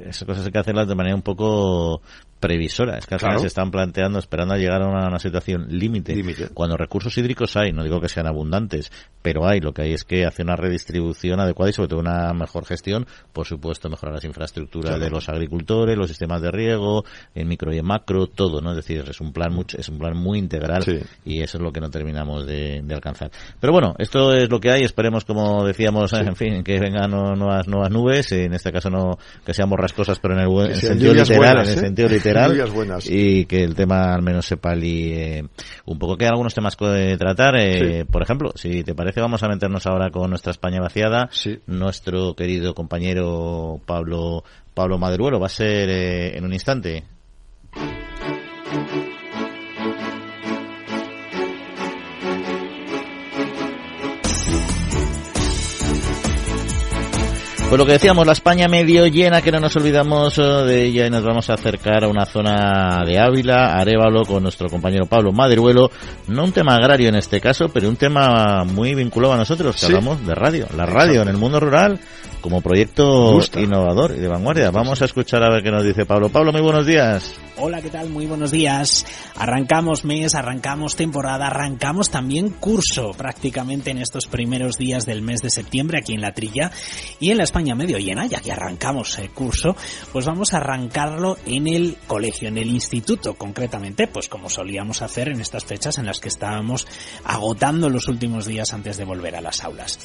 esas 0.07 0.23
cosas 0.25 0.45
hay 0.45 0.51
que 0.51 0.59
hacerlas 0.59 0.87
de 0.87 0.95
manera 0.95 1.15
un 1.15 1.21
poco 1.21 2.01
previsora. 2.41 2.97
Es 2.97 3.05
que 3.05 3.13
al 3.13 3.21
final 3.21 3.39
se 3.39 3.47
están 3.47 3.71
planteando, 3.71 4.19
esperando 4.19 4.55
a 4.55 4.57
llegar 4.57 4.81
a 4.81 4.87
una, 4.87 5.19
situación 5.19 5.67
límite. 5.69 6.49
Cuando 6.53 6.75
recursos 6.75 7.17
hídricos 7.17 7.55
hay, 7.55 7.71
no 7.71 7.83
digo 7.83 8.01
que 8.01 8.09
sean 8.09 8.27
abundantes, 8.27 8.91
pero 9.21 9.47
hay. 9.47 9.61
Lo 9.61 9.71
que 9.71 9.83
hay 9.83 9.93
es 9.93 10.03
que 10.03 10.25
hacer 10.25 10.45
una 10.45 10.55
redistribución 10.55 11.39
adecuada 11.39 11.69
y 11.69 11.73
sobre 11.73 11.89
todo 11.89 11.99
una 11.99 12.33
mejor 12.33 12.65
gestión. 12.65 13.05
Por 13.31 13.45
supuesto, 13.45 13.89
mejorar 13.89 14.15
las 14.15 14.25
infraestructuras 14.25 14.99
de 14.99 15.09
los 15.09 15.29
agricultores, 15.29 15.97
los 15.97 16.07
sistemas 16.07 16.41
de 16.41 16.51
riego, 16.51 17.05
en 17.35 17.47
micro 17.47 17.73
y 17.73 17.77
en 17.77 17.85
macro, 17.85 18.27
todo, 18.27 18.59
¿no? 18.59 18.71
Es 18.71 18.77
decir, 18.77 19.05
es 19.07 19.21
un 19.21 19.31
plan 19.31 19.53
mucho, 19.53 19.77
es 19.77 19.87
un 19.89 19.99
plan 19.99 20.17
muy 20.17 20.39
integral 20.39 20.83
y 21.23 21.41
eso 21.41 21.57
es 21.57 21.63
lo 21.63 21.71
que 21.71 21.79
no 21.79 21.89
terminamos 21.89 22.45
de, 22.47 22.83
alcanzar. 22.91 23.31
Pero 23.59 23.71
bueno, 23.71 23.93
esto 23.99 24.33
es 24.33 24.49
lo 24.49 24.59
que 24.59 24.71
hay. 24.71 24.83
Esperemos, 24.83 25.23
como 25.23 25.63
decíamos, 25.65 26.11
en 26.13 26.35
fin, 26.35 26.63
que 26.63 26.79
vengan 26.79 27.11
nuevas 27.11 27.67
nuevas 27.67 27.91
nubes. 27.91 28.31
En 28.31 28.53
este 28.53 28.71
caso 28.71 28.89
no 28.89 29.17
que 29.45 29.53
seamos 29.53 29.79
rascosas, 29.79 30.19
pero 30.19 30.33
en 30.33 30.41
el, 30.41 30.75
sentido 30.75 31.13
literal, 31.13 31.59
en 31.59 31.67
el 31.67 31.69
¿eh? 31.69 31.77
sentido 31.77 32.09
literal, 32.09 32.30
y 33.05 33.45
que 33.45 33.63
el 33.63 33.75
tema 33.75 34.13
al 34.13 34.21
menos 34.21 34.45
se 34.45 34.57
palie 34.57 35.45
un 35.85 35.99
poco. 35.99 36.17
Que 36.17 36.25
hay 36.25 36.29
algunos 36.29 36.53
temas 36.53 36.75
que 36.75 37.15
tratar. 37.17 37.55
Eh, 37.57 38.05
por 38.05 38.21
ejemplo, 38.21 38.51
si 38.55 38.83
te 38.83 38.95
parece, 38.95 39.21
vamos 39.21 39.43
a 39.43 39.47
meternos 39.47 39.85
ahora 39.87 40.09
con 40.09 40.29
nuestra 40.29 40.51
España 40.51 40.81
vaciada. 40.81 41.29
Nuestro 41.67 42.35
querido 42.35 42.73
compañero 42.73 43.79
Pablo 43.85 44.43
Pablo 44.73 44.97
Maderuelo 44.97 45.39
va 45.39 45.47
a 45.47 45.49
ser 45.49 45.89
eh, 45.89 46.37
en 46.37 46.45
un 46.45 46.53
instante. 46.53 47.03
Pues 57.71 57.79
lo 57.79 57.85
que 57.85 57.93
decíamos, 57.93 58.27
la 58.27 58.33
España 58.33 58.67
medio 58.67 59.07
llena, 59.07 59.41
que 59.41 59.49
no 59.49 59.61
nos 59.61 59.73
olvidamos 59.77 60.37
eh, 60.37 60.41
de 60.41 60.83
ella 60.87 61.07
y 61.07 61.09
nos 61.09 61.23
vamos 61.23 61.49
a 61.49 61.53
acercar 61.53 62.03
a 62.03 62.09
una 62.09 62.25
zona 62.25 63.05
de 63.05 63.17
Ávila, 63.17 63.77
Arevalo, 63.77 64.25
con 64.25 64.43
nuestro 64.43 64.67
compañero 64.67 65.05
Pablo 65.05 65.31
Maderuelo. 65.31 65.89
No 66.27 66.43
un 66.43 66.51
tema 66.51 66.75
agrario 66.75 67.07
en 67.07 67.15
este 67.15 67.39
caso, 67.39 67.69
pero 67.69 67.87
un 67.87 67.95
tema 67.95 68.65
muy 68.65 68.93
vinculado 68.93 69.35
a 69.35 69.37
nosotros, 69.37 69.79
que 69.79 69.85
hablamos 69.85 70.27
de 70.27 70.35
radio. 70.35 70.67
La 70.75 70.85
radio 70.85 71.21
en 71.21 71.29
el 71.29 71.37
mundo 71.37 71.61
rural 71.61 71.97
como 72.41 72.59
proyecto 72.59 73.39
innovador 73.55 74.15
y 74.17 74.19
de 74.19 74.27
vanguardia. 74.27 74.71
Vamos 74.71 75.01
a 75.01 75.05
escuchar 75.05 75.41
a 75.43 75.49
ver 75.49 75.63
qué 75.63 75.71
nos 75.71 75.85
dice 75.85 76.05
Pablo. 76.05 76.27
Pablo, 76.27 76.51
muy 76.51 76.61
buenos 76.61 76.85
días. 76.85 77.35
Hola, 77.57 77.81
¿qué 77.81 77.89
tal? 77.89 78.09
Muy 78.09 78.25
buenos 78.25 78.49
días. 78.49 79.05
Arrancamos 79.35 80.03
mes, 80.03 80.33
arrancamos 80.33 80.95
temporada, 80.95 81.47
arrancamos 81.47 82.09
también 82.09 82.49
curso 82.49 83.11
prácticamente 83.15 83.91
en 83.91 83.99
estos 83.99 84.25
primeros 84.25 84.77
días 84.77 85.05
del 85.05 85.21
mes 85.21 85.41
de 85.41 85.51
septiembre 85.51 85.99
aquí 85.99 86.13
en 86.13 86.21
la 86.21 86.33
Trilla 86.33 86.71
y 87.19 87.29
en 87.29 87.37
la 87.37 87.43
España 87.43 87.60
medio 87.75 87.97
llena, 87.97 88.25
ya 88.27 88.39
que 88.39 88.51
arrancamos 88.51 89.17
el 89.19 89.31
curso, 89.31 89.75
pues 90.11 90.25
vamos 90.25 90.53
a 90.53 90.57
arrancarlo 90.57 91.37
en 91.45 91.67
el 91.67 91.97
colegio, 92.07 92.47
en 92.47 92.57
el 92.57 92.69
instituto 92.69 93.33
concretamente, 93.33 94.07
pues 94.07 94.27
como 94.29 94.49
solíamos 94.49 95.01
hacer 95.01 95.29
en 95.29 95.41
estas 95.41 95.65
fechas 95.65 95.97
en 95.97 96.05
las 96.05 96.19
que 96.19 96.29
estábamos 96.29 96.87
agotando 97.23 97.89
los 97.89 98.07
últimos 98.07 98.45
días 98.45 98.73
antes 98.73 98.97
de 98.97 99.05
volver 99.05 99.35
a 99.35 99.41
las 99.41 99.63
aulas. 99.63 99.99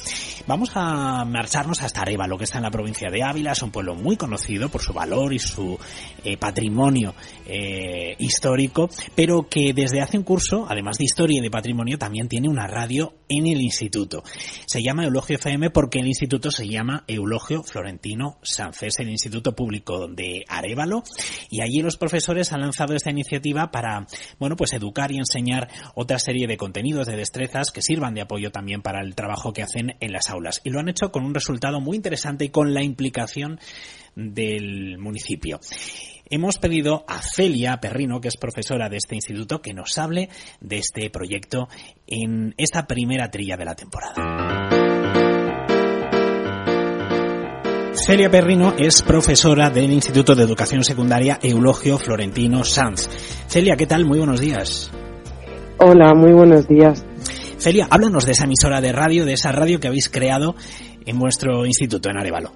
Vamos 0.47 0.71
a 0.75 1.23
marcharnos 1.25 1.81
hasta 1.81 2.05
lo 2.27 2.37
que 2.37 2.45
está 2.45 2.57
en 2.57 2.63
la 2.63 2.71
provincia 2.71 3.09
de 3.11 3.23
Ávila, 3.23 3.51
es 3.51 3.61
un 3.61 3.71
pueblo 3.71 3.93
muy 3.93 4.17
conocido 4.17 4.69
por 4.69 4.81
su 4.81 4.93
valor 4.93 5.33
y 5.33 5.39
su 5.39 5.77
eh, 6.23 6.37
patrimonio 6.37 7.13
eh, 7.45 8.15
histórico, 8.19 8.89
pero 9.15 9.47
que 9.49 9.73
desde 9.73 10.01
hace 10.01 10.17
un 10.17 10.23
curso, 10.23 10.65
además 10.69 10.97
de 10.97 11.05
historia 11.05 11.39
y 11.39 11.41
de 11.41 11.51
patrimonio, 11.51 11.97
también 11.97 12.27
tiene 12.27 12.49
una 12.49 12.65
radio 12.65 13.13
en 13.29 13.47
el 13.47 13.61
instituto. 13.61 14.23
Se 14.65 14.81
llama 14.81 15.05
Eulogio 15.05 15.35
FM 15.35 15.69
porque 15.69 15.99
el 15.99 16.07
instituto 16.07 16.49
se 16.51 16.67
llama 16.67 17.03
Eulogio 17.07 17.46
Florentino 17.63 18.37
Sanfés, 18.41 18.99
el 18.99 19.09
Instituto 19.09 19.55
Público 19.55 20.07
de 20.07 20.43
Arevalo, 20.47 21.03
y 21.49 21.61
allí 21.61 21.81
los 21.81 21.97
profesores 21.97 22.51
han 22.51 22.61
lanzado 22.61 22.95
esta 22.95 23.11
iniciativa 23.11 23.71
para, 23.71 24.05
bueno, 24.39 24.55
pues 24.55 24.73
educar 24.73 25.11
y 25.11 25.17
enseñar 25.17 25.69
otra 25.95 26.19
serie 26.19 26.47
de 26.47 26.57
contenidos, 26.57 27.07
de 27.07 27.15
destrezas 27.15 27.71
que 27.71 27.81
sirvan 27.81 28.13
de 28.13 28.21
apoyo 28.21 28.51
también 28.51 28.81
para 28.81 29.01
el 29.01 29.15
trabajo 29.15 29.53
que 29.53 29.63
hacen 29.63 29.95
en 29.99 30.11
las 30.11 30.29
aulas. 30.29 30.61
Y 30.63 30.69
lo 30.69 30.79
han 30.79 30.89
hecho 30.89 31.11
con 31.11 31.23
un 31.23 31.33
resultado 31.33 31.79
muy 31.79 31.95
interesante 31.95 32.45
y 32.45 32.49
con 32.49 32.73
la 32.73 32.83
implicación 32.83 33.59
del 34.15 34.97
municipio. 34.97 35.59
Hemos 36.29 36.57
pedido 36.57 37.05
a 37.07 37.21
Celia 37.21 37.77
Perrino, 37.77 38.19
que 38.19 38.27
es 38.27 38.37
profesora 38.37 38.89
de 38.89 38.97
este 38.97 39.15
instituto, 39.15 39.61
que 39.61 39.73
nos 39.73 39.97
hable 39.97 40.29
de 40.59 40.77
este 40.77 41.09
proyecto 41.09 41.69
en 42.05 42.53
esta 42.57 42.85
primera 42.85 43.31
trilla 43.31 43.55
de 43.55 43.65
la 43.65 43.75
temporada. 43.75 45.26
Celia 48.05 48.29
Perrino 48.29 48.73
es 48.77 49.01
profesora 49.01 49.69
del 49.71 49.91
Instituto 49.91 50.35
de 50.35 50.43
Educación 50.43 50.83
Secundaria 50.83 51.39
Eulogio 51.41 51.97
Florentino 51.97 52.63
Sanz. 52.63 53.09
Celia, 53.47 53.75
¿qué 53.75 53.87
tal? 53.87 54.05
Muy 54.05 54.19
buenos 54.19 54.39
días. 54.39 54.91
Hola, 55.79 56.13
muy 56.13 56.31
buenos 56.31 56.67
días. 56.67 57.03
Celia, 57.57 57.87
háblanos 57.89 58.25
de 58.25 58.33
esa 58.33 58.45
emisora 58.45 58.81
de 58.81 58.91
radio, 58.91 59.25
de 59.25 59.33
esa 59.33 59.51
radio 59.51 59.79
que 59.79 59.87
habéis 59.87 60.09
creado 60.09 60.55
en 61.05 61.17
vuestro 61.17 61.65
instituto, 61.65 62.09
en 62.09 62.17
Arevalo. 62.17 62.51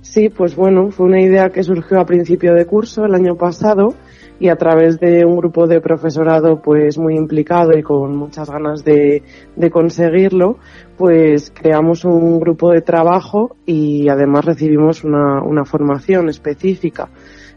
Sí, 0.00 0.28
pues 0.28 0.54
bueno, 0.54 0.90
fue 0.92 1.06
una 1.06 1.20
idea 1.20 1.50
que 1.50 1.64
surgió 1.64 2.00
a 2.00 2.06
principio 2.06 2.54
de 2.54 2.64
curso 2.64 3.04
el 3.04 3.14
año 3.14 3.36
pasado 3.36 3.94
y 4.40 4.48
a 4.48 4.56
través 4.56 4.98
de 4.98 5.24
un 5.24 5.36
grupo 5.36 5.66
de 5.66 5.80
profesorado 5.80 6.60
pues 6.60 6.98
muy 6.98 7.16
implicado 7.16 7.76
y 7.76 7.82
con 7.82 8.16
muchas 8.16 8.50
ganas 8.50 8.84
de, 8.84 9.22
de 9.56 9.70
conseguirlo, 9.70 10.58
pues 10.96 11.52
creamos 11.54 12.04
un 12.04 12.40
grupo 12.40 12.70
de 12.70 12.80
trabajo 12.80 13.56
y 13.66 14.08
además 14.08 14.44
recibimos 14.44 15.04
una, 15.04 15.42
una 15.42 15.64
formación 15.64 16.28
específica. 16.28 17.08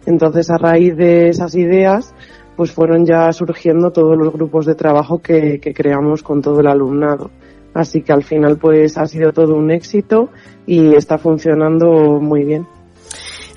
Entonces, 0.05 0.49
a 0.51 0.57
raíz 0.57 0.95
de 0.95 1.29
esas 1.29 1.55
ideas, 1.55 2.13
pues 2.55 2.71
fueron 2.71 3.05
ya 3.05 3.31
surgiendo 3.31 3.91
todos 3.91 4.17
los 4.17 4.31
grupos 4.31 4.65
de 4.65 4.75
trabajo 4.75 5.19
que, 5.19 5.59
que 5.59 5.73
creamos 5.73 6.23
con 6.23 6.41
todo 6.41 6.59
el 6.59 6.67
alumnado. 6.67 7.31
Así 7.73 8.01
que 8.01 8.13
al 8.13 8.23
final 8.23 8.57
pues 8.57 8.97
ha 8.97 9.05
sido 9.05 9.33
todo 9.33 9.55
un 9.55 9.69
éxito 9.69 10.29
y 10.65 10.95
está 10.95 11.17
funcionando 11.17 12.21
muy 12.21 12.45
bien. 12.45 12.65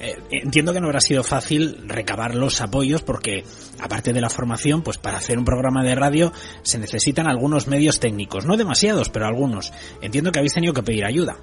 Eh, 0.00 0.16
entiendo 0.30 0.72
que 0.72 0.80
no 0.80 0.86
habrá 0.86 1.00
sido 1.00 1.22
fácil 1.22 1.88
recabar 1.88 2.34
los 2.34 2.60
apoyos 2.60 3.02
porque 3.02 3.44
aparte 3.80 4.12
de 4.12 4.20
la 4.20 4.30
formación, 4.30 4.82
pues 4.82 4.98
para 4.98 5.18
hacer 5.18 5.38
un 5.38 5.44
programa 5.44 5.82
de 5.82 5.94
radio 5.94 6.32
se 6.62 6.78
necesitan 6.78 7.26
algunos 7.26 7.66
medios 7.66 7.98
técnicos, 7.98 8.46
no 8.46 8.56
demasiados, 8.56 9.08
pero 9.08 9.26
algunos. 9.26 9.72
Entiendo 10.00 10.30
que 10.30 10.38
habéis 10.38 10.54
tenido 10.54 10.72
que 10.72 10.82
pedir 10.82 11.04
ayuda. 11.04 11.36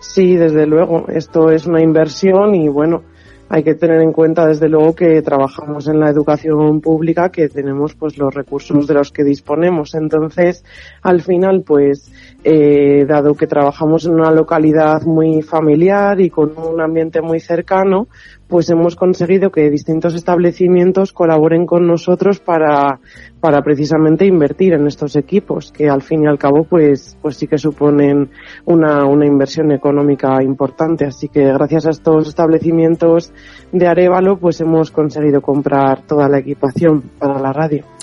Sí, 0.00 0.36
desde 0.36 0.66
luego, 0.66 1.06
esto 1.08 1.50
es 1.50 1.66
una 1.66 1.82
inversión 1.82 2.54
y 2.54 2.68
bueno, 2.68 3.02
hay 3.48 3.62
que 3.62 3.74
tener 3.74 4.00
en 4.00 4.12
cuenta 4.12 4.46
desde 4.46 4.68
luego 4.68 4.94
que 4.94 5.20
trabajamos 5.22 5.86
en 5.86 6.00
la 6.00 6.10
educación 6.10 6.80
pública, 6.80 7.30
que 7.30 7.48
tenemos 7.48 7.94
pues 7.94 8.16
los 8.18 8.34
recursos 8.34 8.86
de 8.86 8.94
los 8.94 9.12
que 9.12 9.22
disponemos. 9.22 9.94
Entonces, 9.94 10.64
al 11.02 11.20
final, 11.22 11.62
pues, 11.64 12.10
eh, 12.44 13.06
dado 13.06 13.34
que 13.34 13.46
trabajamos 13.46 14.04
en 14.04 14.12
una 14.12 14.30
localidad 14.30 15.02
muy 15.02 15.40
familiar 15.40 16.20
y 16.20 16.28
con 16.28 16.52
un 16.58 16.78
ambiente 16.78 17.22
muy 17.22 17.40
cercano, 17.40 18.06
pues 18.46 18.68
hemos 18.68 18.96
conseguido 18.96 19.50
que 19.50 19.70
distintos 19.70 20.14
establecimientos 20.14 21.14
colaboren 21.14 21.64
con 21.64 21.86
nosotros 21.86 22.40
para, 22.40 23.00
para 23.40 23.62
precisamente 23.62 24.26
invertir 24.26 24.74
en 24.74 24.86
estos 24.86 25.16
equipos, 25.16 25.72
que 25.72 25.88
al 25.88 26.02
fin 26.02 26.24
y 26.24 26.26
al 26.26 26.38
cabo 26.38 26.64
pues, 26.64 27.16
pues 27.22 27.36
sí 27.36 27.46
que 27.46 27.56
suponen 27.56 28.28
una, 28.66 29.06
una 29.06 29.26
inversión 29.26 29.72
económica 29.72 30.42
importante. 30.42 31.06
Así 31.06 31.28
que 31.28 31.44
gracias 31.44 31.86
a 31.86 31.90
estos 31.90 32.28
establecimientos 32.28 33.32
de 33.72 33.86
Arevalo 33.86 34.36
pues 34.36 34.60
hemos 34.60 34.90
conseguido 34.90 35.40
comprar 35.40 36.02
toda 36.02 36.28
la 36.28 36.40
equipación 36.40 37.00
para 37.18 37.40
la 37.40 37.54
radio. 37.54 37.93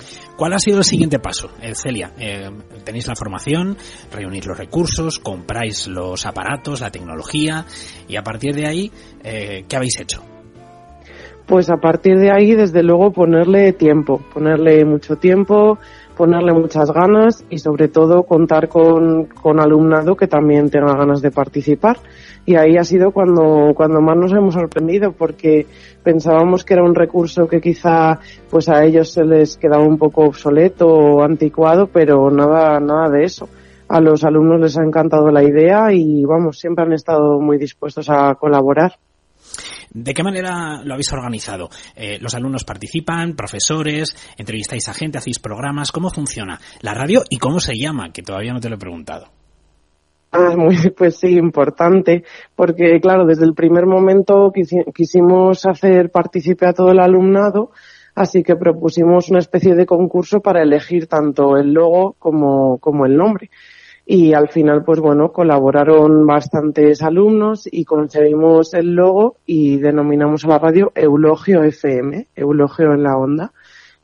¿Cuál 0.41 0.53
ha 0.53 0.57
sido 0.57 0.79
el 0.79 0.83
siguiente 0.83 1.19
paso, 1.19 1.51
eh, 1.61 1.73
Celia? 1.75 2.13
Eh, 2.17 2.49
tenéis 2.83 3.07
la 3.07 3.15
formación, 3.15 3.77
reunís 4.11 4.43
los 4.47 4.57
recursos, 4.57 5.19
compráis 5.19 5.87
los 5.87 6.25
aparatos, 6.25 6.81
la 6.81 6.89
tecnología 6.89 7.63
y 8.07 8.15
a 8.15 8.23
partir 8.23 8.55
de 8.55 8.65
ahí, 8.65 8.91
eh, 9.23 9.65
¿qué 9.69 9.75
habéis 9.75 9.99
hecho? 9.99 10.23
Pues 11.45 11.69
a 11.69 11.77
partir 11.77 12.17
de 12.17 12.31
ahí, 12.31 12.55
desde 12.55 12.81
luego, 12.81 13.11
ponerle 13.11 13.73
tiempo, 13.73 14.19
ponerle 14.33 14.83
mucho 14.83 15.15
tiempo, 15.15 15.77
ponerle 16.17 16.53
muchas 16.53 16.91
ganas 16.91 17.45
y 17.51 17.59
sobre 17.59 17.87
todo 17.87 18.23
contar 18.23 18.67
con, 18.67 19.25
con 19.25 19.59
alumnado 19.59 20.15
que 20.15 20.25
también 20.25 20.71
tenga 20.71 20.95
ganas 20.95 21.21
de 21.21 21.29
participar. 21.29 21.97
Y 22.45 22.55
ahí 22.55 22.77
ha 22.77 22.83
sido 22.83 23.11
cuando, 23.11 23.73
cuando 23.75 24.01
más 24.01 24.17
nos 24.17 24.31
hemos 24.31 24.55
sorprendido 24.55 25.11
porque 25.11 25.67
pensábamos 26.03 26.65
que 26.65 26.73
era 26.73 26.83
un 26.83 26.95
recurso 26.95 27.47
que 27.47 27.61
quizá 27.61 28.19
pues 28.49 28.67
a 28.67 28.83
ellos 28.83 29.11
se 29.11 29.23
les 29.23 29.57
quedaba 29.57 29.83
un 29.83 29.97
poco 29.97 30.25
obsoleto 30.25 30.87
o 30.87 31.23
anticuado, 31.23 31.87
pero 31.87 32.31
nada, 32.31 32.79
nada 32.79 33.09
de 33.09 33.23
eso. 33.23 33.47
A 33.87 33.99
los 33.99 34.23
alumnos 34.23 34.59
les 34.59 34.77
ha 34.77 34.83
encantado 34.83 35.29
la 35.29 35.43
idea 35.43 35.91
y 35.91 36.23
vamos, 36.25 36.57
siempre 36.57 36.85
han 36.85 36.93
estado 36.93 37.39
muy 37.39 37.57
dispuestos 37.57 38.09
a 38.09 38.33
colaborar. 38.35 38.93
¿De 39.93 40.13
qué 40.13 40.23
manera 40.23 40.81
lo 40.83 40.93
habéis 40.93 41.11
organizado? 41.11 41.69
Eh, 41.95 42.17
¿Los 42.21 42.33
alumnos 42.33 42.63
participan, 42.63 43.35
profesores, 43.35 44.15
entrevistáis 44.37 44.87
a 44.87 44.93
gente, 44.93 45.17
hacéis 45.17 45.39
programas? 45.39 45.91
¿Cómo 45.91 46.09
funciona 46.09 46.59
la 46.79 46.93
radio 46.93 47.23
y 47.29 47.37
cómo 47.37 47.59
se 47.59 47.73
llama? 47.75 48.11
Que 48.13 48.23
todavía 48.23 48.53
no 48.53 48.61
te 48.61 48.69
lo 48.69 48.75
he 48.75 48.79
preguntado. 48.79 49.40
Ah, 50.31 50.55
muy, 50.57 50.77
pues 50.97 51.17
sí, 51.17 51.35
importante, 51.37 52.23
porque 52.55 52.99
claro, 53.01 53.25
desde 53.25 53.45
el 53.45 53.53
primer 53.53 53.85
momento 53.85 54.51
quisimos 54.93 55.65
hacer 55.65 56.09
partícipe 56.09 56.65
a 56.65 56.73
todo 56.73 56.91
el 56.91 56.99
alumnado, 56.99 57.71
así 58.15 58.41
que 58.41 58.55
propusimos 58.55 59.29
una 59.29 59.39
especie 59.39 59.75
de 59.75 59.85
concurso 59.85 60.39
para 60.39 60.61
elegir 60.63 61.07
tanto 61.07 61.57
el 61.57 61.73
logo 61.73 62.15
como, 62.17 62.77
como 62.77 63.05
el 63.05 63.17
nombre. 63.17 63.49
Y 64.05 64.33
al 64.33 64.49
final, 64.49 64.83
pues 64.83 64.99
bueno, 64.99 65.31
colaboraron 65.31 66.25
bastantes 66.25 67.01
alumnos 67.01 67.67
y 67.71 67.85
conseguimos 67.85 68.73
el 68.73 68.93
logo 68.95 69.37
y 69.45 69.77
denominamos 69.77 70.43
a 70.43 70.49
la 70.49 70.59
radio 70.59 70.91
Eulogio 70.95 71.63
FM, 71.63 72.27
Eulogio 72.35 72.93
en 72.93 73.03
la 73.03 73.15
onda. 73.15 73.53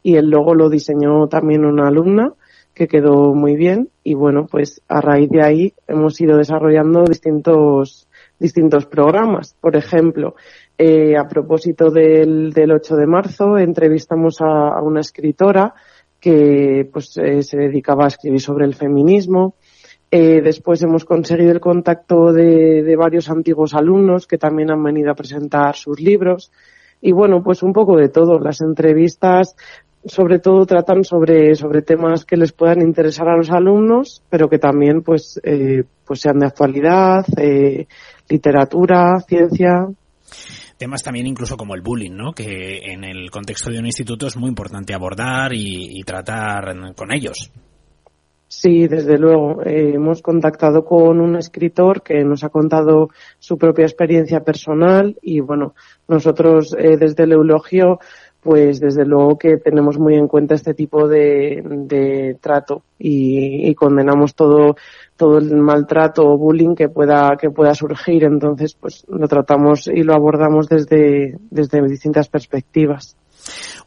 Y 0.03 0.15
el 0.15 0.29
logo 0.29 0.53
lo 0.53 0.69
diseñó 0.69 1.27
también 1.27 1.65
una 1.65 1.87
alumna 1.87 2.33
que 2.77 2.87
quedó 2.87 3.33
muy 3.33 3.55
bien 3.55 3.89
y 4.03 4.13
bueno, 4.13 4.45
pues 4.45 4.83
a 4.87 5.01
raíz 5.01 5.29
de 5.31 5.43
ahí 5.43 5.73
hemos 5.87 6.21
ido 6.21 6.37
desarrollando 6.37 7.05
distintos, 7.05 8.07
distintos 8.39 8.85
programas. 8.85 9.55
Por 9.59 9.75
ejemplo, 9.75 10.35
eh, 10.77 11.17
a 11.17 11.27
propósito 11.27 11.89
del, 11.89 12.53
del 12.53 12.71
8 12.71 12.95
de 12.95 13.07
marzo, 13.07 13.57
entrevistamos 13.57 14.41
a, 14.41 14.79
una 14.83 14.99
escritora 14.99 15.73
que 16.19 16.87
pues 16.93 17.17
eh, 17.17 17.41
se 17.41 17.57
dedicaba 17.57 18.05
a 18.05 18.09
escribir 18.09 18.41
sobre 18.41 18.65
el 18.65 18.75
feminismo. 18.75 19.55
Eh, 20.11 20.41
después 20.43 20.81
hemos 20.83 21.03
conseguido 21.03 21.51
el 21.51 21.59
contacto 21.59 22.31
de, 22.31 22.83
de, 22.83 22.95
varios 22.95 23.27
antiguos 23.31 23.73
alumnos 23.73 24.27
que 24.27 24.37
también 24.37 24.69
han 24.69 24.83
venido 24.83 25.11
a 25.11 25.15
presentar 25.15 25.75
sus 25.75 25.99
libros. 25.99 26.51
Y 27.01 27.11
bueno, 27.11 27.43
pues 27.43 27.63
un 27.63 27.73
poco 27.73 27.97
de 27.97 28.09
todo. 28.09 28.39
Las 28.39 28.61
entrevistas 28.61 29.55
sobre 30.07 30.39
todo 30.39 30.65
tratan 30.65 31.03
sobre, 31.03 31.55
sobre 31.55 31.81
temas 31.81 32.25
que 32.25 32.37
les 32.37 32.51
puedan 32.51 32.81
interesar 32.81 33.27
a 33.27 33.37
los 33.37 33.51
alumnos, 33.51 34.23
pero 34.29 34.49
que 34.49 34.57
también 34.57 35.01
pues, 35.01 35.39
eh, 35.43 35.83
pues 36.05 36.21
sean 36.21 36.39
de 36.39 36.47
actualidad, 36.47 37.25
eh, 37.37 37.87
literatura, 38.29 39.19
ciencia. 39.27 39.87
Temas 40.77 41.03
también 41.03 41.27
incluso 41.27 41.57
como 41.57 41.75
el 41.75 41.81
bullying, 41.81 42.15
¿no? 42.15 42.33
Que 42.33 42.79
en 42.85 43.03
el 43.03 43.31
contexto 43.31 43.71
de 43.71 43.79
un 43.79 43.85
instituto 43.85 44.27
es 44.27 44.37
muy 44.37 44.49
importante 44.49 44.93
abordar 44.93 45.51
y, 45.53 46.01
tratar 46.03 46.93
con 46.95 47.11
ellos. 47.11 47.51
Sí, 48.47 48.87
desde 48.87 49.17
luego. 49.17 49.63
Eh, 49.63 49.93
hemos 49.95 50.21
contactado 50.21 50.85
con 50.85 51.19
un 51.19 51.35
escritor 51.35 52.01
que 52.01 52.23
nos 52.23 52.43
ha 52.43 52.49
contado 52.49 53.09
su 53.39 53.57
propia 53.57 53.85
experiencia 53.85 54.41
personal 54.41 55.17
y 55.21 55.41
bueno, 55.41 55.73
nosotros 56.07 56.71
desde 56.71 57.23
el 57.23 57.33
eulogio 57.33 57.99
pues 58.41 58.79
desde 58.79 59.05
luego 59.05 59.37
que 59.37 59.57
tenemos 59.57 59.97
muy 59.97 60.15
en 60.15 60.27
cuenta 60.27 60.55
este 60.55 60.73
tipo 60.73 61.07
de, 61.07 62.37
trato 62.41 62.83
y, 62.97 63.73
condenamos 63.75 64.35
todo 64.35 64.75
todo 65.15 65.39
el 65.39 65.55
maltrato 65.55 66.27
o 66.27 66.37
bullying 66.37 66.75
que 66.75 66.89
pueda 66.89 67.35
que 67.37 67.49
pueda 67.49 67.73
surgir. 67.73 68.23
Entonces 68.23 68.75
pues 68.75 69.05
lo 69.07 69.27
tratamos 69.27 69.87
y 69.87 70.03
lo 70.03 70.13
abordamos 70.13 70.69
desde 70.69 71.37
desde 71.49 71.81
distintas 71.87 72.29
perspectivas 72.29 73.17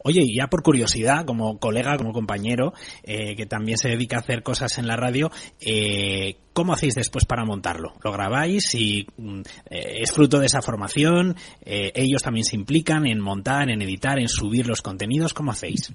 Oye, 0.03 0.21
y 0.23 0.35
ya 0.35 0.47
por 0.47 0.63
curiosidad, 0.63 1.25
como 1.25 1.59
colega, 1.59 1.97
como 1.97 2.13
compañero, 2.13 2.73
eh, 3.03 3.35
que 3.35 3.45
también 3.45 3.77
se 3.77 3.89
dedica 3.89 4.17
a 4.17 4.19
hacer 4.19 4.43
cosas 4.43 4.77
en 4.77 4.87
la 4.87 4.95
radio, 4.95 5.31
eh, 5.59 6.37
¿cómo 6.53 6.73
hacéis 6.73 6.95
después 6.95 7.25
para 7.25 7.45
montarlo? 7.45 7.93
¿Lo 8.03 8.11
grabáis 8.11 8.73
y 8.75 9.07
mm, 9.17 9.41
eh, 9.69 10.01
es 10.01 10.11
fruto 10.11 10.39
de 10.39 10.47
esa 10.47 10.61
formación? 10.61 11.35
¿Ellos 11.63 12.23
también 12.23 12.45
se 12.45 12.55
implican 12.55 13.05
en 13.05 13.19
montar, 13.19 13.69
en 13.69 13.81
editar, 13.81 14.19
en 14.19 14.27
subir 14.27 14.67
los 14.67 14.81
contenidos? 14.81 15.33
¿Cómo 15.33 15.51
hacéis? 15.51 15.93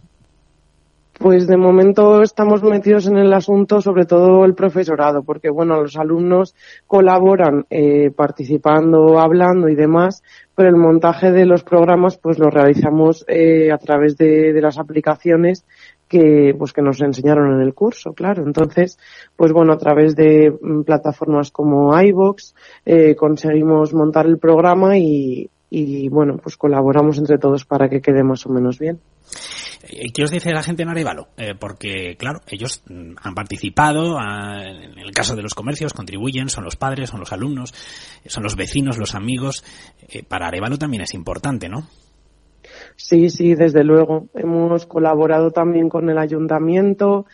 Pues 1.18 1.46
de 1.46 1.56
momento 1.56 2.20
estamos 2.20 2.62
metidos 2.62 3.06
en 3.06 3.16
el 3.16 3.32
asunto, 3.32 3.80
sobre 3.80 4.04
todo 4.04 4.44
el 4.44 4.54
profesorado, 4.54 5.22
porque 5.22 5.48
bueno, 5.48 5.80
los 5.80 5.96
alumnos 5.96 6.54
colaboran 6.86 7.64
eh, 7.70 8.10
participando, 8.10 9.18
hablando 9.18 9.68
y 9.70 9.74
demás, 9.74 10.22
pero 10.54 10.68
el 10.68 10.76
montaje 10.76 11.32
de 11.32 11.46
los 11.46 11.64
programas 11.64 12.18
pues 12.18 12.38
lo 12.38 12.50
realizamos 12.50 13.24
eh, 13.28 13.72
a 13.72 13.78
través 13.78 14.18
de, 14.18 14.52
las 14.60 14.78
aplicaciones 14.78 15.64
que 16.06 16.54
pues 16.56 16.74
que 16.74 16.82
nos 16.82 17.00
enseñaron 17.00 17.54
en 17.54 17.62
el 17.62 17.72
curso, 17.72 18.12
claro. 18.12 18.44
Entonces, 18.44 18.98
pues 19.36 19.52
bueno, 19.52 19.72
a 19.72 19.78
través 19.78 20.14
de 20.16 20.50
mm, 20.50 20.82
plataformas 20.82 21.50
como 21.50 21.98
iVox 21.98 22.54
eh, 22.84 23.16
conseguimos 23.16 23.94
montar 23.94 24.26
el 24.26 24.38
programa 24.38 24.98
y, 24.98 25.48
y 25.70 26.08
bueno, 26.08 26.36
pues 26.36 26.56
colaboramos 26.56 27.18
entre 27.18 27.38
todos 27.38 27.64
para 27.64 27.88
que 27.88 28.00
quede 28.00 28.22
más 28.22 28.46
o 28.46 28.50
menos 28.50 28.78
bien. 28.78 29.00
Eh, 29.88 30.12
¿Qué 30.12 30.24
os 30.24 30.30
dice 30.30 30.52
la 30.52 30.62
gente 30.62 30.82
en 30.82 30.88
Arevalo? 30.88 31.28
Eh, 31.36 31.54
porque, 31.58 32.16
claro, 32.18 32.40
ellos 32.48 32.82
mm, 32.88 33.14
han 33.22 33.34
participado, 33.34 34.18
en 34.18 34.98
el 34.98 35.12
caso 35.12 35.36
de 35.36 35.42
los 35.42 35.54
comercios, 35.54 35.92
contribuyen, 35.92 36.48
son 36.48 36.64
los 36.64 36.76
padres, 36.76 37.10
son 37.10 37.20
los 37.20 37.32
alumnos, 37.32 37.72
son 38.26 38.42
los 38.42 38.56
vecinos, 38.56 38.98
los 38.98 39.14
amigos. 39.14 39.64
Eh, 40.08 40.22
para 40.22 40.48
Arevalo 40.48 40.78
también 40.78 41.02
es 41.02 41.14
importante, 41.14 41.68
¿no? 41.68 41.88
Sí, 42.96 43.30
sí, 43.30 43.54
desde 43.54 43.84
luego. 43.84 44.28
Hemos 44.34 44.86
colaborado 44.86 45.50
también 45.50 45.88
con 45.88 46.10
el 46.10 46.18
ayuntamiento, 46.18 47.26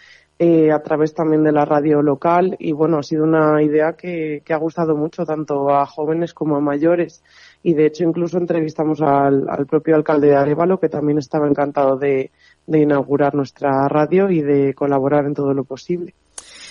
a 0.74 0.82
través 0.82 1.14
también 1.14 1.44
de 1.44 1.52
la 1.52 1.64
radio 1.64 2.02
local 2.02 2.56
y 2.58 2.72
bueno, 2.72 2.98
ha 2.98 3.04
sido 3.04 3.22
una 3.22 3.62
idea 3.62 3.92
que, 3.92 4.42
que, 4.44 4.52
ha 4.52 4.56
gustado 4.56 4.96
mucho 4.96 5.24
tanto 5.24 5.70
a 5.70 5.86
jóvenes 5.86 6.34
como 6.34 6.56
a 6.56 6.60
mayores 6.60 7.22
y 7.62 7.74
de 7.74 7.86
hecho 7.86 8.04
incluso 8.04 8.38
entrevistamos 8.38 9.00
al, 9.00 9.66
propio 9.68 9.94
alcalde 9.96 10.28
de 10.28 10.36
Arevalo 10.36 10.78
que 10.78 10.88
también 10.88 11.18
estaba 11.18 11.46
encantado 11.46 11.96
de, 11.96 12.30
inaugurar 12.66 13.34
nuestra 13.34 13.88
radio 13.88 14.30
y 14.30 14.40
de 14.40 14.74
colaborar 14.74 15.26
en 15.26 15.34
todo 15.34 15.54
lo 15.54 15.64
posible. 15.64 16.14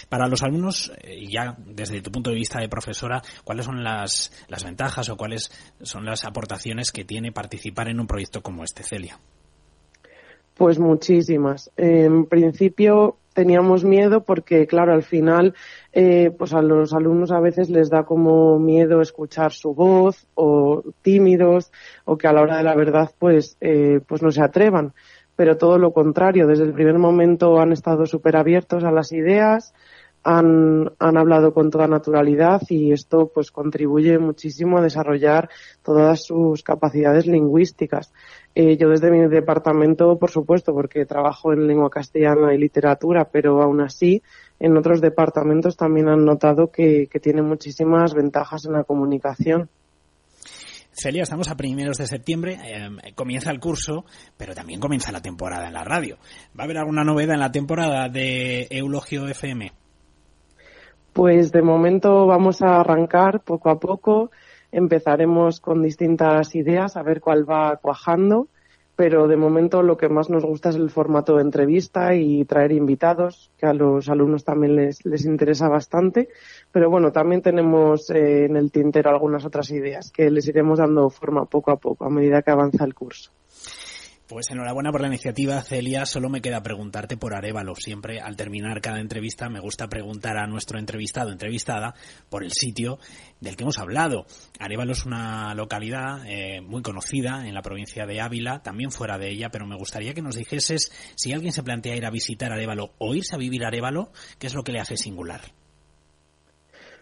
Para 0.10 0.28
los 0.28 0.44
alumnos, 0.44 0.92
eh, 1.02 1.26
ya 1.28 1.56
desde 1.66 2.02
tu 2.02 2.12
punto 2.12 2.32
de 2.32 2.36
vista 2.36 2.60
de 2.60 2.68
profesora, 2.68 3.22
¿cuáles 3.46 3.66
son 3.66 3.82
las, 3.84 4.32
las 4.50 4.64
ventajas 4.66 5.08
o 5.10 5.16
cuáles 5.16 5.52
son 5.82 6.06
las 6.06 6.26
aportaciones 6.26 6.92
que 6.92 7.06
tiene 7.06 7.32
participar 7.32 7.88
en 7.88 8.00
un 8.02 8.08
proyecto 8.08 8.42
como 8.42 8.64
este, 8.64 8.84
Celia? 8.84 9.18
Pues 10.56 10.80
muchísimas. 10.80 11.72
En 11.78 12.26
principio 12.26 13.18
teníamos 13.34 13.84
miedo 13.84 14.23
porque, 14.23 14.67
claro, 14.67 14.93
al 14.93 15.03
final, 15.03 15.53
eh, 15.93 16.32
pues 16.38 16.53
a 16.53 16.61
los 16.61 16.93
alumnos 16.93 17.32
a 17.32 17.39
veces 17.39 17.69
les 17.69 17.89
da 17.89 18.03
como 18.03 18.59
miedo 18.59 19.01
escuchar 19.01 19.51
su 19.51 19.73
voz 19.73 20.27
o 20.36 20.84
tímidos 21.01 21.71
o 22.05 22.17
que 22.17 22.27
a 22.27 22.34
la 22.34 22.41
hora 22.41 22.57
de 22.57 22.63
la 22.63 22.75
verdad, 22.75 23.11
pues, 23.19 23.57
eh, 23.61 23.99
pues 24.07 24.21
no 24.21 24.32
se 24.32 24.41
atrevan. 24.41 24.93
Pero 25.36 25.57
todo 25.57 25.77
lo 25.77 25.91
contrario, 25.91 26.45
desde 26.45 26.65
el 26.65 26.73
primer 26.73 26.97
momento 26.99 27.59
han 27.59 27.71
estado 27.71 28.05
súper 28.05 28.36
abiertos 28.36 28.84
a 28.84 28.91
las 28.91 29.11
ideas, 29.11 29.73
han, 30.24 30.91
han 30.99 31.17
hablado 31.17 31.53
con 31.53 31.72
toda 31.72 31.88
naturalidad 31.88 32.61
y 32.69 32.91
esto 32.91 33.32
pues 33.34 33.51
contribuye 33.51 34.19
muchísimo 34.19 34.78
a 34.78 34.82
desarrollar 34.82 35.49
todas 35.84 36.24
sus 36.24 36.63
capacidades 36.63 37.26
lingüísticas. 37.26 38.13
Eh, 38.53 38.78
yo 38.78 38.89
desde 38.89 39.11
mi 39.11 39.28
departamento, 39.28 40.17
por 40.19 40.30
supuesto, 40.30 40.74
porque 40.74 41.05
trabajo 41.05 41.53
en 41.53 41.67
lengua 41.67 41.89
castellana 41.89 42.53
y 42.53 42.57
literatura, 42.57 43.26
pero 43.32 43.61
aún 43.61 43.82
así 43.82 44.22
en 44.59 44.78
otros 44.78 45.01
departamentos 45.01 45.76
también 45.76 46.09
han 46.09 46.26
notado 46.26 46.72
que, 46.72 47.07
que 47.07 47.19
tiene 47.19 47.41
muchísimas 47.41 48.13
ventajas 48.13 48.65
en 48.65 48.74
la 48.74 48.84
comunicación. 48.84 49.69
Celia, 50.93 51.24
estamos 51.24 51.49
a 51.49 51.55
primeros 51.55 51.97
de 51.97 52.05
septiembre, 52.05 52.59
em, 52.63 52.97
comienza 53.15 53.49
el 53.49 53.59
curso, 53.59 54.05
pero 54.38 54.53
también 54.53 54.80
comienza 54.80 55.11
la 55.11 55.22
temporada 55.22 55.67
en 55.67 55.74
la 55.74 55.84
radio. 55.84 56.17
¿Va 56.57 56.63
a 56.63 56.65
haber 56.65 56.78
alguna 56.78 57.03
novedad 57.03 57.34
en 57.34 57.39
la 57.39 57.51
temporada 57.51 58.09
de 58.09 58.67
Eulogio 58.69 59.28
FM? 59.28 59.72
Pues 61.14 61.51
de 61.51 61.62
momento 61.62 62.26
vamos 62.26 62.62
a 62.62 62.80
arrancar 62.80 63.41
poco 63.41 63.70
a 63.70 63.80
poco. 63.80 64.32
Empezaremos 64.72 65.59
con 65.59 65.84
distintas 65.84 66.55
ideas 66.55 66.95
a 66.95 67.03
ver 67.03 67.20
cuál 67.20 67.49
va 67.49 67.76
cuajando, 67.76 68.47
pero 68.95 69.28
de 69.28 69.36
momento 69.36 69.84
lo 69.84 69.97
que 69.97 70.07
más 70.07 70.30
nos 70.30 70.45
gusta 70.45 70.70
es 70.70 70.78
el 70.78 70.89
formato 70.89 71.36
de 71.36 71.41
entrevista 71.41 72.16
y 72.16 72.45
traer 72.45 72.72
invitados, 72.72 73.51
que 73.57 73.66
a 73.66 73.74
los 73.74 74.07
alumnos 74.07 74.45
también 74.45 74.78
les, 74.78 75.05
les 75.05 75.26
interesa 75.26 75.68
bastante. 75.68 76.30
Pero 76.72 76.89
bueno, 76.89 77.12
también 77.12 77.41
tenemos 77.41 78.09
eh, 78.09 78.45
en 78.45 78.55
el 78.55 78.72
tintero 78.72 79.09
algunas 79.09 79.43
otras 79.43 79.70
ideas 79.72 80.12
que 80.12 80.32
les 80.32 80.47
iremos 80.47 80.80
dando 80.80 81.09
forma 81.09 81.43
poco 81.43 81.72
a 81.72 81.76
poco 81.76 82.05
a 82.05 82.09
medida 82.09 82.41
que 82.41 82.51
avanza 82.51 82.86
el 82.86 82.95
curso. 82.95 83.32
Pues 84.32 84.49
enhorabuena 84.49 84.93
por 84.93 85.01
la 85.01 85.07
iniciativa, 85.07 85.61
Celia. 85.61 86.05
Solo 86.05 86.29
me 86.29 86.39
queda 86.39 86.63
preguntarte 86.63 87.17
por 87.17 87.34
Arevalo. 87.34 87.75
Siempre 87.75 88.21
al 88.21 88.38
terminar 88.38 88.79
cada 88.79 89.01
entrevista 89.01 89.49
me 89.49 89.59
gusta 89.59 89.89
preguntar 89.89 90.38
a 90.38 90.47
nuestro 90.47 90.79
entrevistado, 90.79 91.34
entrevistada, 91.34 91.95
por 92.29 92.45
el 92.45 92.53
sitio 92.53 92.97
del 93.41 93.57
que 93.57 93.63
hemos 93.63 93.77
hablado. 93.77 94.25
Arevalo 94.57 94.93
es 94.93 95.05
una 95.05 95.53
localidad 95.53 96.25
eh, 96.27 96.61
muy 96.61 96.82
conocida 96.82 97.45
en 97.45 97.53
la 97.53 97.61
provincia 97.61 98.05
de 98.05 98.21
Ávila, 98.21 98.61
también 98.63 98.91
fuera 98.91 99.17
de 99.17 99.32
ella, 99.32 99.49
pero 99.49 99.67
me 99.67 99.75
gustaría 99.75 100.13
que 100.13 100.21
nos 100.21 100.38
dijeses 100.38 100.93
si 101.15 101.34
alguien 101.34 101.51
se 101.51 101.63
plantea 101.63 101.97
ir 101.97 102.05
a 102.05 102.09
visitar 102.09 102.53
Arevalo 102.53 102.93
o 102.99 103.13
irse 103.13 103.36
a 103.36 103.38
vivir 103.38 103.65
a 103.65 103.67
Arevalo, 103.67 104.13
¿qué 104.39 104.47
es 104.47 104.55
lo 104.55 104.63
que 104.63 104.71
le 104.71 104.79
hace 104.79 104.95
singular? 104.95 105.41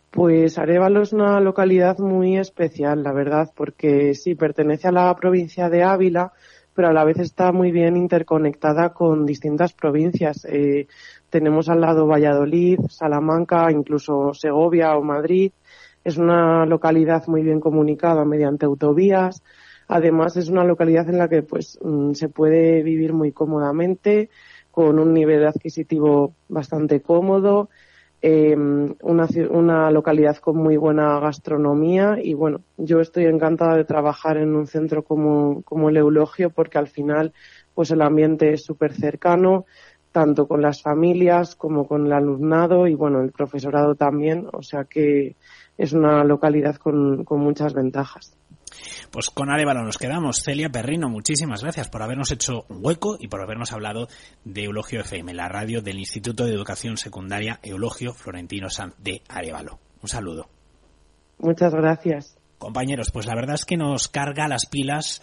Pues 0.10 0.58
Arevalo 0.58 1.04
es 1.04 1.14
una 1.14 1.40
localidad 1.40 2.00
muy 2.00 2.40
especial, 2.40 3.04
la 3.04 3.14
verdad, 3.14 3.52
porque 3.56 4.16
sí 4.16 4.34
pertenece 4.34 4.88
a 4.88 4.92
la 4.92 5.16
provincia 5.16 5.70
de 5.70 5.84
Ávila, 5.84 6.34
pero 6.80 6.92
a 6.92 6.94
la 6.94 7.04
vez 7.04 7.20
está 7.20 7.52
muy 7.52 7.74
bien 7.74 7.98
interconectada 7.98 8.94
con 8.94 9.26
distintas 9.26 9.74
provincias. 9.74 10.46
Eh, 10.46 10.88
tenemos 11.30 11.68
al 11.68 11.82
lado 11.82 12.08
Valladolid, 12.08 12.80
Salamanca, 12.88 13.70
incluso 13.70 14.34
Segovia 14.34 14.96
o 14.96 15.04
Madrid. 15.04 15.52
Es 16.06 16.16
una 16.16 16.66
localidad 16.66 17.28
muy 17.28 17.44
bien 17.44 17.60
comunicada 17.60 18.24
mediante 18.24 18.66
autovías. 18.66 19.44
Además, 19.90 20.38
es 20.38 20.48
una 20.48 20.64
localidad 20.64 21.10
en 21.10 21.18
la 21.18 21.28
que 21.28 21.44
pues 21.44 21.78
mm, 21.82 22.14
se 22.14 22.30
puede 22.30 22.82
vivir 22.82 23.12
muy 23.12 23.34
cómodamente, 23.34 24.30
con 24.72 25.00
un 25.00 25.14
nivel 25.14 25.46
adquisitivo 25.46 26.34
bastante 26.48 27.02
cómodo, 27.02 27.68
eh, 28.22 28.56
una, 28.56 29.28
una 29.50 29.92
localidad 29.92 30.38
con 30.38 30.58
muy 30.58 30.76
buena 30.78 31.20
gastronomía 31.20 32.18
y 32.22 32.34
bueno, 32.34 32.62
yo 32.78 33.00
estoy 33.00 33.26
encantada 33.26 33.78
de 33.78 33.86
trabajar 33.86 34.38
en 34.38 34.56
un 34.56 34.68
centro 34.68 35.04
como, 35.04 35.62
como 35.64 35.90
el 35.90 35.98
Eulogio 35.98 36.50
porque 36.50 36.78
al 36.78 36.88
final 36.88 37.34
pues 37.74 37.92
el 37.92 38.02
ambiente 38.02 38.52
es 38.54 38.64
súper 38.66 38.94
cercano, 38.94 39.66
tanto 40.12 40.48
con 40.48 40.62
las 40.62 40.82
familias 40.82 41.56
como 41.56 41.88
con 41.88 42.08
el 42.08 42.14
alumnado 42.14 42.88
y 42.88 42.96
bueno, 42.96 43.22
el 43.22 43.32
profesorado 43.32 43.96
también, 43.96 44.48
o 44.52 44.64
sea 44.64 44.84
que 44.84 45.36
es 45.78 45.94
una 45.94 46.24
localidad 46.24 46.76
con, 46.76 47.24
con 47.24 47.40
muchas 47.40 47.74
ventajas. 47.74 48.39
Pues 49.12 49.30
con 49.30 49.50
Arevalo 49.50 49.84
nos 49.84 49.98
quedamos. 49.98 50.42
Celia 50.44 50.70
Perrino, 50.70 51.10
muchísimas 51.10 51.62
gracias 51.64 51.90
por 51.90 52.02
habernos 52.02 52.32
hecho 52.32 52.66
un 52.70 52.80
hueco 52.82 53.18
y 53.20 53.28
por 53.28 53.42
habernos 53.42 53.72
hablado 53.72 54.08
de 54.44 54.64
Eulogio 54.64 55.02
FM, 55.02 55.34
la 55.34 55.50
radio 55.50 55.82
del 55.82 56.00
Instituto 56.00 56.46
de 56.46 56.54
Educación 56.54 56.98
Secundaria 56.98 57.60
Eulogio 57.64 58.14
Florentino 58.14 58.70
Sanz 58.70 58.96
de 58.98 59.22
Arevalo. 59.28 59.80
Un 60.02 60.10
saludo. 60.10 60.50
Muchas 61.40 61.74
gracias. 61.74 62.38
Compañeros, 62.58 63.12
pues 63.12 63.26
la 63.26 63.36
verdad 63.36 63.56
es 63.56 63.66
que 63.66 63.78
nos 63.78 64.10
carga 64.10 64.50
las 64.50 64.66
pilas 64.66 65.22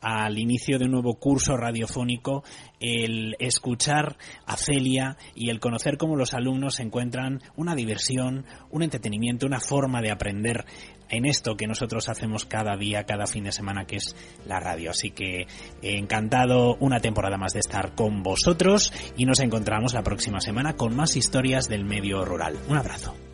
al 0.00 0.38
inicio 0.38 0.78
de 0.78 0.84
un 0.84 0.92
nuevo 0.92 1.14
curso 1.14 1.56
radiofónico 1.56 2.44
el 2.80 3.36
escuchar 3.38 4.16
a 4.46 4.56
Celia 4.56 5.16
y 5.34 5.50
el 5.50 5.60
conocer 5.60 5.96
cómo 5.96 6.16
los 6.16 6.34
alumnos 6.34 6.80
encuentran 6.80 7.42
una 7.56 7.74
diversión, 7.74 8.44
un 8.70 8.82
entretenimiento, 8.82 9.46
una 9.46 9.60
forma 9.60 10.02
de 10.02 10.10
aprender 10.10 10.64
en 11.08 11.24
esto 11.24 11.56
que 11.56 11.66
nosotros 11.66 12.08
hacemos 12.08 12.44
cada 12.44 12.76
día, 12.76 13.04
cada 13.04 13.26
fin 13.26 13.44
de 13.44 13.52
semana, 13.52 13.86
que 13.86 13.96
es 13.96 14.16
la 14.44 14.60
radio. 14.60 14.90
Así 14.90 15.10
que 15.10 15.46
encantado 15.82 16.76
una 16.80 17.00
temporada 17.00 17.36
más 17.36 17.52
de 17.52 17.60
estar 17.60 17.94
con 17.94 18.22
vosotros 18.22 18.92
y 19.16 19.24
nos 19.24 19.40
encontramos 19.40 19.94
la 19.94 20.02
próxima 20.02 20.40
semana 20.40 20.74
con 20.74 20.94
más 20.96 21.16
historias 21.16 21.68
del 21.68 21.84
medio 21.84 22.24
rural. 22.24 22.56
Un 22.68 22.76
abrazo. 22.76 23.25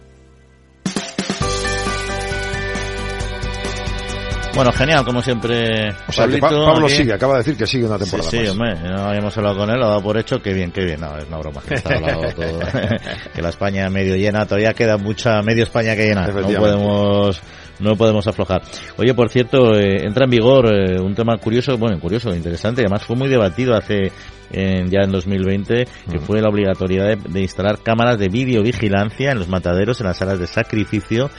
Bueno, 4.54 4.70
genial, 4.72 5.02
como 5.04 5.22
siempre. 5.22 5.90
O 6.06 6.12
sea, 6.12 6.28
que 6.28 6.36
Pa- 6.38 6.50
Pablo 6.50 6.86
sigue, 6.88 7.12
acaba 7.14 7.34
de 7.34 7.38
decir 7.38 7.56
que 7.56 7.66
sigue 7.66 7.86
una 7.86 7.98
temporada 7.98 8.28
Sí, 8.30 8.36
sí, 8.38 8.42
más. 8.42 8.50
hombre, 8.50 8.90
no 8.90 8.98
habíamos 9.08 9.36
hablado 9.38 9.56
con 9.56 9.70
él, 9.70 9.78
lo 9.78 9.86
ha 9.86 9.88
dado 9.88 10.02
por 10.02 10.18
hecho, 10.18 10.42
que 10.42 10.52
bien, 10.52 10.70
qué 10.70 10.84
bien, 10.84 11.00
no, 11.00 11.16
es 11.16 11.26
una 11.26 11.38
broma, 11.38 11.62
que 11.66 11.74
está 11.74 11.94
hablado 11.94 12.22
todo, 12.34 12.60
que 13.34 13.40
la 13.42 13.48
España 13.48 13.88
medio 13.88 14.14
llena, 14.14 14.44
todavía 14.44 14.74
queda 14.74 14.98
mucha 14.98 15.40
medio 15.42 15.62
España 15.64 15.96
que 15.96 16.04
llenar, 16.06 16.34
no 16.34 16.46
podemos, 16.60 17.40
no 17.80 17.96
podemos 17.96 18.26
aflojar. 18.26 18.60
Oye, 18.98 19.14
por 19.14 19.30
cierto, 19.30 19.74
eh, 19.74 20.04
entra 20.04 20.24
en 20.24 20.30
vigor 20.30 20.66
eh, 20.72 21.00
un 21.00 21.14
tema 21.14 21.38
curioso, 21.38 21.78
bueno, 21.78 21.98
curioso, 21.98 22.34
interesante, 22.34 22.82
además 22.82 23.04
fue 23.04 23.16
muy 23.16 23.28
debatido 23.30 23.74
hace, 23.74 24.12
en- 24.50 24.90
ya 24.90 25.00
en 25.02 25.12
2020, 25.12 25.86
que 26.10 26.18
fue 26.20 26.42
la 26.42 26.50
obligatoriedad 26.50 27.06
de, 27.06 27.16
de 27.16 27.40
instalar 27.40 27.78
cámaras 27.82 28.18
de 28.18 28.28
videovigilancia 28.28 29.32
en 29.32 29.38
los 29.38 29.48
mataderos, 29.48 29.98
en 30.02 30.08
las 30.08 30.18
salas 30.18 30.38
de 30.38 30.46
sacrificio, 30.46 31.30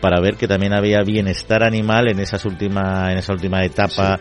para 0.00 0.20
ver 0.20 0.36
que 0.36 0.48
también 0.48 0.72
había 0.72 1.02
bienestar 1.02 1.62
animal 1.62 2.08
en 2.08 2.20
esas 2.20 2.44
última 2.44 3.12
en 3.12 3.18
esa 3.18 3.32
última 3.32 3.64
etapa 3.64 4.18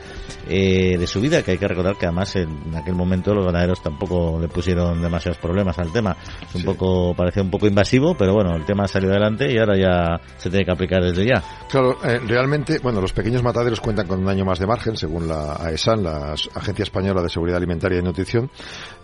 eh, 0.48 0.98
de 0.98 1.08
su 1.08 1.22
vida 1.22 1.44
que 1.44 1.52
hay 1.52 1.58
que 1.58 1.68
recordar 1.68 1.96
que 1.96 2.06
además 2.06 2.36
en 2.36 2.76
aquel 2.76 2.96
momento 2.96 3.34
los 3.34 3.46
ganaderos 3.46 3.82
tampoco 3.82 4.38
le 4.40 4.48
pusieron 4.48 5.02
demasiados 5.02 5.38
problemas 5.38 5.78
al 5.80 5.92
tema. 5.92 6.16
Es 6.48 6.56
un 6.56 6.64
poco 6.64 7.14
parecía 7.16 7.44
un 7.44 7.52
poco 7.52 7.68
invasivo 7.68 8.16
pero 8.16 8.34
bueno 8.34 8.56
el 8.56 8.66
tema 8.66 8.88
salió 8.88 9.10
adelante 9.10 9.52
y 9.52 9.58
ahora 9.58 9.78
ya 9.78 10.22
se 10.38 10.50
tiene 10.50 10.66
que 10.66 10.72
aplicar 10.72 11.04
desde 11.04 11.26
ya. 11.26 11.44
Claro, 11.70 11.98
eh, 12.04 12.20
realmente, 12.28 12.80
bueno, 12.80 13.02
los 13.02 13.14
pequeños 13.14 13.44
mataderos 13.44 13.80
cuentan 13.80 14.08
con 14.08 14.20
un 14.20 14.30
año 14.30 14.46
más 14.46 14.60
de 14.60 14.68
margen, 14.68 14.98
según 14.98 15.28
la 15.28 15.54
AESAN, 15.56 16.04
la 16.04 16.34
Agencia 16.56 16.84
Española 16.84 17.22
de 17.22 17.30
Seguridad 17.30 17.58
Alimentaria 17.58 18.00
y 18.00 18.02
Nutrición. 18.02 18.50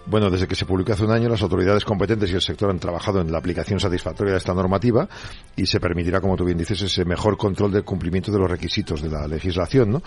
Bueno, 0.08 0.30
desde 0.30 0.48
que 0.48 0.56
se 0.56 0.66
publicó 0.66 0.94
hace 0.94 1.04
un 1.04 1.12
año, 1.12 1.30
las 1.30 1.42
autoridades 1.42 1.84
competentes 1.84 2.30
y 2.32 2.36
el 2.36 2.42
sector 2.42 2.70
han 2.70 2.80
trabajado 2.80 3.22
en 3.22 3.32
la 3.32 3.40
aplicación 3.40 3.80
satisfactoria 3.80 4.34
de 4.34 4.38
esta 4.38 4.54
normativa 4.54 5.10
y 5.56 5.66
se 5.66 5.80
permitirá, 5.80 6.22
como 6.22 6.38
tú 6.38 6.46
bien 6.46 6.60
dices, 6.60 6.80
ese 6.82 7.06
mejor 7.06 7.38
control 7.38 7.72
del 7.72 7.84
cumplimiento 7.84 8.32
de 8.32 8.38
los 8.38 8.50
requisitos 8.50 9.02
de 9.02 9.10
la 9.10 9.28
legislación, 9.28 9.92
¿no? 9.92 10.04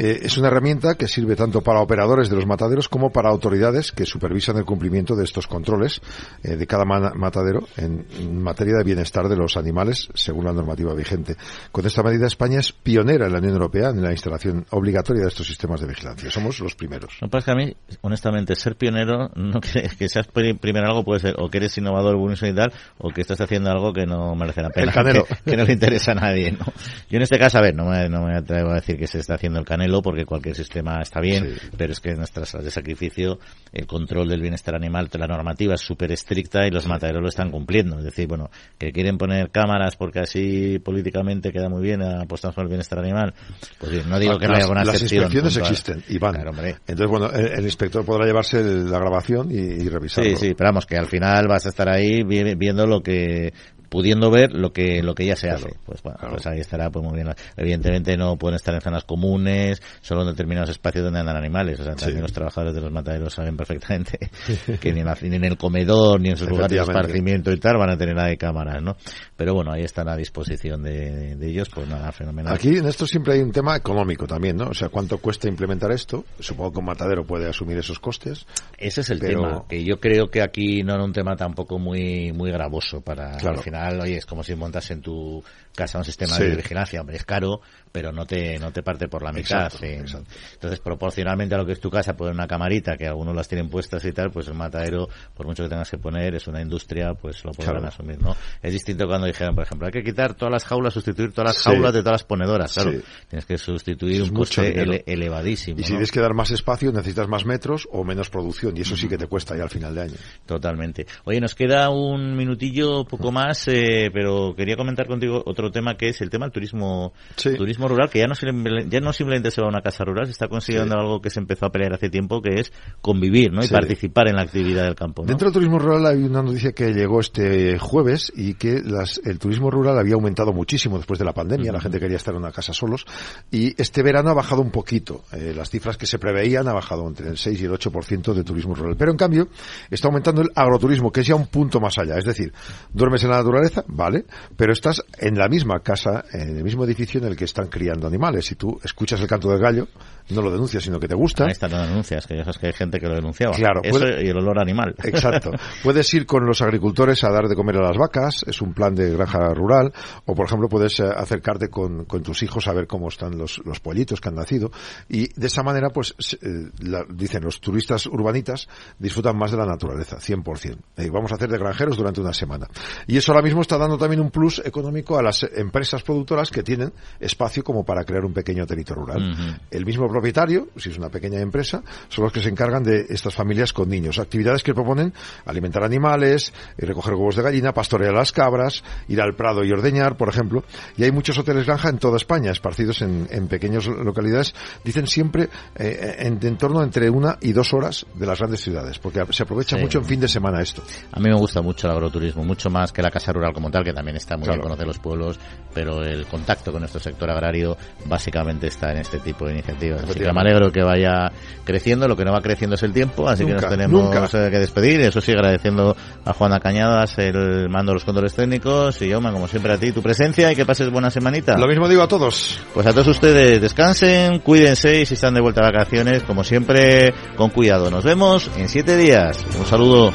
Eh, 0.00 0.20
es 0.22 0.38
una 0.38 0.46
herramienta 0.46 0.94
que 0.94 1.08
sirve 1.08 1.34
tanto 1.34 1.60
para 1.60 1.80
operadores 1.80 2.30
de 2.30 2.36
los 2.36 2.46
mataderos 2.46 2.88
como 2.88 3.10
para 3.10 3.30
autoridades 3.30 3.90
que 3.90 4.06
supervisan 4.06 4.56
el 4.56 4.64
cumplimiento 4.64 5.16
de 5.16 5.24
estos 5.24 5.48
controles 5.48 6.00
eh, 6.44 6.54
de 6.56 6.66
cada 6.68 6.84
ma- 6.84 7.12
matadero 7.16 7.66
en, 7.76 8.06
en 8.16 8.40
materia 8.40 8.74
de 8.78 8.84
bienestar 8.84 9.28
de 9.28 9.34
los 9.36 9.56
animales 9.56 10.08
según 10.14 10.44
la 10.44 10.52
normativa 10.52 10.94
vigente. 10.94 11.34
Con 11.72 11.84
esta 11.84 12.04
medida 12.04 12.28
España 12.28 12.60
es 12.60 12.70
pionera 12.70 13.26
en 13.26 13.32
la 13.32 13.38
Unión 13.40 13.54
Europea 13.54 13.88
en 13.90 14.00
la 14.00 14.12
instalación 14.12 14.64
obligatoria 14.70 15.22
de 15.22 15.28
estos 15.30 15.48
sistemas 15.48 15.80
de 15.80 15.88
vigilancia. 15.88 16.30
Somos 16.30 16.60
los 16.60 16.76
primeros. 16.76 17.18
no 17.20 17.28
pasa 17.28 17.46
que 17.46 17.50
a 17.50 17.54
mí 17.56 17.76
honestamente 18.02 18.54
ser 18.54 18.76
pionero 18.76 19.30
no 19.34 19.60
que, 19.60 19.90
que 19.98 20.08
seas 20.08 20.28
pri- 20.28 20.54
primero 20.54 20.86
algo 20.86 21.02
puede 21.04 21.18
ser 21.20 21.34
o 21.38 21.50
que 21.50 21.58
eres 21.58 21.76
innovador 21.76 22.16
buenísimo 22.16 22.52
y 22.52 22.54
tal 22.54 22.72
o 22.98 23.10
que 23.10 23.22
estás 23.22 23.40
haciendo 23.40 23.70
algo 23.72 23.92
que 23.92 24.06
no 24.06 24.32
merece 24.36 24.62
la 24.62 24.70
pena 24.70 24.86
El 24.86 24.92
canelo. 24.94 25.24
que, 25.24 25.50
que 25.50 25.56
no 25.56 25.64
le 25.64 25.72
interesa 25.72 26.12
a 26.12 26.14
nadie 26.14 26.52
¿no? 26.52 26.64
yo 27.10 27.16
en 27.16 27.22
este 27.22 27.36
caso 27.36 27.58
a 27.58 27.62
ver 27.62 27.74
no 27.74 27.86
me, 27.86 28.08
no 28.08 28.22
me 28.26 28.36
atrevo 28.36 28.70
a 28.70 28.74
decir 28.74 28.96
que 28.96 29.08
se 29.08 29.18
está 29.18 29.34
haciendo 29.34 29.58
el 29.58 29.64
canelo 29.64 29.87
porque 30.02 30.24
cualquier 30.24 30.54
sistema 30.54 31.00
está 31.02 31.20
bien 31.20 31.54
pero 31.76 31.92
es 31.92 32.00
que 32.00 32.10
en 32.10 32.18
nuestras 32.18 32.50
salas 32.50 32.64
de 32.64 32.70
sacrificio 32.70 33.38
el 33.72 33.86
control 33.86 34.28
del 34.28 34.40
bienestar 34.40 34.74
animal 34.74 35.08
la 35.18 35.26
normativa 35.26 35.74
es 35.74 35.80
súper 35.80 36.12
estricta 36.12 36.66
y 36.66 36.70
los 36.70 36.86
mataderos 36.86 37.22
lo 37.22 37.28
están 37.28 37.50
cumpliendo 37.50 37.98
es 37.98 38.04
decir 38.04 38.26
bueno 38.28 38.50
que 38.78 38.92
quieren 38.92 39.18
poner 39.18 39.50
cámaras 39.50 39.96
porque 39.96 40.20
así 40.20 40.78
políticamente 40.78 41.50
queda 41.52 41.68
muy 41.68 41.82
bien 41.82 42.02
apostamos 42.02 42.54
por 42.54 42.64
el 42.64 42.68
bienestar 42.68 42.98
animal 43.00 43.34
pues 43.78 43.90
bien 43.92 44.08
no 44.08 44.18
digo 44.18 44.38
que 44.38 44.46
no 44.46 44.54
haya 44.54 44.62
alguna 44.64 44.84
las 44.84 45.02
inspecciones 45.02 45.56
existen 45.56 46.04
y 46.08 46.18
van. 46.18 46.34
Claro, 46.34 46.50
hombre. 46.50 46.76
Entonces, 46.86 47.06
bueno, 47.08 47.30
el, 47.32 47.58
el 47.58 47.64
inspector 47.64 48.04
podrá 48.04 48.26
llevarse 48.26 48.62
la 48.62 48.98
grabación 48.98 49.50
y, 49.50 49.56
y 49.56 49.88
revisarlo. 49.88 50.30
Sí, 50.30 50.36
sí, 50.48 50.54
pero 50.56 50.68
vamos, 50.68 50.86
que 50.86 50.96
al 50.96 51.06
final 51.06 51.46
vas 51.48 51.66
a 51.66 51.70
estar 51.70 51.88
ahí 51.88 52.22
vi- 52.22 52.54
viendo 52.54 52.86
lo 52.86 53.00
que 53.02 53.52
pudiendo 53.88 54.30
ver 54.30 54.52
lo 54.52 54.72
que 54.72 55.02
lo 55.02 55.14
que 55.14 55.26
ya 55.26 55.36
se 55.36 55.50
hace 55.50 55.74
pues 55.86 56.02
bueno 56.02 56.18
pues 56.30 56.46
ahí 56.46 56.60
estará 56.60 56.90
pues 56.90 57.04
muy 57.04 57.14
bien 57.14 57.28
evidentemente 57.56 58.16
no 58.16 58.36
pueden 58.36 58.56
estar 58.56 58.74
en 58.74 58.80
zonas 58.80 59.04
comunes 59.04 59.82
solo 60.00 60.22
en 60.22 60.28
determinados 60.28 60.70
espacios 60.70 61.04
donde 61.04 61.20
andan 61.20 61.36
animales 61.36 61.78
o 61.80 61.84
sea 61.84 61.94
también 61.94 62.22
los 62.22 62.32
trabajadores 62.32 62.74
de 62.74 62.80
los 62.80 62.92
mataderos 62.92 63.34
saben 63.34 63.56
perfectamente 63.56 64.18
que 64.80 64.92
ni 64.92 65.00
en, 65.00 65.06
la- 65.06 65.18
ni 65.22 65.36
en 65.36 65.44
el 65.44 65.56
comedor 65.56 66.20
ni 66.20 66.30
en 66.30 66.36
sus 66.36 66.48
lugares 66.48 66.70
de 66.70 66.78
esparcimiento 66.82 67.52
y 67.52 67.58
tal 67.58 67.76
van 67.78 67.90
a 67.90 67.96
tener 67.96 68.14
nada 68.14 68.28
de 68.28 68.36
cámaras 68.36 68.82
no 68.82 68.96
pero 69.36 69.54
bueno 69.54 69.72
ahí 69.72 69.82
están 69.84 70.08
a 70.08 70.16
disposición 70.16 70.82
de, 70.82 71.36
de 71.36 71.48
ellos 71.48 71.68
pues 71.74 71.88
nada 71.88 72.12
fenomenal 72.12 72.54
Aquí 72.54 72.76
en 72.76 72.86
esto 72.86 73.06
siempre 73.06 73.34
hay 73.34 73.40
un 73.40 73.52
tema 73.52 73.76
económico 73.76 74.26
también, 74.26 74.56
¿no? 74.56 74.68
O 74.68 74.74
sea, 74.74 74.88
¿cuánto 74.88 75.18
cuesta 75.18 75.48
implementar 75.48 75.90
esto? 75.92 76.24
Supongo 76.40 76.72
que 76.72 76.78
un 76.80 76.84
matadero 76.86 77.24
puede 77.24 77.48
asumir 77.48 77.76
esos 77.78 77.98
costes. 78.00 78.46
Ese 78.76 79.00
es 79.02 79.10
el 79.10 79.18
pero- 79.18 79.40
tema, 79.42 79.64
que 79.68 79.84
yo 79.84 79.98
creo 80.00 80.28
que 80.30 80.42
aquí 80.42 80.82
no 80.82 80.94
era 80.94 81.04
un 81.04 81.12
tema 81.12 81.36
tampoco 81.36 81.78
muy 81.78 82.32
muy 82.32 82.50
gravoso 82.50 83.00
para 83.00 83.36
Claro. 83.36 83.58
al 83.58 83.62
final, 83.64 83.77
oye, 84.00 84.16
es 84.16 84.26
como 84.26 84.42
si 84.42 84.54
montas 84.54 84.90
en 84.90 85.00
tu 85.02 85.42
casa 85.74 85.98
un 85.98 86.04
sistema 86.04 86.34
Sí. 86.34 86.42
de 86.44 86.56
vigilancia, 86.56 87.00
hombre, 87.00 87.16
es 87.16 87.24
caro, 87.24 87.60
pero 87.92 88.12
no 88.12 88.26
te 88.26 88.58
no 88.58 88.72
te 88.72 88.82
parte 88.82 89.06
por 89.08 89.22
la 89.22 89.30
mitad. 89.32 89.66
Exacto, 89.66 89.78
sí. 89.78 89.86
exacto. 89.92 90.30
Entonces, 90.54 90.80
proporcionalmente 90.80 91.54
a 91.54 91.58
lo 91.58 91.64
que 91.66 91.72
es 91.72 91.80
tu 91.80 91.88
casa, 91.90 92.16
poner 92.16 92.34
una 92.34 92.48
camarita 92.48 92.96
que 92.96 93.06
algunos 93.06 93.34
las 93.36 93.46
tienen 93.48 93.68
puestas 93.68 94.04
y 94.04 94.12
tal, 94.12 94.30
pues 94.30 94.48
el 94.48 94.54
matadero, 94.54 95.08
por 95.34 95.46
mucho 95.46 95.62
que 95.62 95.68
tengas 95.68 95.90
que 95.90 95.98
poner, 95.98 96.34
es 96.34 96.46
una 96.48 96.60
industria, 96.60 97.14
pues 97.14 97.44
lo 97.44 97.52
podrán 97.52 97.74
Claro. 97.76 97.88
asumir, 97.88 98.20
¿no? 98.20 98.36
Es 98.62 98.72
distinto 98.72 99.06
cuando 99.06 99.26
dijeron, 99.28 99.54
por 99.54 99.64
ejemplo, 99.64 99.86
hay 99.86 99.92
que 99.92 100.02
quitar 100.02 100.34
todas 100.34 100.52
las 100.52 100.64
jaulas, 100.64 100.92
sustituir 100.94 101.32
todas 101.32 101.54
las 101.54 101.62
Sí. 101.62 101.70
jaulas 101.70 101.92
de 101.94 102.00
todas 102.00 102.14
las 102.14 102.24
ponedoras, 102.24 102.72
claro. 102.74 102.92
Sí. 102.92 103.00
Tienes 103.28 103.46
que 103.46 103.56
sustituir 103.58 104.22
es 104.22 104.30
un 104.30 104.36
coste 104.36 104.80
ele- 104.80 105.04
elevadísimo. 105.06 105.78
Y 105.78 105.84
si 105.84 105.90
¿no? 105.92 105.98
tienes 105.98 106.10
que 106.10 106.20
dar 106.20 106.34
más 106.34 106.50
espacio, 106.50 106.90
necesitas 106.92 107.28
más 107.28 107.44
metros 107.46 107.86
o 107.92 108.02
menos 108.04 108.30
producción. 108.30 108.76
Y 108.76 108.80
eso 108.80 108.96
sí 108.96 109.06
que 109.08 109.16
te 109.16 109.26
cuesta 109.28 109.56
ya 109.56 109.62
al 109.62 109.70
final 109.70 109.94
de 109.94 110.02
año. 110.02 110.14
Totalmente. 110.46 111.06
Oye, 111.24 111.40
nos 111.40 111.54
queda 111.54 111.90
un 111.90 112.36
minutillo, 112.36 113.04
poco 113.04 113.30
más, 113.32 113.67
eh, 113.68 114.10
pero 114.12 114.54
quería 114.56 114.76
comentar 114.76 115.06
contigo 115.06 115.42
otro 115.46 115.70
tema 115.70 115.96
que 115.96 116.08
es 116.08 116.20
el 116.20 116.30
tema 116.30 116.46
del 116.46 116.52
turismo, 116.52 117.12
Sí. 117.36 117.54
turismo 117.56 117.88
rural, 117.88 118.10
que 118.10 118.18
ya 118.18 118.26
no, 118.26 118.34
simple- 118.34 118.86
ya 118.88 119.00
no 119.00 119.12
simplemente 119.12 119.50
se 119.50 119.60
va 119.60 119.66
a 119.68 119.70
una 119.70 119.82
casa 119.82 120.04
rural, 120.04 120.26
se 120.26 120.32
está 120.32 120.48
consiguiendo 120.48 120.94
Sí. 120.94 121.00
algo 121.00 121.20
que 121.20 121.30
se 121.30 121.40
empezó 121.40 121.66
a 121.66 121.70
pelear 121.70 121.92
hace 121.94 122.10
tiempo, 122.10 122.40
que 122.42 122.60
es 122.60 122.72
convivir, 123.00 123.52
¿no? 123.52 123.60
Y 123.62 123.66
Sí. 123.68 123.72
participar 123.72 124.28
en 124.28 124.36
la 124.36 124.42
actividad 124.42 124.84
del 124.84 124.94
campo, 124.94 125.22
¿no? 125.22 125.28
Dentro 125.28 125.46
del 125.46 125.54
turismo 125.54 125.78
rural 125.78 126.06
hay 126.06 126.22
una 126.22 126.42
noticia 126.42 126.72
que 126.72 126.92
llegó 126.92 127.20
este 127.20 127.78
jueves 127.78 128.32
y 128.34 128.54
que 128.54 128.80
las- 128.82 129.20
el 129.24 129.38
turismo 129.38 129.70
rural 129.70 129.98
había 129.98 130.14
aumentado 130.14 130.52
muchísimo 130.52 130.96
después 130.96 131.18
de 131.18 131.24
la 131.24 131.32
pandemia. 131.34 131.72
La 131.72 131.80
gente 131.80 132.00
quería 132.00 132.16
estar 132.16 132.34
en 132.34 132.40
una 132.40 132.52
casa 132.52 132.72
solos 132.72 133.04
y 133.50 133.80
este 133.80 134.02
verano 134.02 134.30
ha 134.30 134.34
bajado 134.34 134.62
un 134.62 134.70
poquito. 134.70 135.22
Eh, 135.32 135.52
las 135.56 135.70
cifras 135.70 135.96
que 135.96 136.06
se 136.06 136.18
preveían 136.18 136.66
ha 136.68 136.72
bajado 136.72 137.06
entre 137.06 137.28
el 137.28 137.36
6 137.36 137.60
y 137.60 137.64
el 137.64 137.72
8% 137.72 138.34
de 138.34 138.44
turismo 138.44 138.74
rural. 138.74 138.96
Pero 138.98 139.10
en 139.10 139.16
cambio 139.16 139.48
está 139.90 140.08
aumentando 140.08 140.42
el 140.42 140.48
agroturismo, 140.54 141.10
que 141.12 141.20
es 141.20 141.26
ya 141.26 141.34
un 141.34 141.46
punto 141.46 141.80
más 141.80 141.98
allá. 141.98 142.16
Es 142.18 142.24
decir, 142.24 142.52
duermes 142.92 143.22
en 143.24 143.30
la 143.30 143.36
naturaleza 143.38 143.57
naturaleza, 143.60 143.84
vale, 143.88 144.24
pero 144.56 144.72
estás 144.72 145.02
en 145.18 145.36
la 145.38 145.48
misma 145.48 145.80
casa, 145.80 146.24
en 146.32 146.56
el 146.58 146.64
mismo 146.64 146.84
edificio 146.84 147.20
en 147.20 147.26
el 147.28 147.36
que 147.36 147.44
están 147.44 147.68
criando 147.68 148.06
animales. 148.06 148.46
Si 148.46 148.54
tú 148.54 148.78
escuchas 148.82 149.20
el 149.20 149.26
canto 149.26 149.48
del 149.50 149.60
gallo, 149.60 149.88
no 150.30 150.42
lo 150.42 150.50
denuncias, 150.50 150.82
sino 150.84 151.00
que 151.00 151.08
te 151.08 151.14
gusta. 151.14 151.44
Ahí 151.44 151.52
están 151.52 151.70
las 151.70 151.88
denuncias, 151.88 152.26
que 152.26 152.36
ya 152.36 152.44
sabes 152.44 152.58
que 152.58 152.66
hay 152.66 152.72
gente 152.74 152.98
que 153.00 153.06
lo 153.08 153.14
denunciaba. 153.14 153.54
Claro, 153.56 153.80
Eso 153.82 153.98
puede- 153.98 154.24
y 154.24 154.28
el 154.28 154.36
olor 154.36 154.58
animal. 154.60 154.94
Exacto. 155.02 155.50
Puedes 155.82 156.12
ir 156.14 156.26
con 156.26 156.44
los 156.44 156.60
agricultores 156.60 157.24
a 157.24 157.30
dar 157.30 157.48
de 157.48 157.54
comer 157.56 157.76
a 157.76 157.88
las 157.88 157.96
vacas, 157.96 158.44
es 158.46 158.60
un 158.60 158.74
plan 158.74 158.94
de 158.94 159.10
granja 159.12 159.54
rural, 159.54 159.92
o 160.26 160.34
por 160.34 160.46
ejemplo 160.46 160.68
puedes 160.68 161.00
eh, 161.00 161.04
acercarte 161.04 161.68
con, 161.70 162.04
con 162.04 162.22
tus 162.22 162.42
hijos 162.42 162.68
a 162.68 162.72
ver 162.74 162.86
cómo 162.86 163.08
están 163.08 163.38
los, 163.38 163.58
los 163.64 163.80
pollitos 163.80 164.20
que 164.20 164.28
han 164.28 164.34
nacido, 164.34 164.70
y 165.08 165.28
de 165.38 165.46
esa 165.46 165.62
manera, 165.62 165.88
pues, 165.90 166.14
eh, 166.42 166.70
la- 166.80 167.06
dicen 167.08 167.42
los 167.42 167.60
turistas 167.60 168.06
urbanitas 168.06 168.68
disfrutan 168.98 169.36
más 169.38 169.50
de 169.50 169.56
la 169.56 169.64
naturaleza, 169.66 170.18
100%. 170.18 170.76
Eh, 170.98 171.08
vamos 171.10 171.32
a 171.32 171.36
hacer 171.36 171.48
de 171.48 171.56
granjeros 171.58 171.96
durante 171.96 172.20
una 172.20 172.34
semana. 172.34 172.66
Y 173.06 173.16
eso 173.16 173.32
ahora 173.32 173.42
mismo 173.42 173.47
está 173.60 173.78
dando 173.78 173.96
también 173.98 174.20
un 174.20 174.30
plus 174.30 174.60
económico 174.64 175.18
a 175.18 175.22
las 175.22 175.42
empresas 175.42 176.02
productoras 176.02 176.50
que 176.50 176.62
tienen 176.62 176.92
espacio 177.20 177.62
como 177.64 177.84
para 177.84 178.04
crear 178.04 178.24
un 178.24 178.32
pequeño 178.32 178.64
hotelito 178.64 178.94
rural. 178.94 179.32
Ujú. 179.32 179.42
El 179.70 179.84
mismo 179.86 180.08
propietario, 180.08 180.68
si 180.76 180.90
es 180.90 180.98
una 180.98 181.08
pequeña 181.08 181.40
empresa, 181.40 181.82
son 182.08 182.24
los 182.24 182.32
que 182.32 182.40
se 182.40 182.48
encargan 182.48 182.82
de 182.82 183.06
estas 183.08 183.34
familias 183.34 183.72
con 183.72 183.88
niños. 183.88 184.18
Actividades 184.18 184.62
que 184.62 184.74
proponen 184.74 185.12
alimentar 185.46 185.82
animales, 185.84 186.52
eh, 186.76 186.86
recoger 186.86 187.14
huevos 187.14 187.36
de 187.36 187.42
gallina, 187.42 187.72
pastorear 187.72 188.12
las 188.14 188.32
cabras, 188.32 188.82
ir 189.08 189.20
al 189.20 189.34
prado 189.34 189.64
y 189.64 189.72
ordeñar, 189.72 190.16
por 190.16 190.28
ejemplo. 190.28 190.64
Y 190.96 191.04
hay 191.04 191.12
muchos 191.12 191.38
hoteles 191.38 191.66
granja 191.66 191.88
en 191.88 191.98
toda 191.98 192.16
España, 192.16 192.50
esparcidos 192.50 193.02
en, 193.02 193.26
en 193.30 193.48
pequeñas 193.48 193.86
localidades, 193.86 194.54
dicen 194.84 195.06
siempre 195.06 195.48
eh, 195.76 196.16
en, 196.18 196.38
en 196.42 196.56
torno 196.58 196.82
entre 196.82 197.08
una 197.10 197.38
y 197.40 197.52
dos 197.52 197.72
horas 197.72 198.06
de 198.14 198.26
las 198.26 198.38
grandes 198.38 198.60
ciudades, 198.60 198.98
porque 198.98 199.24
se 199.30 199.42
aprovecha 199.42 199.76
Sí. 199.76 199.82
mucho 199.82 199.98
en 199.98 200.04
fin 200.04 200.20
de 200.20 200.28
semana 200.28 200.60
esto. 200.62 200.82
A 201.12 201.20
mí 201.20 201.28
me 201.28 201.36
gusta 201.36 201.60
mucho 201.62 201.86
el 201.86 201.92
agroturismo, 201.92 202.42
mucho 202.44 202.70
más 202.70 202.92
que 202.92 203.02
la 203.02 203.10
casa 203.10 203.32
rural 203.32 203.37
como 203.54 203.70
tal, 203.70 203.84
que 203.84 203.92
también 203.92 204.16
está 204.16 204.36
muy 204.36 204.44
Claro. 204.44 204.58
bien 204.58 204.62
conocer 204.62 204.86
los 204.86 204.98
pueblos, 204.98 205.38
pero 205.74 206.02
el 206.02 206.26
contacto 206.26 206.70
con 206.72 206.80
nuestro 206.80 207.00
sector 207.00 207.30
agrario 207.30 207.76
básicamente 208.06 208.66
está 208.68 208.92
en 208.92 208.98
este 208.98 209.18
tipo 209.18 209.46
de 209.46 209.52
iniciativas. 209.52 210.02
Así 210.04 210.18
que 210.18 210.32
me 210.32 210.40
alegro 210.40 210.70
que 210.72 210.82
vaya 210.82 211.30
creciendo, 211.64 212.06
lo 212.08 212.16
que 212.16 212.24
no 212.24 212.32
va 212.32 212.40
creciendo 212.40 212.74
es 212.76 212.82
el 212.82 212.92
tiempo, 212.92 213.28
así 213.28 213.44
que 213.44 213.52
nos 213.54 213.68
tenemos 213.68 214.02
nunca. 214.02 214.24
eh, 214.32 214.50
que 214.50 214.58
despedir. 214.58 215.00
Eso 215.00 215.20
sí, 215.20 215.32
agradeciendo 215.32 215.96
a 216.24 216.32
Juana 216.32 216.60
Cañadas 216.60 217.16
el 217.18 217.68
mando 217.68 217.90
de 217.92 217.94
los 217.94 218.04
controles 218.04 218.34
técnicos 218.34 219.00
y 219.02 219.08
Yoma, 219.08 219.32
como 219.32 219.48
siempre 219.48 219.72
a 219.72 219.78
ti, 219.78 219.92
tu 219.92 220.02
presencia 220.02 220.50
y 220.52 220.56
que 220.56 220.64
pases 220.66 220.90
buena 220.90 221.10
semanita. 221.10 221.56
Lo 221.58 221.66
mismo 221.66 221.88
digo 221.88 222.02
a 222.02 222.08
todos. 222.08 222.60
Pues 222.74 222.86
a 222.86 222.92
todos 222.92 223.08
ustedes, 223.08 223.60
descansen, 223.60 224.38
cuídense 224.40 225.00
y 225.00 225.06
si 225.06 225.14
están 225.14 225.34
de 225.34 225.40
vuelta 225.40 225.60
a 225.60 225.70
vacaciones, 225.70 226.22
como 226.22 226.42
siempre, 226.44 227.12
con 227.36 227.50
cuidado. 227.50 227.90
Nos 227.90 228.04
vemos 228.04 228.50
en 228.56 228.68
siete 228.68 228.96
días. 228.96 229.44
Un 229.58 229.66
saludo. 229.66 230.12